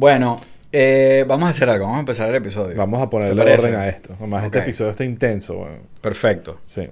Bueno, 0.00 0.40
eh, 0.72 1.26
vamos 1.28 1.48
a 1.48 1.50
hacer 1.50 1.68
algo. 1.68 1.84
Vamos 1.84 1.98
a 1.98 2.00
empezar 2.00 2.30
el 2.30 2.36
episodio. 2.36 2.74
Vamos 2.74 3.02
a 3.02 3.04
¿Te 3.04 3.10
ponerle 3.10 3.52
orden 3.52 3.74
a 3.74 3.86
esto. 3.86 4.14
Además, 4.18 4.44
este 4.44 4.60
episodio 4.60 4.92
está 4.92 5.04
intenso, 5.04 5.58
weón. 5.58 5.82
Perfecto. 6.00 6.58
Sí. 6.64 6.88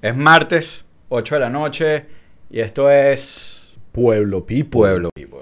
Es 0.00 0.14
martes, 0.14 0.84
8 1.08 1.34
de 1.34 1.40
la 1.40 1.50
noche. 1.50 2.04
Y 2.48 2.60
esto 2.60 2.88
es 2.88 3.74
Pueblo 3.90 4.46
People. 4.46 4.78
Pueblo 4.78 5.10
People. 5.12 5.40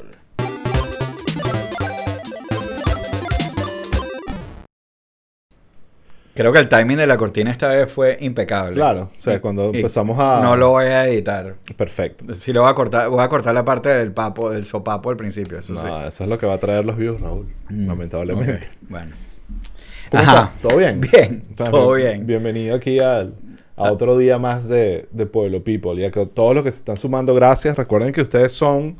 Creo 6.34 6.52
que 6.52 6.58
el 6.58 6.68
timing 6.68 6.96
de 6.96 7.06
la 7.06 7.16
cortina 7.16 7.50
esta 7.52 7.68
vez 7.68 7.90
fue 7.92 8.16
impecable. 8.20 8.74
Claro, 8.74 9.02
o 9.04 9.08
sea, 9.16 9.36
Y- 9.36 9.38
cuando 9.40 9.66
empezamos 9.72 10.18
a... 10.18 10.40
No 10.42 10.56
lo 10.56 10.70
voy 10.70 10.86
a 10.86 11.06
editar. 11.06 11.54
Perfecto. 11.76 12.34
Sí 12.34 12.52
lo 12.52 12.62
voy 12.62 12.70
a 12.70 12.74
cortar, 12.74 13.08
voy 13.08 13.22
a 13.22 13.28
cortar 13.28 13.54
la 13.54 13.64
parte 13.64 13.88
del 13.88 14.10
papo, 14.12 14.50
del 14.50 14.64
sopapo 14.64 15.10
al 15.10 15.16
principio, 15.16 15.58
eso 15.58 15.76
sí. 15.76 15.86
Eso 16.08 16.24
es 16.24 16.28
lo 16.30 16.36
que 16.36 16.46
va 16.46 16.54
a 16.54 16.58
traer 16.58 16.84
los 16.84 16.96
views, 16.96 17.20
Raúl. 17.20 17.46
Mm, 17.70 17.86
Lamentablemente. 17.86 18.68
Bueno. 18.88 19.12
¿Cómo 20.10 20.22
Ajá. 20.22 20.32
estás? 20.52 20.60
¿Todo 20.62 20.76
bien? 20.78 21.00
Bien, 21.00 21.42
Entonces, 21.48 21.70
todo 21.70 21.92
bien- 21.94 22.08
bien. 22.12 22.26
Bienvenido 22.26 22.74
aquí 22.76 22.98
al, 22.98 23.34
a 23.76 23.92
otro 23.92 24.18
día 24.18 24.38
más 24.38 24.66
de, 24.68 25.06
de 25.12 25.26
Pueblo 25.26 25.62
People. 25.62 25.94
Y 26.00 26.04
a 26.04 26.10
que 26.10 26.26
todos 26.26 26.54
los 26.54 26.64
que 26.64 26.70
se 26.72 26.78
están 26.78 26.98
sumando, 26.98 27.32
gracias. 27.34 27.76
Recuerden 27.76 28.12
que 28.12 28.22
ustedes 28.22 28.52
son 28.52 28.96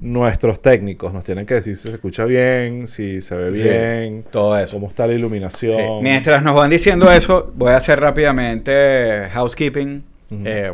nuestros 0.00 0.60
técnicos. 0.60 1.12
Nos 1.12 1.24
tienen 1.24 1.46
que 1.46 1.54
decir 1.54 1.76
si 1.76 1.84
se 1.88 1.94
escucha 1.94 2.24
bien, 2.24 2.86
si 2.86 3.20
se 3.20 3.34
ve 3.36 3.52
Sí, 3.52 3.62
bien, 3.62 4.24
todo 4.30 4.58
eso. 4.58 4.76
cómo 4.76 4.88
está 4.88 5.06
la 5.06 5.12
Sí. 5.12 5.18
iluminación. 5.18 6.02
Mientras 6.02 6.42
nos 6.42 6.54
van 6.54 6.70
diciendo 6.70 7.10
eso, 7.10 7.52
voy 7.56 7.70
a 7.72 7.76
hacer 7.76 8.00
rápidamente 8.00 9.28
housekeeping. 9.32 10.02
Eh, 10.44 10.72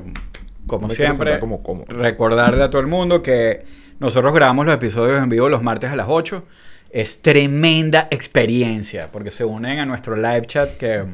como 0.66 0.88
Me 0.88 0.94
siempre, 0.94 1.38
como 1.40 1.62
recordarle 1.88 2.62
a 2.62 2.70
todo 2.70 2.80
el 2.80 2.86
mundo 2.86 3.22
que 3.22 3.64
nosotros 3.98 4.32
grabamos 4.32 4.64
los 4.66 4.74
episodios 4.74 5.22
en 5.22 5.28
vivo 5.28 5.48
los 5.48 5.62
martes 5.62 5.90
a 5.90 5.96
las 5.96 6.06
8. 6.08 6.44
Es 6.90 7.20
tremenda 7.22 8.08
experiencia 8.10 9.08
porque 9.12 9.30
se 9.30 9.44
unen 9.44 9.78
a 9.80 9.86
nuestro 9.86 10.16
live 10.16 10.42
chat 10.42 10.76
que, 10.76 11.04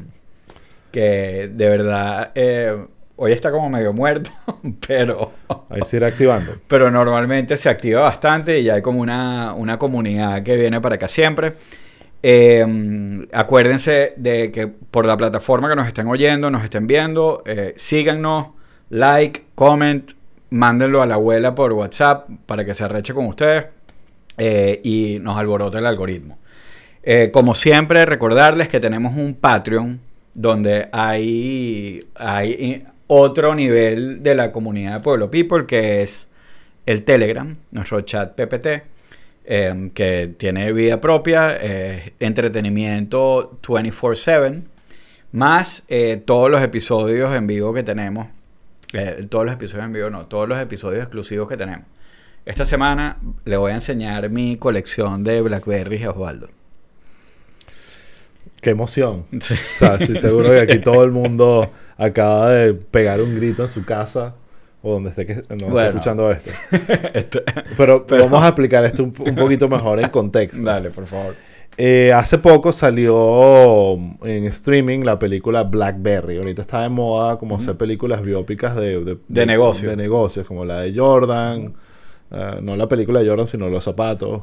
que 0.91 1.49
de 1.53 1.69
verdad 1.69 2.31
eh, 2.35 2.77
hoy 3.17 3.33
está 3.33 3.51
como 3.51 3.69
medio 3.69 3.93
muerto, 3.93 4.31
pero, 4.87 5.33
Ahí 5.69 5.81
se 5.85 5.97
irá 5.97 6.07
activando. 6.07 6.53
pero 6.67 6.89
normalmente 6.89 7.57
se 7.57 7.69
activa 7.69 8.01
bastante 8.01 8.59
y 8.59 8.63
ya 8.63 8.75
hay 8.75 8.81
como 8.81 9.01
una, 9.01 9.53
una 9.53 9.77
comunidad 9.77 10.41
que 10.43 10.55
viene 10.55 10.79
para 10.81 10.95
acá 10.95 11.07
siempre. 11.07 11.53
Eh, 12.23 13.27
acuérdense 13.31 14.13
de 14.17 14.51
que 14.51 14.67
por 14.67 15.05
la 15.05 15.15
plataforma 15.17 15.69
que 15.69 15.75
nos 15.75 15.87
estén 15.87 16.07
oyendo, 16.07 16.49
nos 16.49 16.63
estén 16.63 16.87
viendo, 16.87 17.43
eh, 17.45 17.73
síganos, 17.75 18.47
like, 18.89 19.43
comment, 19.55 20.11
mándenlo 20.49 21.01
a 21.01 21.05
la 21.05 21.15
abuela 21.15 21.53
por 21.55 21.73
WhatsApp 21.73 22.29
para 22.45 22.65
que 22.65 22.73
se 22.73 22.83
arreche 22.83 23.13
con 23.13 23.25
ustedes 23.25 23.65
eh, 24.37 24.79
y 24.83 25.19
nos 25.21 25.37
alborote 25.37 25.77
el 25.77 25.85
algoritmo. 25.85 26.37
Eh, 27.03 27.31
como 27.31 27.53
siempre, 27.53 28.05
recordarles 28.05 28.69
que 28.69 28.79
tenemos 28.79 29.15
un 29.15 29.33
Patreon 29.35 29.99
donde 30.33 30.89
hay, 30.91 32.07
hay 32.15 32.85
otro 33.07 33.55
nivel 33.55 34.21
de 34.21 34.35
la 34.35 34.51
comunidad 34.51 34.95
de 34.95 34.99
Pueblo 34.99 35.31
People 35.31 35.65
que 35.65 36.01
es 36.01 36.27
el 36.85 37.03
Telegram, 37.03 37.57
nuestro 37.71 38.01
chat 38.01 38.33
PPT, 38.33 38.83
eh, 39.45 39.91
que 39.93 40.33
tiene 40.37 40.71
vida 40.73 41.01
propia, 41.01 41.57
eh, 41.59 42.13
entretenimiento 42.19 43.59
24/7, 43.61 44.63
más 45.31 45.83
eh, 45.87 46.21
todos 46.23 46.49
los 46.49 46.61
episodios 46.61 47.35
en 47.35 47.47
vivo 47.47 47.73
que 47.73 47.83
tenemos. 47.83 48.27
Eh, 48.93 49.25
todos 49.29 49.45
los 49.45 49.53
episodios 49.53 49.85
en 49.85 49.93
vivo, 49.93 50.09
no, 50.09 50.25
todos 50.27 50.47
los 50.47 50.59
episodios 50.59 51.03
exclusivos 51.03 51.49
que 51.49 51.57
tenemos. 51.57 51.85
Esta 52.45 52.63
semana 52.63 53.17
le 53.43 53.57
voy 53.57 53.71
a 53.73 53.75
enseñar 53.75 54.29
mi 54.29 54.55
colección 54.55 55.25
de 55.25 55.41
Blackberry 55.41 56.03
a 56.03 56.11
Osvaldo. 56.11 56.49
Qué 58.61 58.69
emoción. 58.69 59.25
O 59.33 59.41
sea, 59.41 59.95
estoy 59.95 60.15
seguro 60.15 60.49
que 60.51 60.61
aquí 60.61 60.79
todo 60.79 61.03
el 61.03 61.11
mundo 61.11 61.69
acaba 61.97 62.51
de 62.51 62.73
pegar 62.73 63.21
un 63.21 63.35
grito 63.35 63.61
en 63.63 63.69
su 63.69 63.83
casa 63.85 64.35
o 64.83 64.93
donde 64.93 65.09
esté, 65.09 65.25
que, 65.25 65.33
esté 65.33 65.55
Bueno. 65.65 65.89
escuchando 65.89 66.31
esto. 66.31 66.51
Pero, 67.77 68.05
Pero- 68.07 68.23
vamos 68.25 68.43
a 68.43 68.47
explicar 68.49 68.85
esto 68.85 69.03
un, 69.03 69.13
un 69.19 69.35
poquito 69.35 69.67
mejor 69.67 69.99
en 69.99 70.09
contexto. 70.09 70.61
Dale, 70.65 70.89
por 70.91 71.05
favor. 71.05 71.35
Eh, 71.79 72.11
hace 72.13 72.39
poco 72.39 72.71
salió 72.71 73.93
en 74.23 74.45
streaming 74.45 75.01
la 75.01 75.19
película 75.19 75.63
Blackberry. 75.63 76.37
Ahorita 76.37 76.63
está 76.63 76.81
de 76.81 76.89
moda 76.89 77.37
como 77.37 77.55
hacer 77.57 77.75
películas 77.77 78.21
biópicas 78.23 78.75
de, 78.75 79.03
de, 79.03 79.17
De 79.27 79.45
negocio. 79.45 79.89
De 79.89 79.95
negocios, 79.95 80.47
como 80.47 80.65
la 80.65 80.81
de 80.81 80.97
Jordan. 80.97 81.73
Eh, 82.31 82.59
no 82.61 82.75
la 82.75 82.87
película 82.87 83.21
de 83.21 83.27
Jordan, 83.29 83.47
sino 83.47 83.69
los 83.69 83.83
zapatos. 83.83 84.41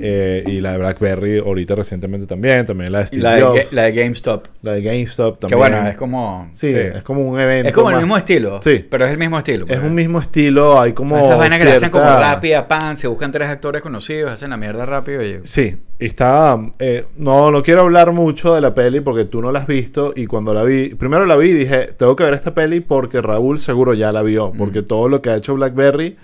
Eh, 0.00 0.44
y 0.46 0.60
la 0.60 0.72
de 0.72 0.78
Blackberry 0.78 1.38
ahorita 1.38 1.74
recientemente 1.74 2.26
también. 2.26 2.64
También 2.66 2.92
la 2.92 3.00
de 3.00 3.06
Steve 3.06 3.22
la 3.22 3.34
de, 3.34 3.42
Jobs. 3.42 3.72
La 3.72 3.82
de 3.84 3.92
GameStop. 3.92 4.46
La 4.62 4.72
de 4.74 4.82
GameStop 4.82 5.38
también. 5.38 5.48
Que 5.48 5.54
bueno, 5.70 5.88
es 5.88 5.96
como. 5.96 6.50
Sí, 6.52 6.66
es 6.68 7.02
como 7.02 7.22
un 7.28 7.40
evento. 7.40 7.68
Es 7.68 7.74
como 7.74 7.90
el 7.90 7.96
mismo 7.96 8.16
estilo. 8.16 8.60
Sí. 8.62 8.84
Pero 8.88 9.04
es 9.06 9.10
el 9.12 9.18
mismo 9.18 9.38
estilo. 9.38 9.64
Es 9.64 9.70
pues. 9.76 9.82
un 9.82 9.94
mismo 9.94 10.20
estilo, 10.20 10.80
hay 10.80 10.92
como. 10.92 11.16
Esas 11.18 11.38
vainas 11.38 11.58
que 11.58 11.64
le 11.64 11.72
hacen 11.72 11.90
como 11.90 12.04
cierta- 12.04 12.20
rápida, 12.34 12.68
pan, 12.68 12.96
se 12.96 13.06
buscan 13.08 13.32
tres 13.32 13.48
actores 13.48 13.82
conocidos, 13.82 14.30
hacen 14.30 14.50
la 14.50 14.56
mierda 14.56 14.86
rápido 14.86 15.22
y 15.24 15.40
Sí, 15.42 15.76
está. 15.98 16.58
eh, 16.78 17.06
no, 17.16 17.50
no 17.50 17.62
quiero 17.62 17.80
hablar 17.82 18.12
mucho 18.12 18.54
de 18.54 18.60
la 18.60 18.74
peli 18.74 19.00
porque 19.00 19.24
tú 19.24 19.40
no 19.40 19.50
la 19.52 19.60
has 19.60 19.66
visto. 19.66 20.12
Y 20.14 20.26
cuando 20.26 20.52
la 20.54 20.62
vi, 20.64 20.94
primero 20.94 21.26
la 21.26 21.36
vi 21.36 21.48
y 21.50 21.54
dije, 21.54 21.92
tengo 21.96 22.14
que 22.14 22.24
ver 22.24 22.34
esta 22.34 22.54
peli 22.54 22.80
porque 22.80 23.20
Raúl 23.20 23.58
seguro 23.58 23.94
ya 23.94 24.12
la 24.12 24.22
vio. 24.22 24.52
Porque 24.56 24.82
Mm. 24.82 24.86
todo 24.86 25.08
lo 25.08 25.22
que 25.22 25.30
ha 25.30 25.36
hecho 25.36 25.54
Blackberry, 25.54 26.16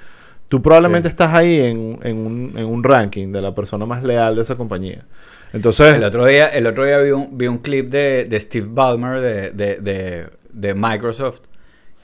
tú 0.48 0.62
probablemente 0.62 1.08
Sí. 1.08 1.12
estás 1.12 1.34
ahí 1.34 1.60
en, 1.60 1.98
en 2.02 2.16
un, 2.18 2.54
en 2.56 2.66
un 2.66 2.82
ranking 2.84 3.32
de 3.32 3.42
la 3.42 3.54
persona 3.54 3.86
más 3.86 4.02
leal 4.02 4.36
de 4.36 4.42
esa 4.42 4.56
compañía. 4.56 5.04
Entonces, 5.52 5.96
El 5.96 6.04
otro 6.04 6.26
día, 6.26 6.48
el 6.48 6.66
otro 6.66 6.84
día 6.84 6.98
vi 6.98 7.10
un, 7.10 7.36
vi 7.38 7.46
un 7.46 7.58
clip 7.58 7.88
de, 7.90 8.24
de 8.24 8.40
Steve 8.40 8.66
Ballmer 8.70 9.20
de, 9.20 9.50
de, 9.50 9.76
de, 9.76 10.26
de 10.52 10.74
Microsoft 10.74 11.40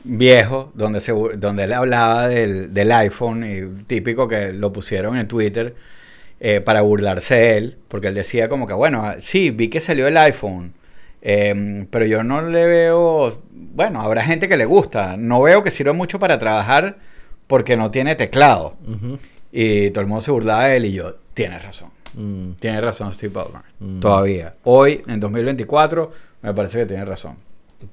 viejo, 0.02 0.70
donde, 0.74 1.00
se, 1.00 1.12
donde 1.12 1.64
él 1.64 1.72
hablaba 1.72 2.28
del, 2.28 2.72
del 2.74 2.92
iPhone, 2.92 3.44
y 3.44 3.84
típico 3.84 4.28
que 4.28 4.52
lo 4.52 4.72
pusieron 4.72 5.16
en 5.16 5.26
Twitter 5.28 5.74
eh, 6.40 6.60
para 6.60 6.82
burlarse 6.82 7.34
de 7.34 7.56
él, 7.58 7.76
porque 7.88 8.08
él 8.08 8.14
decía 8.14 8.48
como 8.48 8.66
que, 8.66 8.74
bueno, 8.74 9.14
sí, 9.18 9.50
vi 9.50 9.68
que 9.68 9.80
salió 9.80 10.06
el 10.06 10.16
iPhone, 10.18 10.74
eh, 11.22 11.86
pero 11.90 12.04
yo 12.04 12.22
no 12.22 12.42
le 12.42 12.66
veo, 12.66 13.42
bueno, 13.50 14.02
habrá 14.02 14.22
gente 14.24 14.46
que 14.48 14.58
le 14.58 14.66
gusta, 14.66 15.16
no 15.16 15.40
veo 15.40 15.62
que 15.62 15.70
sirva 15.70 15.94
mucho 15.94 16.18
para 16.18 16.38
trabajar 16.38 16.98
porque 17.46 17.76
no 17.76 17.90
tiene 17.90 18.14
teclado. 18.14 18.74
Y 19.52 19.90
todo 19.90 20.00
el 20.02 20.06
mundo 20.08 20.20
se 20.20 20.30
burlaba 20.30 20.64
de 20.66 20.76
él 20.78 20.84
y 20.86 20.92
yo, 20.92 21.14
tienes 21.34 21.62
razón. 21.62 21.90
mm, 22.14 22.52
Tiene 22.60 22.80
razón 22.80 23.12
Steve 23.12 23.32
Ballmer. 23.34 23.62
Mm. 23.78 24.00
Todavía. 24.00 24.54
Hoy, 24.64 25.02
en 25.06 25.20
2024, 25.20 26.10
me 26.42 26.52
parece 26.54 26.80
que 26.80 26.86
tiene 26.86 27.04
razón. 27.04 27.36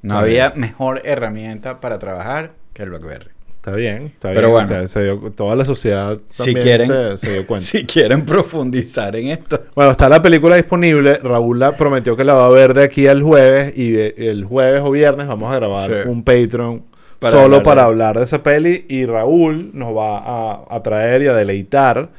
No 0.01 0.17
había 0.17 0.53
mejor 0.56 1.01
herramienta 1.06 1.79
para 1.79 2.00
trabajar 2.00 2.51
que 2.73 2.84
el 2.84 2.89
BlackBerry. 2.91 3.28
está 3.57 3.75
bien, 3.75 4.07
está 4.07 4.29
Pero 4.29 4.47
bien. 4.47 4.51
bueno. 4.51 4.66
o 4.66 4.67
sea, 4.67 4.88
se 4.88 5.03
dio- 5.03 5.31
toda 5.35 5.56
la 5.56 5.66
sociedad 5.66 6.18
Si 6.28 6.38
también 6.38 6.63
quieren, 6.63 6.88
te- 6.88 7.18
se 7.18 7.31
dio 7.33 7.45
cuenta. 7.45 7.68
si 7.72 7.85
quieren 7.85 8.25
profundizar 8.25 9.16
en 9.18 9.28
esto. 9.28 9.66
Bueno, 9.75 9.91
está 9.91 10.07
la 10.09 10.22
película 10.22 10.56
disponible. 10.56 11.18
Raúl 11.18 11.59
la 11.59 11.75
prometió 11.78 12.16
que 12.18 12.23
la 12.23 12.33
va 12.33 12.45
a 12.47 12.50
ver 12.50 12.73
de 12.73 12.83
aquí 12.85 13.06
al 13.07 13.22
jueves. 13.22 13.78
Y 13.78 13.95
el 13.97 14.45
jueves 14.45 14.81
o 14.83 14.89
viernes 14.91 15.28
vamos 15.28 15.51
a 15.51 15.56
grabar 15.57 15.83
Sí. 15.83 16.09
un 16.09 16.23
Patreon 16.23 16.83
Para 17.21 17.31
solo 17.31 17.43
hablar 17.43 17.59
de 17.59 17.63
para 17.65 17.83
hablar 17.85 18.17
de 18.17 18.23
esa 18.25 18.43
peli. 18.43 18.85
Y 18.89 19.05
Raúl 19.05 19.69
nos 19.73 19.95
va 19.95 20.17
a, 20.17 20.65
a 20.69 20.83
traer 20.83 21.21
y 21.21 21.27
a 21.27 21.33
deleitar 21.33 22.09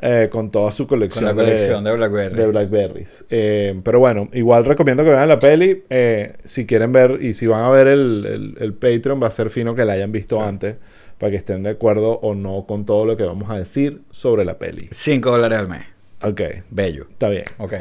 eh, 0.00 0.28
con 0.30 0.50
toda 0.50 0.70
su 0.72 0.86
Con 0.86 0.98
colección, 0.98 1.24
la 1.24 1.34
colección 1.34 1.84
de, 1.84 1.92
BlackBerry. 1.92 2.36
de 2.36 2.46
Blackberries. 2.46 3.24
Eh, 3.28 3.78
pero 3.84 3.98
bueno, 3.98 4.28
igual 4.32 4.64
recomiendo 4.64 5.04
que 5.04 5.10
vean 5.10 5.28
la 5.28 5.38
peli. 5.38 5.82
eh, 5.90 6.34
si 6.44 6.64
quieren 6.66 6.92
ver 6.92 7.18
y 7.20 7.34
si 7.34 7.46
van 7.46 7.62
a 7.64 7.68
ver 7.70 7.88
el, 7.88 8.24
el- 8.26 8.56
el 8.62 8.72
Patreon, 8.74 9.22
va 9.22 9.26
a 9.26 9.30
ser 9.30 9.50
fino 9.50 9.74
que 9.74 9.84
la 9.84 9.92
hayan 9.94 10.10
visto 10.12 10.36
Sí. 10.36 10.42
antes. 10.44 10.76
Para 11.18 11.30
que 11.30 11.36
estén 11.36 11.62
de 11.62 11.70
acuerdo 11.70 12.12
o 12.20 12.34
no 12.34 12.64
con 12.66 12.84
todo 12.84 13.04
lo 13.04 13.16
que 13.16 13.22
vamos 13.24 13.48
a 13.50 13.56
decir 13.58 14.00
sobre 14.10 14.44
la 14.44 14.58
peli. 14.58 14.88
5 14.90 15.30
dólares 15.30 15.58
al 15.58 15.68
mes. 15.68 15.82
Ok, 16.22 16.40
Bello. 16.70 17.06
está 17.10 17.28
bien. 17.28 17.44
Ok. 17.58 17.74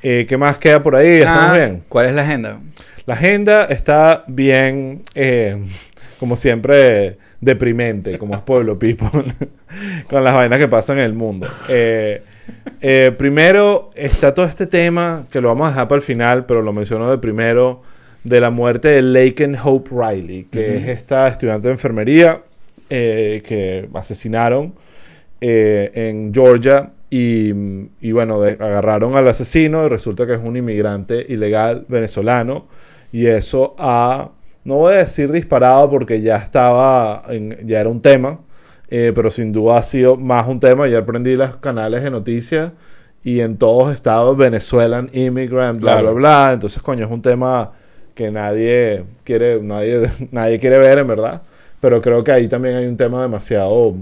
¿Qué 0.00 0.36
más 0.38 0.58
queda 0.58 0.82
por 0.82 0.94
ahí? 0.96 1.18
¿Estamos 1.18 1.50
Ah, 1.50 1.52
bien? 1.56 1.82
¿Cuál 1.88 2.06
es 2.06 2.14
la 2.14 2.22
agenda? 2.22 2.60
La 3.06 3.14
agenda 3.14 3.64
está 3.66 4.24
bien, 4.28 5.02
como 6.18 6.36
siempre, 6.36 7.18
deprimente, 7.40 8.18
como 8.18 8.34
es 8.34 8.40
Pueblo 8.40 8.78
People, 8.78 9.24
con 10.10 10.24
las 10.24 10.34
vainas 10.34 10.58
que 10.58 10.68
pasan 10.68 10.98
en 10.98 11.04
el 11.04 11.14
mundo. 11.14 11.46
Eh, 11.68 12.22
eh, 12.80 13.12
primero 13.16 13.90
está 13.94 14.32
todo 14.34 14.46
este 14.46 14.66
tema, 14.66 15.26
que 15.30 15.40
lo 15.40 15.48
vamos 15.48 15.66
a 15.66 15.70
dejar 15.70 15.88
para 15.88 15.96
el 15.96 16.02
final, 16.02 16.46
pero 16.46 16.62
lo 16.62 16.72
menciono 16.72 17.10
de 17.10 17.18
primero, 17.18 17.82
de 18.24 18.40
la 18.40 18.50
muerte 18.50 18.88
de 18.88 19.02
Laken 19.02 19.56
Hope 19.62 19.90
Riley, 19.92 20.44
que 20.50 20.76
es 20.78 20.88
esta 20.88 21.28
estudiante 21.28 21.68
de 21.68 21.72
enfermería 21.74 22.42
eh, 22.90 23.42
que 23.46 23.88
asesinaron 23.94 24.74
eh, 25.40 25.90
en 25.94 26.32
Georgia 26.34 26.90
y, 27.10 27.50
y 28.00 28.12
bueno, 28.12 28.40
de- 28.40 28.52
agarraron 28.52 29.14
al 29.16 29.28
asesino 29.28 29.86
y 29.86 29.88
resulta 29.88 30.26
que 30.26 30.34
es 30.34 30.40
un 30.42 30.56
inmigrante 30.56 31.24
ilegal 31.28 31.84
venezolano 31.88 32.66
y 33.12 33.26
eso 33.26 33.74
ha, 33.78 34.30
no 34.68 34.76
voy 34.76 34.94
a 34.94 34.98
decir 34.98 35.32
disparado 35.32 35.88
porque 35.90 36.20
ya 36.20 36.36
estaba, 36.36 37.22
en- 37.28 37.66
ya 37.66 37.80
era 37.80 37.88
un 37.88 38.00
tema, 38.02 38.40
eh, 38.90 39.12
pero 39.14 39.30
sin 39.30 39.50
duda 39.52 39.78
ha 39.78 39.82
sido 39.82 40.16
más 40.16 40.46
un 40.46 40.60
tema. 40.60 40.84
Ayer 40.84 41.04
prendí 41.04 41.36
los 41.36 41.56
canales 41.56 42.02
de 42.02 42.10
noticias 42.10 42.72
y 43.24 43.40
en 43.40 43.56
todos 43.56 43.94
estados 43.94 44.36
Venezuelan 44.36 45.08
immigrant, 45.12 45.80
bla, 45.80 45.92
Claro. 45.92 46.14
bla, 46.14 46.44
bla. 46.46 46.52
Entonces, 46.52 46.82
coño, 46.82 47.04
es 47.06 47.10
un 47.10 47.22
tema 47.22 47.72
que 48.14 48.30
nadie 48.30 49.04
quiere, 49.24 49.60
nadie, 49.62 50.02
nadie 50.32 50.58
quiere 50.58 50.78
ver, 50.78 50.98
en 50.98 51.06
verdad. 51.06 51.42
Pero 51.80 52.00
creo 52.00 52.22
que 52.24 52.32
ahí 52.32 52.48
también 52.48 52.76
hay 52.76 52.86
un 52.86 52.96
tema 52.96 53.22
demasiado 53.22 53.94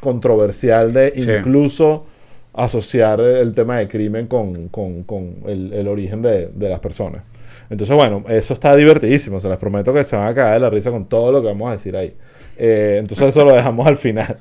controversial 0.00 0.92
de 0.92 1.12
Sí. 1.14 1.22
incluso 1.22 2.06
asociar 2.52 3.20
el 3.20 3.52
tema 3.52 3.78
de 3.78 3.88
crimen 3.88 4.26
con, 4.28 4.68
con- 4.68 5.02
con 5.02 5.34
el, 5.46 5.72
el 5.72 5.88
origen 5.88 6.22
de, 6.22 6.48
de 6.54 6.68
las 6.68 6.78
personas. 6.80 7.22
Entonces, 7.70 7.94
bueno, 7.96 8.24
eso 8.28 8.54
está 8.54 8.74
divertidísimo. 8.76 9.40
Se 9.40 9.48
les 9.48 9.58
prometo 9.58 9.92
que 9.92 10.04
se 10.04 10.16
van 10.16 10.28
a 10.28 10.34
caer 10.34 10.54
de 10.54 10.60
la 10.60 10.70
risa 10.70 10.90
con 10.90 11.06
todo 11.06 11.32
lo 11.32 11.40
que 11.40 11.48
vamos 11.48 11.68
a 11.68 11.72
decir 11.72 11.96
ahí. 11.96 12.14
Eh, 12.56 12.96
entonces, 13.00 13.28
eso 13.28 13.44
lo 13.44 13.52
dejamos 13.52 13.86
al 13.86 13.96
final. 13.96 14.38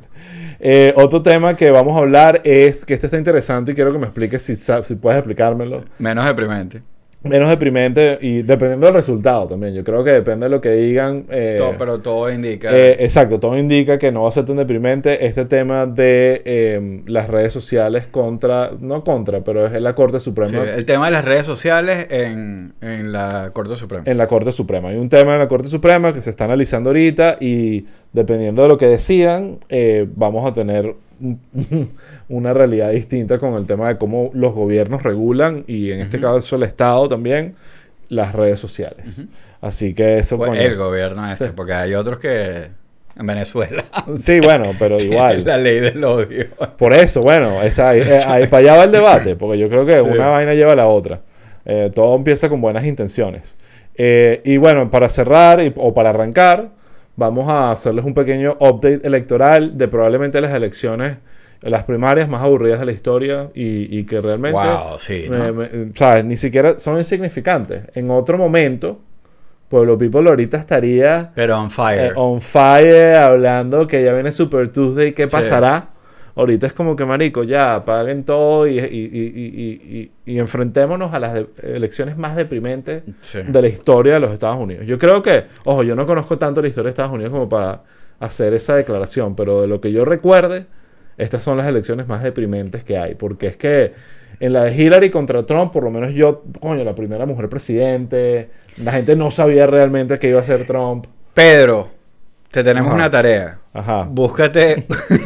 Eh, 0.59 0.93
otro 0.95 1.21
tema 1.21 1.55
que 1.55 1.71
vamos 1.71 1.97
a 1.97 1.99
hablar 1.99 2.41
es 2.43 2.85
que 2.85 2.93
este 2.93 3.07
está 3.07 3.17
interesante 3.17 3.71
y 3.71 3.75
quiero 3.75 3.91
que 3.91 3.97
me 3.97 4.05
expliques 4.05 4.41
si, 4.41 4.55
si 4.55 4.95
puedes 4.95 5.17
explicármelo. 5.17 5.83
Menos 5.99 6.25
deprimente. 6.25 6.81
Menos 7.23 7.49
deprimente 7.49 8.17
y 8.21 8.41
dependiendo 8.41 8.85
del 8.85 8.95
resultado 8.95 9.47
también. 9.47 9.73
Yo 9.73 9.83
creo 9.83 10.03
que 10.03 10.11
depende 10.11 10.45
de 10.45 10.49
lo 10.49 10.59
que 10.59 10.71
digan. 10.71 11.25
eh, 11.29 11.55
Todo- 11.57 11.75
pero 11.77 11.99
todo 12.01 12.31
indica. 12.31 12.69
eh, 12.75 12.97
exacto, 12.99 13.39
todo 13.39 13.57
indica 13.57 13.97
que 13.97 14.11
no 14.11 14.23
va 14.23 14.29
a 14.29 14.31
ser 14.33 14.45
tan 14.45 14.57
deprimente 14.57 15.25
este 15.25 15.45
tema 15.45 15.85
de 15.85 16.41
eh, 16.43 17.01
las 17.07 17.29
redes 17.29 17.53
sociales 17.53 18.07
contra, 18.07 18.71
no 18.79 19.03
contra, 19.03 19.41
pero 19.41 19.65
es 19.67 19.81
la 19.81 19.95
Corte 19.95 20.19
Suprema. 20.19 20.49
Sí, 20.51 20.57
el 20.75 20.85
tema 20.85 21.05
de 21.05 21.11
las 21.13 21.23
redes 21.25 21.45
sociales 21.45 22.07
en, 22.09 22.73
en 22.81 23.11
la 23.13 23.51
Corte 23.53 23.75
Suprema. 23.77 24.03
en 24.05 24.17
la 24.17 24.27
Corte 24.27 24.51
Suprema. 24.51 24.89
Hay 24.89 24.97
un 24.97 25.07
tema 25.09 25.33
en 25.33 25.39
la 25.39 25.47
Corte 25.47 25.69
Suprema 25.69 26.11
que 26.11 26.21
se 26.21 26.29
está 26.29 26.45
analizando 26.45 26.89
ahorita 26.89 27.37
y 27.39 27.85
dependiendo 28.11 28.63
de 28.63 28.67
lo 28.67 28.77
que 28.77 28.87
decidan, 28.87 29.59
eh, 29.69 30.07
vamos 30.15 30.45
a 30.45 30.51
tener 30.53 30.93
una 32.29 32.53
realidad 32.53 32.91
distinta 32.91 33.39
con 33.39 33.53
el 33.55 33.65
tema 33.65 33.87
de 33.87 33.97
cómo 33.97 34.29
los 34.33 34.53
gobiernos 34.53 35.03
regulan 35.03 35.63
y 35.67 35.91
en 35.91 36.01
este 36.01 36.17
Ujú. 36.17 36.25
caso 36.25 36.55
el 36.55 36.63
Estado 36.63 37.07
también 37.07 37.55
las 38.09 38.33
redes 38.33 38.59
sociales. 38.59 39.23
Así 39.61 39.93
que 39.93 40.19
eso... 40.19 40.37
Pues 40.37 40.49
coño. 40.49 40.61
el 40.61 40.75
gobierno 40.75 41.31
este, 41.31 41.45
Sí. 41.45 41.51
porque 41.55 41.73
hay 41.73 41.93
otros 41.95 42.19
que 42.19 42.67
en 43.15 43.25
Venezuela. 43.27 43.83
Sí, 44.17 44.39
bueno, 44.41 44.71
pero 44.77 44.97
igual. 45.01 45.43
la 45.45 45.57
ley 45.57 45.79
del 45.79 46.03
odio. 46.03 46.47
Por 46.77 46.93
eso, 46.93 47.21
bueno, 47.21 47.61
esa, 47.61 47.89
ahí, 47.89 48.01
eh, 48.01 48.21
ahí 48.27 48.47
para 48.47 48.57
allá 48.59 48.77
va 48.77 48.83
el 48.85 48.91
debate, 48.91 49.35
porque 49.35 49.57
yo 49.57 49.69
creo 49.69 49.85
que 49.85 49.97
Sí. 49.97 50.01
una 50.03 50.27
vaina 50.29 50.53
lleva 50.53 50.73
a 50.73 50.75
la 50.75 50.87
otra. 50.87 51.21
Eh, 51.65 51.91
todo 51.93 52.15
empieza 52.15 52.49
con 52.49 52.59
buenas 52.59 52.83
intenciones. 52.85 53.57
Eh, 53.95 54.41
y 54.43 54.57
bueno, 54.57 54.89
para 54.91 55.07
cerrar 55.09 55.61
y- 55.61 55.71
o 55.77 55.93
para 55.93 56.09
arrancar, 56.09 56.69
vamos 57.15 57.47
a 57.49 57.71
hacerles 57.71 58.05
un 58.05 58.13
pequeño 58.13 58.57
update 58.59 59.01
electoral 59.05 59.77
de 59.77 59.87
probablemente 59.87 60.41
las 60.41 60.53
elecciones, 60.53 61.17
las 61.61 61.83
primarias 61.83 62.27
más 62.27 62.41
aburridas 62.43 62.79
de 62.79 62.85
la 62.85 62.91
historia 62.91 63.49
y, 63.53 63.97
y 63.99 64.03
que 64.05 64.19
realmente, 64.21 64.59
Wow, 64.59 64.99
sí. 64.99 65.27
me- 65.29 65.37
¿no? 65.37 65.53
me- 65.53 65.69
¿sabes? 65.95 66.25
Ni 66.25 66.35
siquiera 66.37 66.79
son 66.79 66.97
insignificantes. 66.97 67.83
En 67.95 68.09
otro 68.11 68.37
momento, 68.37 68.99
Pueblo 69.69 69.97
People 69.97 70.27
ahorita 70.29 70.57
estaría 70.57 71.31
Pero 71.35 71.59
on 71.59 71.71
fire. 71.71 72.07
eh, 72.07 72.11
on 72.15 72.41
fire, 72.41 73.15
hablando 73.15 73.87
que 73.87 74.03
ya 74.03 74.13
viene 74.13 74.31
Super 74.31 74.69
Tuesday, 74.71 75.13
¿qué 75.13 75.27
pasará? 75.27 75.89
Ahorita 76.35 76.65
es 76.65 76.73
como 76.73 76.95
que, 76.95 77.05
marico, 77.05 77.43
ya 77.43 77.85
paguen 77.85 78.23
todo 78.23 78.65
y, 78.67 78.79
y- 78.79 78.81
y- 78.83 80.11
y- 80.25 80.39
enfrentémonos 80.39 81.13
a 81.13 81.19
las 81.19 81.45
elecciones 81.61 82.17
más 82.17 82.35
deprimentes 82.35 83.03
Sí. 83.19 83.39
de 83.47 83.61
la 83.61 83.67
historia 83.67 84.15
de 84.15 84.19
los 84.19 84.31
Estados 84.31 84.57
Unidos. 84.57 84.85
Yo 84.87 84.97
creo 84.97 85.21
que, 85.21 85.43
ojo, 85.65 85.83
yo 85.83 85.95
no 85.95 86.05
conozco 86.07 86.37
tanto 86.39 86.61
la 86.61 86.67
historia 86.69 86.85
de 86.85 86.89
Estados 86.91 87.11
Unidos 87.11 87.31
como 87.31 87.47
para 87.47 87.83
hacer 88.19 88.53
esa 88.53 88.75
declaración, 88.75 89.35
pero 89.35 89.61
de 89.61 89.67
lo 89.67 89.79
que 89.79 89.91
yo 89.91 90.05
recuerde, 90.05 90.65
estas 91.17 91.43
son 91.43 91.57
las 91.57 91.67
elecciones 91.67 92.07
más 92.07 92.23
deprimentes 92.23 92.83
que 92.83 92.97
hay, 92.97 93.13
porque 93.13 93.47
es 93.47 93.55
que 93.57 93.93
en 94.39 94.53
la 94.53 94.63
de 94.63 94.75
Hillary 94.75 95.11
contra 95.11 95.45
Trump, 95.45 95.71
por 95.71 95.83
lo 95.83 95.91
menos 95.91 96.13
yo, 96.13 96.43
coño, 96.59 96.83
la 96.83 96.95
primera 96.95 97.27
mujer 97.27 97.47
presidente, 97.49 98.49
la 98.83 98.91
gente 98.91 99.15
no 99.15 99.29
sabía 99.29 99.67
realmente 99.67 100.17
que 100.17 100.29
iba 100.29 100.39
a 100.39 100.43
ser 100.43 100.65
Trump. 100.65 101.05
Pedro, 101.35 101.89
te 102.53 102.63
tenemos 102.63 102.89
Ajá. 102.89 102.95
una 102.95 103.09
tarea. 103.09 103.57
Ajá. 103.73 104.03
Búscate 104.07 104.85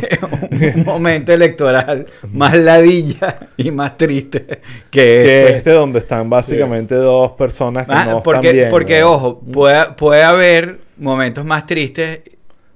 un 0.77 0.85
momento 0.85 1.33
electoral 1.33 2.07
más 2.31 2.56
ladilla 2.57 3.39
y 3.57 3.69
más 3.71 3.97
triste 3.97 4.45
que 4.45 4.59
que 4.89 5.41
este. 5.47 5.57
este 5.57 5.71
donde 5.71 6.00
están 6.00 6.29
básicamente 6.29 6.95
dos 6.95 7.33
personas 7.33 7.85
que 7.85 7.91
Ah, 7.94 8.06
no 8.09 8.21
porque, 8.21 8.47
están 8.47 8.56
bien. 8.56 8.69
porque 8.69 9.01
¿no? 9.01 9.12
ojo, 9.12 9.39
puede, 9.41 9.85
puede 9.97 10.24
haber 10.24 10.79
momentos 10.97 11.44
más 11.44 11.65
tristes, 11.65 12.21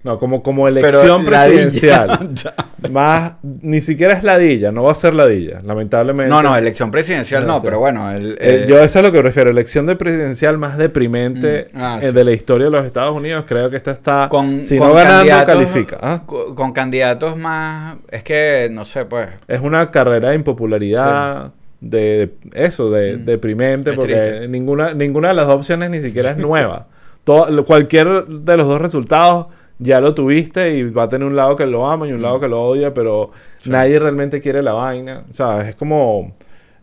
No, 0.03 0.17
como, 0.17 0.41
como 0.41 0.67
elección 0.67 1.23
presidencial. 1.25 2.31
Más, 2.91 3.33
ni 3.43 3.81
siquiera 3.81 4.13
es 4.15 4.23
ladilla, 4.23 4.71
no 4.71 4.81
va 4.83 4.91
a 4.93 4.95
ser 4.95 5.13
ladilla, 5.13 5.59
lamentablemente. 5.63 6.27
no, 6.29 6.41
no, 6.41 6.55
elección 6.55 6.89
presidencial 6.89 7.45
No, 7.45 7.61
pero 7.61 7.77
bueno, 7.77 8.11
el, 8.11 8.31
Eh, 8.33 8.37
eh, 8.39 8.65
yo 8.67 8.79
eso 8.79 8.99
es 8.99 9.05
lo 9.05 9.11
que 9.11 9.19
prefiero, 9.19 9.51
elección 9.51 9.85
de 9.85 9.95
presidencial 9.95 10.57
más 10.57 10.77
deprimente 10.77 11.67
Mm, 11.73 11.77
ah, 11.81 11.99
eh, 12.01 12.07
sí. 12.07 12.13
de 12.13 12.23
la 12.23 12.31
historia 12.31 12.65
de 12.65 12.71
los 12.71 12.85
Estados 12.85 13.13
Unidos. 13.15 13.45
Creo 13.47 13.69
que 13.69 13.77
esta 13.77 13.91
está, 13.91 14.27
con, 14.29 14.63
si 14.63 14.77
con 14.79 14.87
no 14.89 14.93
ganando, 14.95 15.45
califica. 15.45 15.97
¿ah? 16.01 16.23
co- 16.25 16.55
Con, 16.55 16.71
candidatos 16.73 17.37
más, 17.37 17.97
es 18.09 18.23
que 18.23 18.69
no 18.71 18.83
sé, 18.85 19.05
pues. 19.05 19.29
Es 19.47 19.61
una 19.61 19.91
carrera 19.91 20.29
de 20.29 20.35
impopularidad, 20.35 21.51
de, 21.79 21.99
de- 21.99 22.65
eso, 22.65 22.89
de 22.89 23.17
Mm. 23.17 23.25
deprimente, 23.25 23.89
Es 23.91 23.95
porque 23.95 24.15
triste. 24.15 24.47
ninguna, 24.47 24.93
ninguna 24.95 25.27
de 25.29 25.33
las 25.35 25.45
dos 25.47 25.57
opciones 25.57 25.89
ni 25.91 26.01
siquiera 26.01 26.31
es 26.31 26.37
nueva. 26.37 26.87
Todo, 27.23 27.63
cualquier 27.65 28.25
de 28.25 28.57
los 28.57 28.67
dos 28.67 28.81
resultados 28.81 29.45
ya 29.81 29.99
lo 29.99 30.13
tuviste 30.13 30.75
y 30.75 30.83
va 30.83 31.03
a 31.03 31.09
tener 31.09 31.27
un 31.27 31.35
lado 31.35 31.55
que 31.57 31.65
lo 31.65 31.89
ama 31.89 32.07
y 32.07 32.13
un 32.13 32.21
lado 32.21 32.39
que 32.39 32.47
lo 32.47 32.61
odia, 32.63 32.93
pero 32.93 33.31
Sí. 33.57 33.69
nadie 33.69 33.99
realmente 33.99 34.39
quiere 34.41 34.61
la 34.63 34.73
vaina. 34.73 35.23
O 35.29 35.33
sea, 35.33 35.67
es 35.67 35.75
como... 35.75 36.33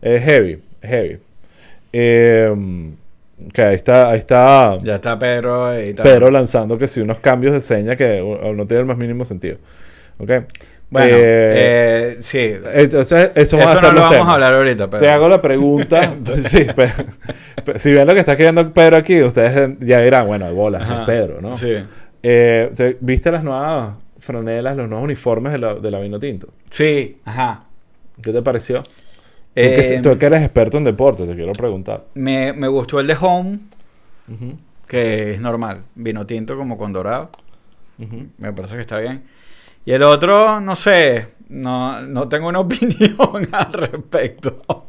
Es 0.01 0.21
heavy, 0.23 0.59
heavy. 0.81 1.17
Eh, 1.91 2.49
ok, 3.47 3.59
ahí 3.59 3.75
está, 3.75 4.09
ahí 4.11 4.19
está 4.19 4.77
Ya 4.83 4.95
está 4.95 5.17
Pedro 5.19 5.81
y 5.81 5.93
tal. 5.93 6.03
Pedro 6.03 6.29
lanzando 6.31 6.77
que 6.77 6.87
si 6.87 7.01
unos 7.01 7.19
cambios 7.19 7.53
de 7.53 7.61
seña 7.61 7.95
que 7.95 8.21
uh, 8.21 8.53
no 8.53 8.65
tienen 8.67 8.81
el 8.81 8.85
más 8.85 8.97
mínimo 8.97 9.25
sentido. 9.25 9.57
¿Ok? 10.19 10.31
Bueno, 10.91 11.07
Eh, 11.17 12.15
eh, 12.15 12.17
sí. 12.21 12.51
entonces, 12.73 13.31
eso, 13.35 13.57
a 13.57 13.75
no 13.75 13.91
lo 13.91 13.99
vamos 14.01 14.09
temas. 14.11 14.27
a 14.29 14.33
hablar 14.33 14.53
ahorita, 14.55 14.89
pero. 14.89 15.01
Te 15.03 15.09
hago 15.09 15.27
la 15.29 15.39
pregunta. 15.41 16.13
sí, 16.35 16.63
pe- 16.75 16.89
pe- 17.63 17.77
si 17.77 17.93
ven 17.93 18.07
lo 18.07 18.13
que 18.13 18.19
está 18.21 18.31
escribiendo 18.31 18.71
Pedro 18.73 18.97
aquí, 18.97 19.21
ustedes 19.21 19.77
ya 19.81 20.01
dirán, 20.01 20.25
bueno, 20.25 20.47
de 20.47 20.51
bolas, 20.53 20.81
es 20.89 21.05
Pedro, 21.05 21.41
¿no? 21.41 21.55
Sí. 21.55 21.75
Eh, 22.23 22.71
¿te- 22.75 22.97
¿Viste 22.99 23.31
las 23.31 23.43
nuevas 23.43 23.95
franelas, 24.19 24.75
los 24.75 24.89
nuevos 24.89 25.05
uniformes 25.05 25.53
de 25.53 25.59
la, 25.59 25.75
de 25.75 25.91
la 25.91 25.99
Vino 25.99 26.19
Tinto? 26.19 26.49
Sí, 26.69 27.17
ajá. 27.25 27.63
¿Qué 28.21 28.33
te 28.33 28.41
pareció? 28.41 28.83
Tú 28.83 29.73
que, 29.73 29.81
Eh, 29.81 29.99
tú 30.01 30.17
que 30.17 30.25
eres 30.25 30.41
experto 30.43 30.77
en 30.77 30.83
deporte, 30.85 31.25
te 31.25 31.35
quiero 31.35 31.51
preguntar. 31.53 32.05
me, 32.15 32.53
me 32.53 32.67
gustó 32.67 32.99
el 32.99 33.07
de 33.07 33.17
Home, 33.19 33.59
que 34.87 35.31
es 35.33 35.39
normal. 35.41 35.83
Vino 35.95 36.25
tinto 36.25 36.57
como 36.57 36.77
con 36.77 36.93
dorado. 36.93 37.29
Me 38.37 38.53
parece 38.53 38.75
que 38.75 38.81
está 38.81 38.97
bien. 38.99 39.23
Y 39.85 39.91
el 39.91 40.03
otro, 40.03 40.59
no 40.61 40.75
sé, 40.75 41.27
no, 41.49 42.01
no 42.03 42.29
tengo 42.29 42.47
una 42.47 42.59
opinión 42.61 43.47
al 43.51 43.73
respecto. 43.73 44.85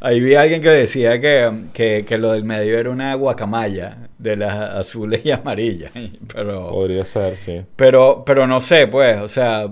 Ahí 0.00 0.20
vi 0.20 0.34
a 0.34 0.42
alguien 0.42 0.60
que 0.60 0.68
decía 0.70 1.20
que, 1.20 1.50
que, 1.72 2.04
que 2.06 2.18
lo 2.18 2.32
del 2.32 2.44
medio 2.44 2.78
era 2.78 2.90
una 2.90 3.14
guacamaya 3.14 4.08
de 4.18 4.36
las 4.36 4.54
azules 4.54 5.24
y 5.24 5.30
amarillas. 5.30 5.92
Pero, 6.34 6.68
Podría 6.70 7.04
ser, 7.04 7.36
sí. 7.36 7.62
pero, 7.76 8.22
pero 8.26 8.46
no 8.46 8.60
sé, 8.60 8.86
pues, 8.88 9.20
o 9.20 9.28
sea, 9.28 9.68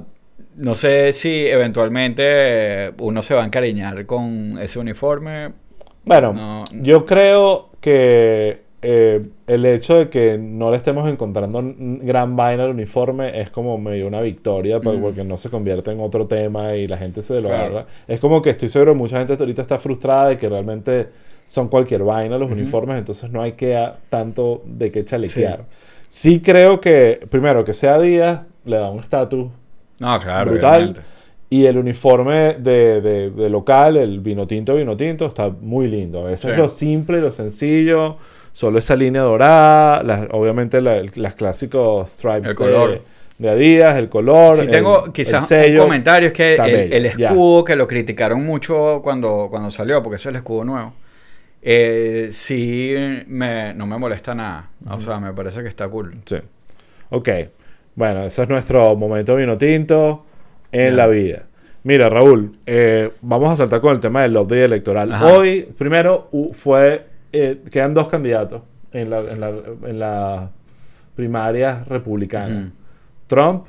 no 0.56 0.74
sé 0.74 1.12
si 1.12 1.46
eventualmente 1.46 2.92
uno 2.98 3.22
se 3.22 3.34
va 3.34 3.42
a 3.42 3.46
encariñar 3.46 4.06
con 4.06 4.58
ese 4.60 4.78
uniforme. 4.78 5.52
Bueno, 6.04 6.32
No. 6.32 6.64
yo 6.72 7.04
creo 7.04 7.70
que 7.80 8.61
eh, 8.82 9.22
el 9.46 9.64
hecho 9.64 9.96
de 9.96 10.08
que 10.08 10.36
no 10.38 10.70
le 10.72 10.76
estemos 10.76 11.08
encontrando 11.08 11.62
gran 12.02 12.34
vaina 12.34 12.64
al 12.64 12.70
uniforme 12.70 13.40
es 13.40 13.50
como 13.50 13.78
medio 13.78 14.08
una 14.08 14.20
victoria, 14.20 14.78
Mm. 14.80 15.00
porque 15.00 15.22
no 15.24 15.36
se 15.36 15.50
convierte 15.50 15.92
en 15.92 16.00
otro 16.00 16.26
tema 16.26 16.74
y 16.74 16.86
la 16.88 16.98
gente 16.98 17.22
se 17.22 17.40
lo 17.40 17.48
Claro. 17.48 17.64
agarra. 17.78 17.86
Es 18.08 18.18
como 18.18 18.42
que 18.42 18.50
estoy 18.50 18.68
seguro 18.68 18.94
mucha 18.94 19.18
gente 19.18 19.34
ahorita 19.38 19.62
está 19.62 19.78
frustrada 19.78 20.30
de 20.30 20.36
que 20.36 20.48
realmente 20.48 21.08
son 21.46 21.68
cualquier 21.68 22.02
vaina 22.02 22.38
los 22.38 22.50
uniformes, 22.50 22.98
entonces 22.98 23.30
no 23.30 23.40
hay 23.42 23.52
que 23.52 23.76
a- 23.76 23.96
tanto 24.10 24.62
de 24.66 24.90
qué 24.90 25.04
chalequear. 25.04 25.64
Sí. 26.08 26.40
creo 26.40 26.80
que, 26.80 27.20
primero, 27.30 27.64
que 27.64 27.72
sea 27.74 27.98
Díaz 28.00 28.42
le 28.64 28.76
da 28.76 28.90
un 28.90 28.98
estatus 29.00 29.48
No, 30.00 30.18
claro, 30.18 30.50
Brutal. 30.50 30.74
obviamente. 30.74 31.00
y 31.50 31.66
el 31.66 31.76
uniforme 31.76 32.54
de, 32.54 33.00
de- 33.02 33.30
de 33.30 33.50
local, 33.50 33.96
el 33.98 34.20
vino 34.20 34.46
tinto, 34.46 34.74
vino 34.74 34.96
tinto, 34.96 35.26
está 35.26 35.50
muy 35.50 35.86
lindo. 35.86 36.24
Veces 36.24 36.50
Sí. 36.52 36.56
lo 36.56 36.68
simple, 36.70 37.20
lo 37.20 37.30
sencillo, 37.30 38.16
solo 38.52 38.78
esa 38.78 38.96
línea 38.96 39.22
dorada, 39.22 40.02
las- 40.02 40.28
obviamente 40.30 40.80
la- 40.80 40.96
el- 40.96 41.10
las 41.16 41.34
clásicos 41.34 42.10
stripes 42.10 42.50
El 42.50 42.56
color. 42.56 42.90
de, 42.90 43.02
de 43.38 43.50
Adidas, 43.50 43.96
el 43.98 44.08
color. 44.08 44.56
Si 44.56 44.62
el- 44.62 44.70
tengo 44.70 45.06
el 45.06 45.12
quizás 45.12 45.46
sello. 45.48 45.80
un 45.82 45.86
comentario, 45.88 46.28
es 46.28 46.32
que 46.34 46.54
el, 46.56 46.92
el 47.06 47.16
ya. 47.16 47.28
escudo 47.30 47.64
que 47.64 47.76
lo 47.76 47.86
criticaron 47.88 48.44
mucho 48.44 49.00
cuando, 49.02 49.48
cuando 49.50 49.70
salió, 49.70 50.02
porque 50.02 50.16
ese 50.16 50.28
es 50.28 50.34
el 50.34 50.36
escudo 50.36 50.64
nuevo, 50.64 50.92
eh, 51.62 52.28
sí 52.32 52.94
me, 53.28 53.72
no 53.74 53.86
me 53.86 53.96
molesta 53.98 54.34
nada. 54.34 54.68
O 54.90 55.00
sea, 55.00 55.18
me 55.20 55.32
parece 55.32 55.62
que 55.62 55.68
está 55.68 55.88
cool. 55.88 56.14
Sí. 56.26 56.36
Ok. 57.10 57.28
Bueno, 57.94 58.24
eso 58.24 58.42
es 58.42 58.48
nuestro 58.48 58.96
momento 58.96 59.36
vino 59.36 59.56
tinto 59.58 60.24
en 60.72 60.96
la 60.96 61.06
vida. 61.08 61.42
Mira, 61.84 62.08
Raúl, 62.08 62.52
eh, 62.64 63.10
vamos 63.22 63.52
a 63.52 63.56
saltar 63.56 63.80
con 63.80 63.92
el 63.92 64.00
tema 64.00 64.22
del 64.22 64.32
lobby 64.32 64.58
electoral. 64.60 65.12
Ajá. 65.12 65.26
Hoy, 65.26 65.62
primero, 65.76 66.28
fue. 66.52 67.11
Eh, 67.32 67.60
quedan 67.70 67.94
dos 67.94 68.08
candidatos 68.08 68.62
en 68.92 69.10
la, 69.10 69.20
en 69.20 69.40
la, 69.40 69.48
en 69.48 69.98
la 69.98 70.50
primaria 71.16 71.84
republicana: 71.88 72.66
Ujú. 72.66 72.72
Trump 73.26 73.66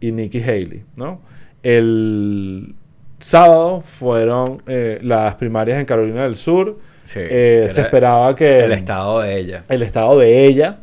y 0.00 0.12
Nikki 0.12 0.42
Haley, 0.42 0.84
¿no? 0.96 1.20
El 1.62 2.74
sábado 3.18 3.80
fueron 3.80 4.62
eh, 4.66 4.98
las 5.02 5.34
primarias 5.36 5.78
en 5.78 5.84
Carolina 5.86 6.22
del 6.24 6.36
Sur. 6.36 6.78
Sí, 7.04 7.20
Eh, 7.22 7.66
se 7.70 7.80
era 7.80 7.86
esperaba 7.88 8.34
que. 8.34 8.64
El 8.64 8.72
estado 8.72 9.20
de 9.20 9.36
ella. 9.38 9.64
el 9.68 9.82
estado 9.82 10.18
de 10.18 10.44
ella. 10.46 10.78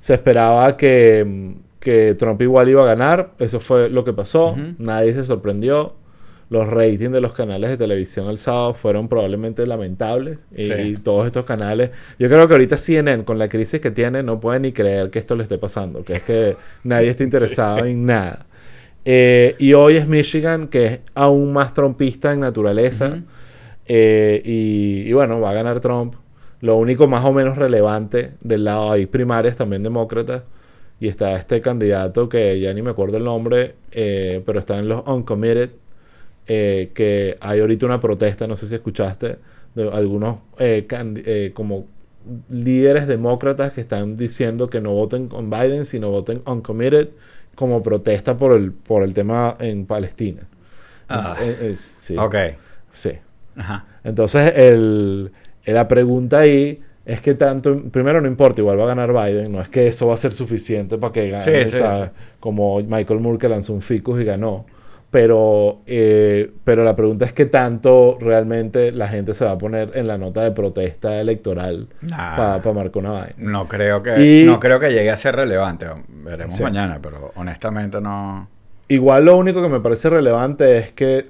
Se 0.00 0.14
esperaba 0.14 0.76
que, 0.76 1.54
que 1.78 2.14
Trump 2.14 2.40
igual 2.42 2.68
iba 2.68 2.82
a 2.82 2.86
ganar. 2.86 3.30
Eso 3.38 3.60
fue 3.60 3.88
lo 3.90 4.02
que 4.04 4.12
pasó. 4.12 4.56
Nadie 4.78 5.12
se 5.14 5.24
sorprendió. 5.24 5.94
Los 6.50 6.68
ratings 6.68 7.12
de 7.12 7.20
los 7.20 7.32
canales 7.32 7.70
de 7.70 7.76
televisión 7.76 8.28
el 8.28 8.36
sábado 8.38 8.74
fueron 8.74 9.08
probablemente 9.08 9.66
lamentables. 9.66 10.38
Y, 10.54 10.64
Sí. 10.66 10.72
y 10.72 10.94
todos 10.96 11.26
estos 11.26 11.44
canales. 11.44 11.90
Yo 12.18 12.28
creo 12.28 12.46
que 12.48 12.54
ahorita 12.54 12.76
CNN, 12.76 13.24
con 13.24 13.38
la 13.38 13.48
crisis 13.48 13.80
que 13.80 13.90
tiene, 13.92 14.22
no 14.22 14.40
puede 14.40 14.60
ni 14.60 14.72
creer 14.72 15.10
que 15.10 15.20
esto 15.20 15.36
le 15.36 15.44
esté 15.44 15.58
pasando. 15.58 16.02
Que 16.04 16.14
es 16.14 16.22
que 16.22 16.56
nadie 16.84 17.08
está 17.10 17.24
interesado 17.24 17.84
en 17.86 18.04
nada. 18.04 18.46
Eh, 19.04 19.54
y 19.58 19.72
hoy 19.74 19.96
es 19.96 20.06
Michigan, 20.08 20.68
que 20.68 20.86
es 20.86 21.00
aún 21.14 21.52
más 21.52 21.72
trompista 21.72 22.32
en 22.32 22.40
naturaleza. 22.40 23.22
Eh, 23.86 24.42
y, 24.44 25.08
y 25.08 25.12
bueno, 25.12 25.40
va 25.40 25.50
a 25.50 25.54
ganar 25.54 25.80
Trump. 25.80 26.14
Lo 26.60 26.76
único 26.76 27.06
más 27.06 27.24
o 27.24 27.32
menos 27.32 27.56
relevante 27.56 28.32
del 28.42 28.64
lado 28.64 28.92
hay 28.92 29.06
primarias 29.06 29.56
también 29.56 29.82
demócratas. 29.82 30.42
Y 31.00 31.08
está 31.08 31.32
este 31.34 31.60
candidato 31.62 32.28
que 32.28 32.60
ya 32.60 32.74
ni 32.74 32.82
me 32.82 32.90
acuerdo 32.90 33.16
el 33.16 33.24
nombre, 33.24 33.74
eh, 33.92 34.42
pero 34.44 34.58
está 34.58 34.78
en 34.78 34.88
los 34.88 35.02
uncommitted. 35.06 35.70
Eh, 36.52 36.90
que 36.94 37.36
hay 37.40 37.60
ahorita 37.60 37.86
una 37.86 38.00
protesta, 38.00 38.46
no 38.48 38.56
sé 38.56 38.66
si 38.66 38.74
escuchaste, 38.74 39.36
de 39.74 39.88
algunos 39.88 40.38
eh, 40.58 40.86
eh, 40.90 41.52
como 41.54 41.86
líderes 42.48 43.06
demócratas 43.06 43.72
que 43.72 43.80
están 43.80 44.16
diciendo 44.16 44.68
que 44.68 44.80
no 44.80 44.92
voten 44.92 45.28
con 45.28 45.48
Biden, 45.48 45.84
sino 45.84 46.10
voten 46.10 46.42
uncommitted 46.46 47.08
como 47.54 47.82
protesta 47.82 48.36
por 48.36 48.52
el, 48.52 48.72
por 48.72 49.02
el 49.02 49.14
tema 49.14 49.56
en 49.60 49.86
Palestina. 49.86 50.42
Ah. 51.08 51.36
Eh, 51.40 51.56
eh, 51.70 51.74
sí, 51.76 52.16
Ok. 52.16 52.34
sí. 52.92 53.12
Ajá. 53.56 53.86
Entonces, 54.04 54.52
el, 54.56 55.32
la 55.66 55.86
pregunta 55.88 56.40
ahí 56.40 56.80
es 57.04 57.20
que 57.20 57.34
tanto, 57.34 57.76
primero 57.90 58.20
no 58.20 58.28
importa, 58.28 58.60
igual 58.60 58.78
va 58.78 58.84
a 58.84 58.94
ganar 58.94 59.12
Biden, 59.12 59.52
no 59.52 59.60
es 59.60 59.68
que 59.68 59.86
eso 59.88 60.06
va 60.08 60.14
a 60.14 60.16
ser 60.16 60.32
suficiente 60.32 60.98
para 60.98 61.12
que 61.12 61.28
gane, 61.28 61.64
Sí, 61.64 61.70
sí. 61.78 61.78
como 62.38 62.80
Michael 62.82 63.20
Moore 63.20 63.38
que 63.38 63.48
lanzó 63.48 63.72
un 63.72 63.82
ficus 63.82 64.20
y 64.20 64.24
ganó. 64.24 64.66
Pero, 65.10 65.80
eh, 65.86 66.52
pero 66.62 66.84
la 66.84 66.94
pregunta 66.94 67.24
es 67.24 67.32
qué 67.32 67.44
tanto 67.46 68.16
realmente 68.20 68.92
la 68.92 69.08
gente 69.08 69.34
se 69.34 69.44
va 69.44 69.52
a 69.52 69.58
poner 69.58 69.90
en 69.94 70.06
la 70.06 70.16
nota 70.18 70.42
de 70.44 70.52
protesta 70.52 71.20
electoral 71.20 71.88
Nah. 72.02 72.36
para 72.60 72.72
marcar 72.74 72.98
una 73.02 73.10
vaina. 73.10 73.34
No 73.38 73.66
creo 73.66 74.04
que 74.04 74.42
Y- 74.42 74.44
no 74.44 74.60
creo 74.60 74.78
que 74.78 74.90
llegue 74.92 75.10
a 75.10 75.16
ser 75.16 75.34
relevante. 75.34 75.86
Veremos 76.24 76.54
Sí. 76.54 76.62
mañana, 76.62 77.00
pero 77.02 77.32
honestamente 77.34 78.00
no. 78.00 78.48
Igual 78.86 79.24
lo 79.24 79.36
único 79.36 79.60
que 79.62 79.68
me 79.68 79.80
parece 79.80 80.10
relevante 80.10 80.78
es 80.78 80.92
que 80.92 81.26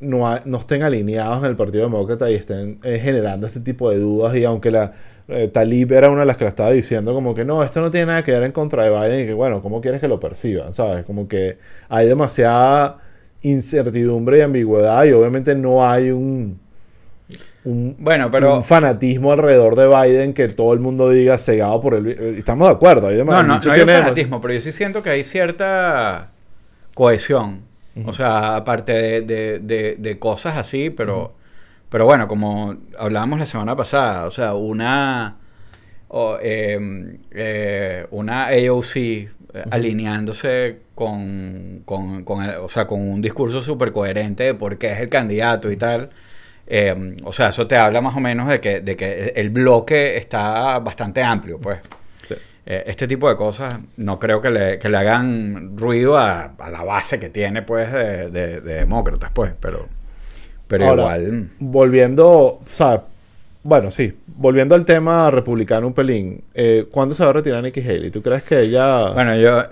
no, 0.00 0.26
ha- 0.28 0.40
no 0.44 0.58
estén 0.58 0.82
alineados 0.82 1.38
en 1.40 1.46
el 1.50 1.56
Partido 1.56 1.84
Demócrata 1.84 2.30
y 2.30 2.34
estén 2.34 2.78
eh, 2.82 2.98
generando 3.02 3.46
este 3.46 3.60
tipo 3.60 3.90
de 3.90 3.98
dudas. 3.98 4.34
Y 4.36 4.44
aunque 4.44 4.70
la 4.70 4.92
eh, 5.28 5.48
Talib 5.48 5.92
era 5.92 6.10
una 6.10 6.20
de 6.20 6.26
las 6.26 6.36
que 6.36 6.44
la 6.44 6.50
estaba 6.50 6.70
diciendo, 6.70 7.14
como 7.14 7.34
que 7.34 7.44
no, 7.44 7.62
esto 7.64 7.80
no 7.80 7.90
tiene 7.90 8.06
nada 8.06 8.24
que 8.24 8.32
ver 8.32 8.42
en 8.44 8.52
contra 8.52 8.84
de 8.84 8.90
Biden 8.90 9.20
y 9.24 9.26
que 9.26 9.32
bueno, 9.34 9.62
¿cómo 9.62 9.80
quieres 9.80 10.00
que 10.00 10.08
lo 10.08 10.20
perciban? 10.20 10.74
¿Sabes? 10.74 11.04
Como 11.04 11.28
que 11.28 11.58
hay 11.88 12.06
demasiada 12.08 12.98
incertidumbre 13.42 14.38
y 14.38 14.40
ambigüedad 14.42 15.04
y 15.04 15.12
obviamente 15.12 15.54
no 15.54 15.88
hay 15.88 16.10
un, 16.10 16.58
un, 17.64 17.96
Bueno, 17.98 18.30
pero 18.30 18.56
un 18.56 18.64
fanatismo 18.64 19.32
alrededor 19.32 19.76
de 19.76 19.86
Biden 19.88 20.34
que 20.34 20.48
todo 20.48 20.72
el 20.74 20.80
mundo 20.80 21.08
diga 21.10 21.38
cegado 21.38 21.80
por 21.80 21.94
el... 21.94 22.08
eh, 22.08 22.34
Estamos 22.38 22.68
de 22.68 22.74
acuerdo. 22.74 23.08
Hay 23.08 23.16
no, 23.16 23.24
no, 23.42 23.42
no 23.42 23.72
hay 23.72 23.80
un 23.80 23.88
fanatismo, 23.88 24.40
pero 24.40 24.54
yo 24.54 24.60
sí 24.60 24.72
siento 24.72 25.02
que 25.02 25.10
hay 25.10 25.24
cierta 25.24 26.30
cohesión. 26.94 27.62
O 28.04 28.12
sea, 28.12 28.56
aparte 28.56 28.92
de, 28.92 29.20
de- 29.22 29.58
de- 29.60 29.96
de 29.98 30.18
cosas 30.18 30.56
así, 30.56 30.90
pero, 30.90 31.32
pero 31.88 32.04
bueno, 32.04 32.26
como 32.28 32.76
hablábamos 32.98 33.38
la 33.38 33.46
semana 33.46 33.76
pasada, 33.76 34.26
o 34.26 34.30
sea, 34.30 34.54
una, 34.54 35.36
o, 36.08 36.38
eh, 36.42 37.18
eh, 37.32 38.06
una 38.10 38.46
AOC 38.48 38.96
eh, 38.96 39.30
alineándose 39.70 40.80
con, 40.94 41.82
con, 41.84 42.24
con 42.24 42.44
el- 42.44 42.56
o 42.56 42.68
sea, 42.68 42.86
con 42.86 43.00
un 43.00 43.20
discurso 43.22 43.62
súper 43.62 43.92
coherente 43.92 44.44
de 44.44 44.54
por 44.54 44.78
qué 44.78 44.92
es 44.92 45.00
el 45.00 45.08
candidato 45.08 45.70
y 45.70 45.76
tal. 45.76 46.10
Eh, 46.66 47.16
o 47.24 47.32
sea, 47.32 47.48
eso 47.48 47.66
te 47.66 47.76
habla 47.76 48.00
más 48.00 48.16
o 48.16 48.20
menos 48.20 48.48
de 48.48 48.60
que, 48.60 48.80
de 48.80 48.96
que 48.96 49.32
el 49.36 49.50
bloque 49.50 50.16
está 50.16 50.78
bastante 50.80 51.22
amplio, 51.22 51.58
pues. 51.60 51.78
Sí. 52.26 52.34
Eh, 52.66 52.84
este 52.86 53.06
tipo 53.06 53.28
de 53.28 53.36
cosas 53.36 53.74
no 53.98 54.18
creo 54.18 54.40
que 54.40 54.50
le, 54.50 54.78
que 54.78 54.88
le 54.88 54.96
hagan 54.96 55.76
ruido 55.76 56.16
a, 56.16 56.54
a 56.58 56.70
la 56.70 56.82
base 56.82 57.20
que 57.20 57.28
tiene, 57.28 57.62
pues, 57.62 57.92
de, 57.92 58.30
de- 58.30 58.60
de 58.60 58.74
demócratas, 58.76 59.30
pues, 59.34 59.52
pero, 59.60 59.86
pero 60.78 60.90
Ahora, 61.02 61.18
igual... 61.18 61.48
Volviendo, 61.58 62.28
o 62.30 62.62
sea, 62.70 63.02
bueno, 63.62 63.90
sí, 63.90 64.12
volviendo 64.26 64.74
al 64.74 64.84
tema 64.84 65.30
republicano 65.30 65.86
un 65.86 65.94
pelín, 65.94 66.42
eh, 66.54 66.86
¿cuándo 66.90 67.14
se 67.14 67.22
va 67.24 67.30
a 67.30 67.32
retirar 67.32 67.62
Nikki 67.62 67.80
Haley? 67.80 68.10
¿Tú 68.10 68.20
crees 68.22 68.42
que 68.42 68.60
ella, 68.60 69.10
Bueno, 69.10 69.36
yo... 69.36 69.62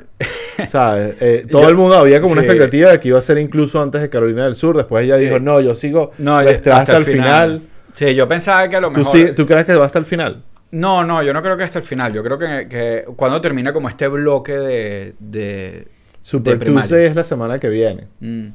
sabes, 0.66 1.16
eh, 1.20 1.46
todo 1.50 1.62
Yo- 1.62 1.68
el 1.68 1.74
mundo 1.74 1.96
había 1.98 2.20
como 2.20 2.32
una 2.32 2.42
sí. 2.42 2.46
expectativa 2.46 2.90
de 2.92 3.00
que 3.00 3.08
iba 3.08 3.18
a 3.18 3.22
ser 3.22 3.38
incluso 3.38 3.82
antes 3.82 4.00
de 4.00 4.08
Carolina 4.08 4.44
del 4.44 4.54
Sur, 4.54 4.76
después 4.76 5.04
ella 5.04 5.18
Sí. 5.18 5.24
dijo, 5.24 5.40
no, 5.40 5.60
yo 5.60 5.74
sigo 5.74 6.12
No, 6.18 6.42
yo- 6.42 6.48
este, 6.48 6.70
hasta, 6.72 6.96
el 6.96 7.04
final. 7.04 7.60
Sí, 7.94 8.14
yo 8.14 8.26
pensaba 8.26 8.68
que 8.68 8.76
a 8.76 8.80
lo 8.80 8.90
¿Tú, 8.90 8.98
mejor... 9.00 9.12
sí- 9.12 9.32
¿Tú 9.34 9.44
crees 9.46 9.66
que 9.66 9.74
va 9.74 9.84
hasta 9.86 9.98
el 9.98 10.06
final? 10.06 10.42
No, 10.70 11.04
no, 11.04 11.22
yo 11.22 11.34
no 11.34 11.42
creo 11.42 11.58
que 11.58 11.64
hasta 11.64 11.80
el 11.80 11.84
final. 11.84 12.14
Yo 12.14 12.22
creo 12.22 12.38
que, 12.38 12.66
que 12.68 13.04
cuando 13.16 13.42
termina 13.42 13.74
como 13.74 13.90
este 13.90 14.08
bloque 14.08 14.52
de... 14.52 15.14
de 15.18 15.86
Super 16.22 16.58
de. 16.58 16.64
Tuesday 16.64 17.04
es 17.06 17.14
la 17.16 17.24
semana 17.24 17.58
que 17.58 17.68
viene. 17.68 18.04
Mm. 18.20 18.46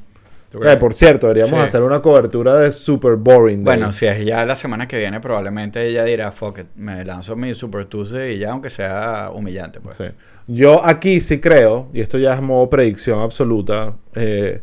¿Tú 0.50 0.64
Eh, 0.64 0.76
por 0.78 0.94
cierto, 0.94 1.26
deberíamos 1.26 1.58
Sí. 1.60 1.66
hacer 1.66 1.82
una 1.82 2.00
cobertura 2.00 2.54
de 2.56 2.72
Super 2.72 3.16
Boring 3.16 3.64
Day. 3.64 3.76
Bueno, 3.76 3.92
si 3.92 4.06
es 4.06 4.24
ya 4.24 4.46
la 4.46 4.56
semana 4.56 4.88
que 4.88 4.96
viene, 4.98 5.20
probablemente 5.20 5.86
ella 5.86 6.04
dirá, 6.04 6.32
fuck 6.32 6.60
it, 6.60 6.66
me 6.76 7.04
lanzo 7.04 7.36
mi 7.36 7.52
Super 7.52 7.84
Tuesday 7.84 8.36
y 8.36 8.38
ya, 8.38 8.52
aunque 8.52 8.70
sea 8.70 9.30
humillante, 9.34 9.78
pues. 9.80 9.98
Sí. 9.98 10.04
Yo 10.46 10.82
aquí 10.84 11.20
sí 11.20 11.38
creo, 11.40 11.88
y 11.92 12.00
esto 12.00 12.16
ya 12.16 12.32
es 12.32 12.40
modo 12.40 12.70
predicción 12.70 13.20
absoluta, 13.20 13.92
eh, 14.14 14.62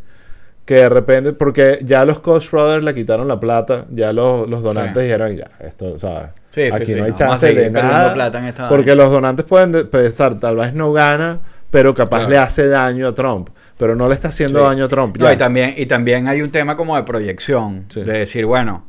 que 0.65 0.73
de 0.77 0.89
repente, 0.89 1.33
porque 1.33 1.77
ya 1.83 2.03
los 2.05 2.19
Koch 2.19 2.49
Brothers 2.49 2.83
le 2.83 2.95
quitaron 2.95 3.27
la 3.27 3.39
plata, 3.39 3.85
ya 3.91 4.11
los, 4.11 4.49
los 4.49 4.63
donantes 4.63 4.95
Sí. 4.95 5.01
dijeron, 5.03 5.35
ya, 5.37 5.51
esto, 5.59 5.99
¿sabes? 5.99 6.29
Sí, 6.49 6.63
sí, 6.71 6.75
aquí 6.75 6.85
sí, 6.87 6.95
no 6.95 7.03
hay 7.05 7.11
no 7.11 7.17
chance 7.17 7.53
de 7.53 7.69
nada. 7.69 8.11
plata 8.15 8.39
en 8.39 8.45
esta 8.45 8.67
porque 8.69 8.95
los 8.95 9.11
donantes 9.11 9.45
pueden 9.45 9.71
de- 9.71 9.85
pensar, 9.85 10.39
tal 10.39 10.55
vez 10.55 10.73
no 10.73 10.91
gana, 10.91 11.41
pero 11.69 11.93
capaz 11.93 12.17
Claro. 12.21 12.31
le 12.31 12.37
hace 12.39 12.67
daño 12.67 13.07
a 13.09 13.13
Trump. 13.13 13.49
Pero 13.77 13.95
no 13.95 14.07
le 14.07 14.15
está 14.15 14.29
haciendo 14.29 14.59
Sí. 14.59 14.65
daño 14.65 14.85
a 14.85 14.87
Trump. 14.87 15.17
No, 15.17 15.25
ya. 15.25 15.33
y, 15.33 15.37
también, 15.37 15.73
y 15.77 15.85
también 15.85 16.27
hay 16.27 16.41
un 16.41 16.51
tema 16.51 16.77
como 16.77 16.95
de 16.95 17.03
proyección. 17.03 17.85
Sí. 17.89 18.01
De 18.03 18.19
decir, 18.19 18.45
bueno, 18.45 18.85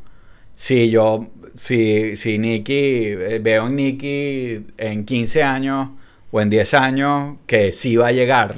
si 0.55 0.89
yo, 0.89 1.27
si, 1.55 2.15
si 2.15 2.37
Nicky, 2.37 2.73
eh, 2.73 3.39
veo 3.43 3.67
en 3.67 3.75
Nicky 3.75 4.65
en 4.77 5.05
15 5.05 5.43
años 5.43 5.89
o 6.31 6.41
en 6.41 6.49
10 6.49 6.73
años 6.73 7.37
que 7.47 7.71
sí 7.71 7.95
va 7.97 8.07
a 8.07 8.11
llegar, 8.11 8.55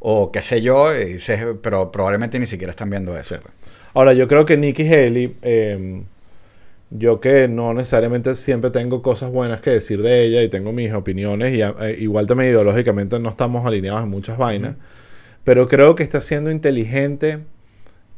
o 0.00 0.30
qué 0.32 0.42
sé 0.42 0.60
yo, 0.62 0.94
y 0.96 1.16
pero 1.62 1.90
probablemente 1.92 2.38
ni 2.38 2.46
siquiera 2.46 2.70
están 2.70 2.90
viendo 2.90 3.16
eso. 3.18 3.36
pues. 3.40 3.54
Ahora, 3.94 4.12
yo 4.12 4.26
creo 4.28 4.44
que 4.46 4.56
Nikki 4.56 4.82
Haley, 4.92 5.36
eh, 5.42 6.02
yo 6.90 7.20
que 7.20 7.48
no 7.48 7.72
necesariamente 7.74 8.34
siempre 8.36 8.70
tengo 8.70 9.02
cosas 9.02 9.30
buenas 9.30 9.60
que 9.60 9.70
decir 9.70 10.02
de 10.02 10.24
ella 10.24 10.42
y 10.42 10.48
tengo 10.48 10.72
mis 10.72 10.92
opiniones 10.92 11.54
y 11.54 11.62
eh, 11.62 11.96
igual 12.00 12.26
también 12.26 12.50
ideológicamente 12.50 13.18
no 13.18 13.30
estamos 13.30 13.64
alineados 13.66 14.02
en 14.02 14.10
muchas 14.10 14.36
vainas, 14.38 14.76
pero 15.44 15.68
creo 15.68 15.94
que 15.94 16.02
está 16.02 16.20
siendo 16.20 16.50
inteligente 16.50 17.40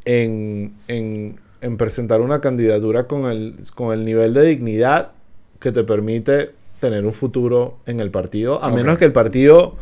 en, 0.05 0.75
en- 0.89 1.37
en 1.61 1.77
presentar 1.79 2.21
una 2.21 2.41
candidatura 2.41 3.05
con 3.07 3.25
el, 3.27 3.55
con 3.75 3.95
el 3.95 4.05
nivel 4.05 4.35
de 4.35 4.43
dignidad 4.43 5.13
que 5.61 5.73
te 5.73 5.83
permite 5.83 6.51
tener 6.81 7.07
un 7.07 7.13
futuro 7.15 7.79
en 7.87 8.01
el 8.01 8.11
partido, 8.11 8.63
a 8.63 8.71
menos 8.71 8.99
que 8.99 9.07
el 9.07 9.13
partido, 9.13 9.61
o 9.69 9.77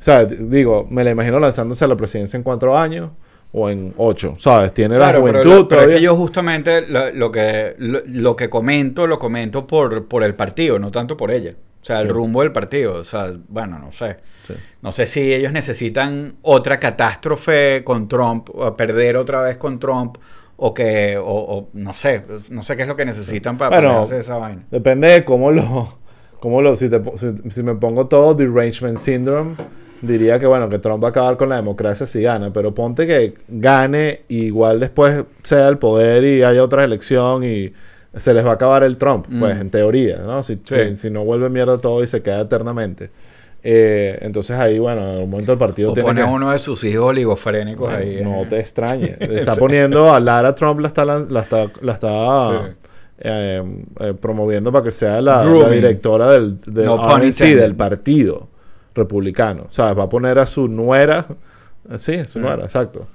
sea, 0.00 0.24
digo, 0.24 0.88
me 0.90 1.04
la 1.04 1.10
imagino 1.12 1.38
lanzándose 1.38 1.84
a 1.84 1.88
la 1.88 1.96
presidencia 1.96 2.36
en 2.36 2.42
cuatro 2.42 2.76
años 2.76 3.10
o 3.52 3.70
en 3.70 3.94
ocho, 3.96 4.34
¿sabes? 4.38 4.74
Tiene 4.74 4.96
Claro, 4.96 5.20
la 5.20 5.24
pero, 5.32 5.38
juventud 5.42 5.60
lo- 5.62 5.68
pero 5.68 5.82
es 5.82 5.88
que 5.98 6.00
yo 6.02 6.16
justamente 6.16 6.86
lo, 6.88 7.12
lo 7.12 7.30
que, 7.30 7.76
lo, 7.78 8.00
lo 8.06 8.34
que 8.34 8.50
comento, 8.50 9.06
lo 9.06 9.20
comento 9.20 9.66
por, 9.68 10.06
por 10.06 10.24
el 10.24 10.34
partido, 10.34 10.80
no 10.80 10.90
tanto 10.90 11.16
por 11.16 11.30
ella. 11.30 11.54
O 11.88 11.90
sea, 11.90 12.00
el 12.00 12.08
Sí. 12.08 12.12
rumbo 12.12 12.42
del 12.42 12.52
partido. 12.52 12.94
O 12.96 13.04
sea, 13.04 13.30
bueno, 13.48 13.78
no 13.78 13.92
sé. 13.92 14.18
Sí. 14.46 14.54
No 14.82 14.92
sé 14.92 15.06
si 15.06 15.32
ellos 15.32 15.52
necesitan 15.52 16.34
otra 16.42 16.78
catástrofe 16.78 17.82
con 17.84 18.08
Trump, 18.08 18.48
o 18.54 18.76
perder 18.76 19.16
otra 19.16 19.40
vez 19.42 19.56
con 19.56 19.78
Trump, 19.78 20.18
o 20.56 20.74
que, 20.74 21.16
o, 21.16 21.24
o 21.24 21.68
no 21.72 21.92
sé, 21.92 22.24
no 22.50 22.62
sé 22.62 22.76
qué 22.76 22.82
es 22.82 22.88
lo 22.88 22.96
que 22.96 23.04
necesitan 23.04 23.56
para 23.56 23.70
Bueno, 23.80 23.94
ponerse 24.02 24.18
esa 24.18 24.36
vaina. 24.36 24.64
Depende 24.70 25.08
de 25.08 25.24
cómo 25.24 25.50
lo, 25.52 25.98
cómo 26.40 26.60
lo, 26.62 26.74
si, 26.76 26.88
te 26.90 27.00
si 27.50 27.62
me 27.62 27.74
pongo 27.76 28.06
todo 28.08 28.34
derangement 28.34 28.98
syndrome, 28.98 29.54
diría 30.02 30.38
que 30.38 30.46
bueno, 30.46 30.68
que 30.68 30.78
Trump 30.78 31.02
va 31.02 31.08
a 31.08 31.10
acabar 31.10 31.36
con 31.36 31.48
la 31.48 31.56
democracia 31.56 32.06
si 32.06 32.20
gana, 32.22 32.52
pero 32.52 32.74
ponte 32.74 33.06
que 33.06 33.34
gane 33.48 34.22
y 34.28 34.46
igual 34.46 34.78
después 34.80 35.24
sea 35.42 35.68
el 35.68 35.78
poder 35.78 36.24
y 36.24 36.42
haya 36.42 36.62
otra 36.62 36.84
elección 36.84 37.44
y 37.44 37.72
se 38.18 38.34
les 38.34 38.44
va 38.44 38.50
a 38.50 38.54
acabar 38.54 38.82
el 38.82 38.96
Trump, 38.96 39.26
pues 39.40 39.56
Mm. 39.56 39.60
en 39.60 39.70
teoría, 39.70 40.16
¿no? 40.18 40.42
Si, 40.42 40.54
Sí. 40.64 40.74
si, 40.90 40.96
si 40.96 41.10
no 41.10 41.24
vuelve 41.24 41.48
mierda 41.50 41.76
todo 41.78 42.02
y 42.02 42.06
se 42.06 42.22
queda 42.22 42.40
eternamente. 42.42 43.10
Eh, 43.62 44.18
entonces 44.22 44.56
ahí, 44.56 44.78
bueno, 44.78 45.02
en 45.02 45.08
algún 45.16 45.30
momento 45.30 45.52
el 45.52 45.58
partido 45.58 45.90
O 45.90 45.94
tiene 45.94 46.06
pone 46.08 46.22
que... 46.22 46.26
uno 46.28 46.50
de 46.52 46.58
sus 46.58 46.84
hijos 46.84 47.06
oligofrénicos 47.08 47.92
ahí. 47.92 48.20
No 48.22 48.42
eh. 48.42 48.46
te 48.48 48.60
extrañes. 48.60 49.16
Está 49.20 49.56
poniendo 49.56 50.12
a 50.12 50.20
Lara 50.20 50.54
Trump, 50.54 50.78
la 50.80 50.88
está, 50.88 51.04
la 51.04 51.40
está, 51.40 51.66
la 51.82 51.92
está 51.94 52.50
Sí. 52.68 52.72
eh, 53.20 53.62
eh, 54.00 54.14
promoviendo 54.14 54.70
para 54.70 54.84
que 54.84 54.92
sea 54.92 55.20
la, 55.20 55.44
directora 55.70 56.30
del, 56.30 56.60
del 56.60 56.86
No 56.86 57.02
intended. 57.24 57.60
del 57.60 57.74
partido 57.74 58.46
republicano. 58.94 59.64
O 59.68 59.70
sea, 59.72 59.92
va 59.92 60.04
a 60.04 60.08
poner 60.08 60.38
a 60.38 60.46
su 60.46 60.68
nuera, 60.68 61.26
sí, 61.98 62.24
su 62.26 62.38
Mm. 62.38 62.42
nuera, 62.42 62.64
exacto, 62.64 63.06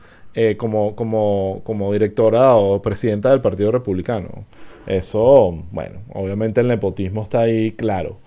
como, 0.58 0.94
como, 0.96 1.62
como 1.64 1.94
directora 1.94 2.56
o 2.56 2.82
presidenta 2.82 3.30
del 3.32 3.40
partido 3.40 3.72
republicano. 3.72 4.46
Eso, 4.88 5.64
bueno, 5.72 6.00
obviamente 6.14 6.62
el 6.62 6.68
nepotismo 6.68 7.24
está 7.24 7.42
ahí 7.42 7.72
claro. 7.72 8.18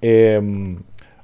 Eh, 0.00 0.76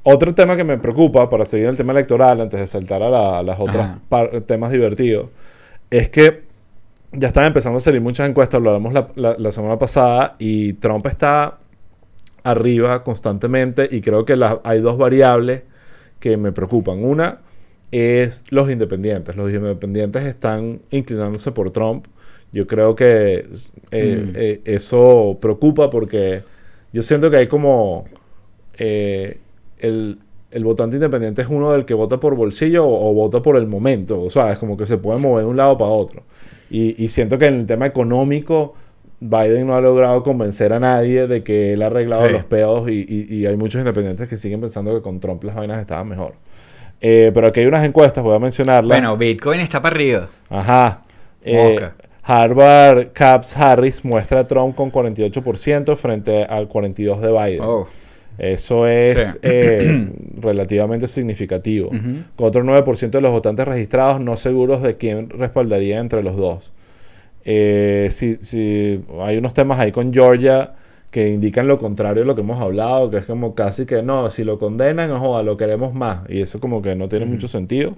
otro 0.03 0.35
tema 0.35 0.57
que 0.57 0.65
me 0.65 0.77
preocupa, 0.79 1.31
para 1.31 1.45
seguir 1.47 1.69
el 1.69 1.77
tema 1.77 1.93
electoral, 1.93 2.41
antes 2.41 2.61
de 2.61 2.67
saltar 2.67 3.03
a, 3.03 3.09
la- 3.09 3.39
a 3.39 3.43
las 3.43 3.59
otras 3.59 3.99
temas 4.47 4.71
divertidos, 4.71 5.29
es 5.91 6.11
que 6.11 6.43
ya 7.13 7.29
están 7.29 7.45
empezando 7.47 7.79
a 7.79 7.81
salir 7.81 8.01
muchas 8.01 8.29
encuestas, 8.29 8.61
lo 8.61 8.71
hablamos 8.71 8.93
la, 8.93 9.09
la- 9.15 9.37
la 9.39 9.53
semana 9.53 9.79
pasada, 9.79 10.37
y 10.39 10.75
Trump 10.75 11.07
está 11.07 11.59
arriba 12.43 13.03
constantemente, 13.03 13.89
y 13.91 14.03
creo 14.03 14.25
que 14.27 14.39
hay 14.65 14.81
dos 14.81 14.99
variables 14.99 15.63
que 16.21 16.37
me 16.37 16.53
preocupan. 16.53 17.03
Una 17.03 17.39
es 17.91 18.45
los 18.51 18.71
independientes. 18.71 19.37
Los 19.37 19.51
independientes 19.51 20.25
están 20.25 20.81
inclinándose 20.91 21.53
por 21.53 21.71
Trump. 21.71 22.07
Yo 22.55 22.67
creo 22.67 22.95
que 22.95 23.47
eh, 23.91 24.23
Mm. 24.25 24.33
eh, 24.37 24.61
eso 24.65 25.37
preocupa 25.41 25.91
porque 25.91 26.43
yo 26.93 27.03
siento 27.03 27.29
que 27.31 27.37
hay 27.39 27.47
como 27.49 28.05
eh, 28.79 29.39
el, 29.79 30.19
el 30.51 30.65
votante 30.65 30.97
independiente 30.97 31.43
es 31.43 31.49
uno 31.49 31.73
del 31.73 31.85
que 31.85 31.95
vota 31.95 32.19
por 32.21 32.35
bolsillo 32.37 32.87
o, 32.87 33.11
o 33.11 33.15
vota 33.15 33.43
por 33.43 33.57
el 33.57 33.67
momento. 33.67 34.23
O 34.23 34.31
sea, 34.31 34.53
es 34.53 34.59
como 34.59 34.77
que 34.77 34.87
se 34.87 34.99
puede 34.99 35.19
mover 35.19 35.45
de 35.45 35.51
un 35.51 35.57
lado 35.57 35.77
para 35.77 35.91
otro. 35.91 36.23
Y, 36.71 37.03
y 37.03 37.09
siento 37.09 37.39
que 37.39 37.47
en 37.47 37.55
el 37.61 37.67
tema 37.67 37.87
económico 37.87 38.75
Biden 39.21 39.67
no 39.67 39.75
ha 39.75 39.81
logrado 39.81 40.23
convencer 40.23 40.73
a 40.73 40.79
nadie 40.81 41.27
de 41.27 41.43
que 41.43 41.73
él 41.73 41.83
ha 41.83 41.87
arreglado 41.87 42.27
Sí. 42.27 42.33
los 42.33 42.45
peos 42.45 42.89
y, 42.89 43.05
y- 43.09 43.35
y 43.35 43.47
hay 43.47 43.57
muchos 43.57 43.79
independientes 43.81 44.29
que 44.29 44.37
siguen 44.37 44.61
pensando 44.61 44.95
que 44.95 45.03
con 45.03 45.19
Trump 45.19 45.43
las 45.45 45.55
vainas 45.55 45.81
estaban 45.81 46.09
mejor. 46.09 46.35
Eh, 47.01 47.31
pero 47.35 47.49
aquí 47.49 47.61
hay 47.61 47.67
unas 47.67 47.85
encuestas, 47.85 48.23
voy 48.23 48.35
a 48.37 48.39
mencionarlas. 48.39 48.97
Bueno, 48.99 49.17
Bitcoin 49.17 49.61
está 49.61 49.81
para 49.81 49.95
arriba. 49.97 50.29
Ajá. 50.51 51.03
Eh. 51.43 51.79
Harvard 52.27 53.13
Caps 53.13 53.57
Harris 53.57 54.05
muestra 54.05 54.41
a 54.41 54.47
Trump 54.47 54.75
con 54.75 54.91
48% 54.91 55.97
frente 55.97 56.45
al 56.45 56.69
42% 56.69 57.21
de 57.21 57.33
Biden. 57.33 57.61
Oh. 57.63 57.87
Eso 58.39 58.87
es 58.87 59.33
Sí. 59.33 59.39
eh, 59.43 60.11
relativamente 60.41 61.07
significativo. 61.07 61.91
Con 61.91 62.47
otro 62.49 62.65
9% 62.65 63.11
de 63.11 63.21
los 63.21 63.31
votantes 63.31 63.67
registrados 63.69 64.21
no 64.21 64.37
seguros 64.37 64.83
de 64.83 64.97
quién 64.97 65.31
respaldaría 65.31 65.99
entre 66.01 66.23
los 66.23 66.37
dos. 66.37 66.73
Eh, 67.45 68.09
si, 68.11 68.37
si 68.41 69.03
hay 69.21 69.37
unos 69.37 69.53
temas 69.55 69.79
ahí 69.79 69.93
con 69.93 70.13
Georgia 70.13 70.73
que 71.11 71.29
indican 71.29 71.69
lo 71.69 71.79
contrario 71.79 72.23
de 72.23 72.27
lo 72.27 72.35
que 72.35 72.41
hemos 72.41 72.61
hablado, 72.61 73.09
que 73.11 73.19
es 73.19 73.25
como 73.27 73.55
casi 73.55 73.87
que 73.87 74.03
no, 74.03 74.31
si 74.31 74.43
lo 74.43 74.59
condenan, 74.59 75.17
joda, 75.17 75.43
lo 75.45 75.57
queremos 75.57 75.95
más. 75.95 76.23
Y 76.29 76.41
eso 76.41 76.59
como 76.59 76.83
que 76.83 76.97
no 76.97 77.09
tiene 77.09 77.27
mucho 77.27 77.47
sentido. 77.47 77.95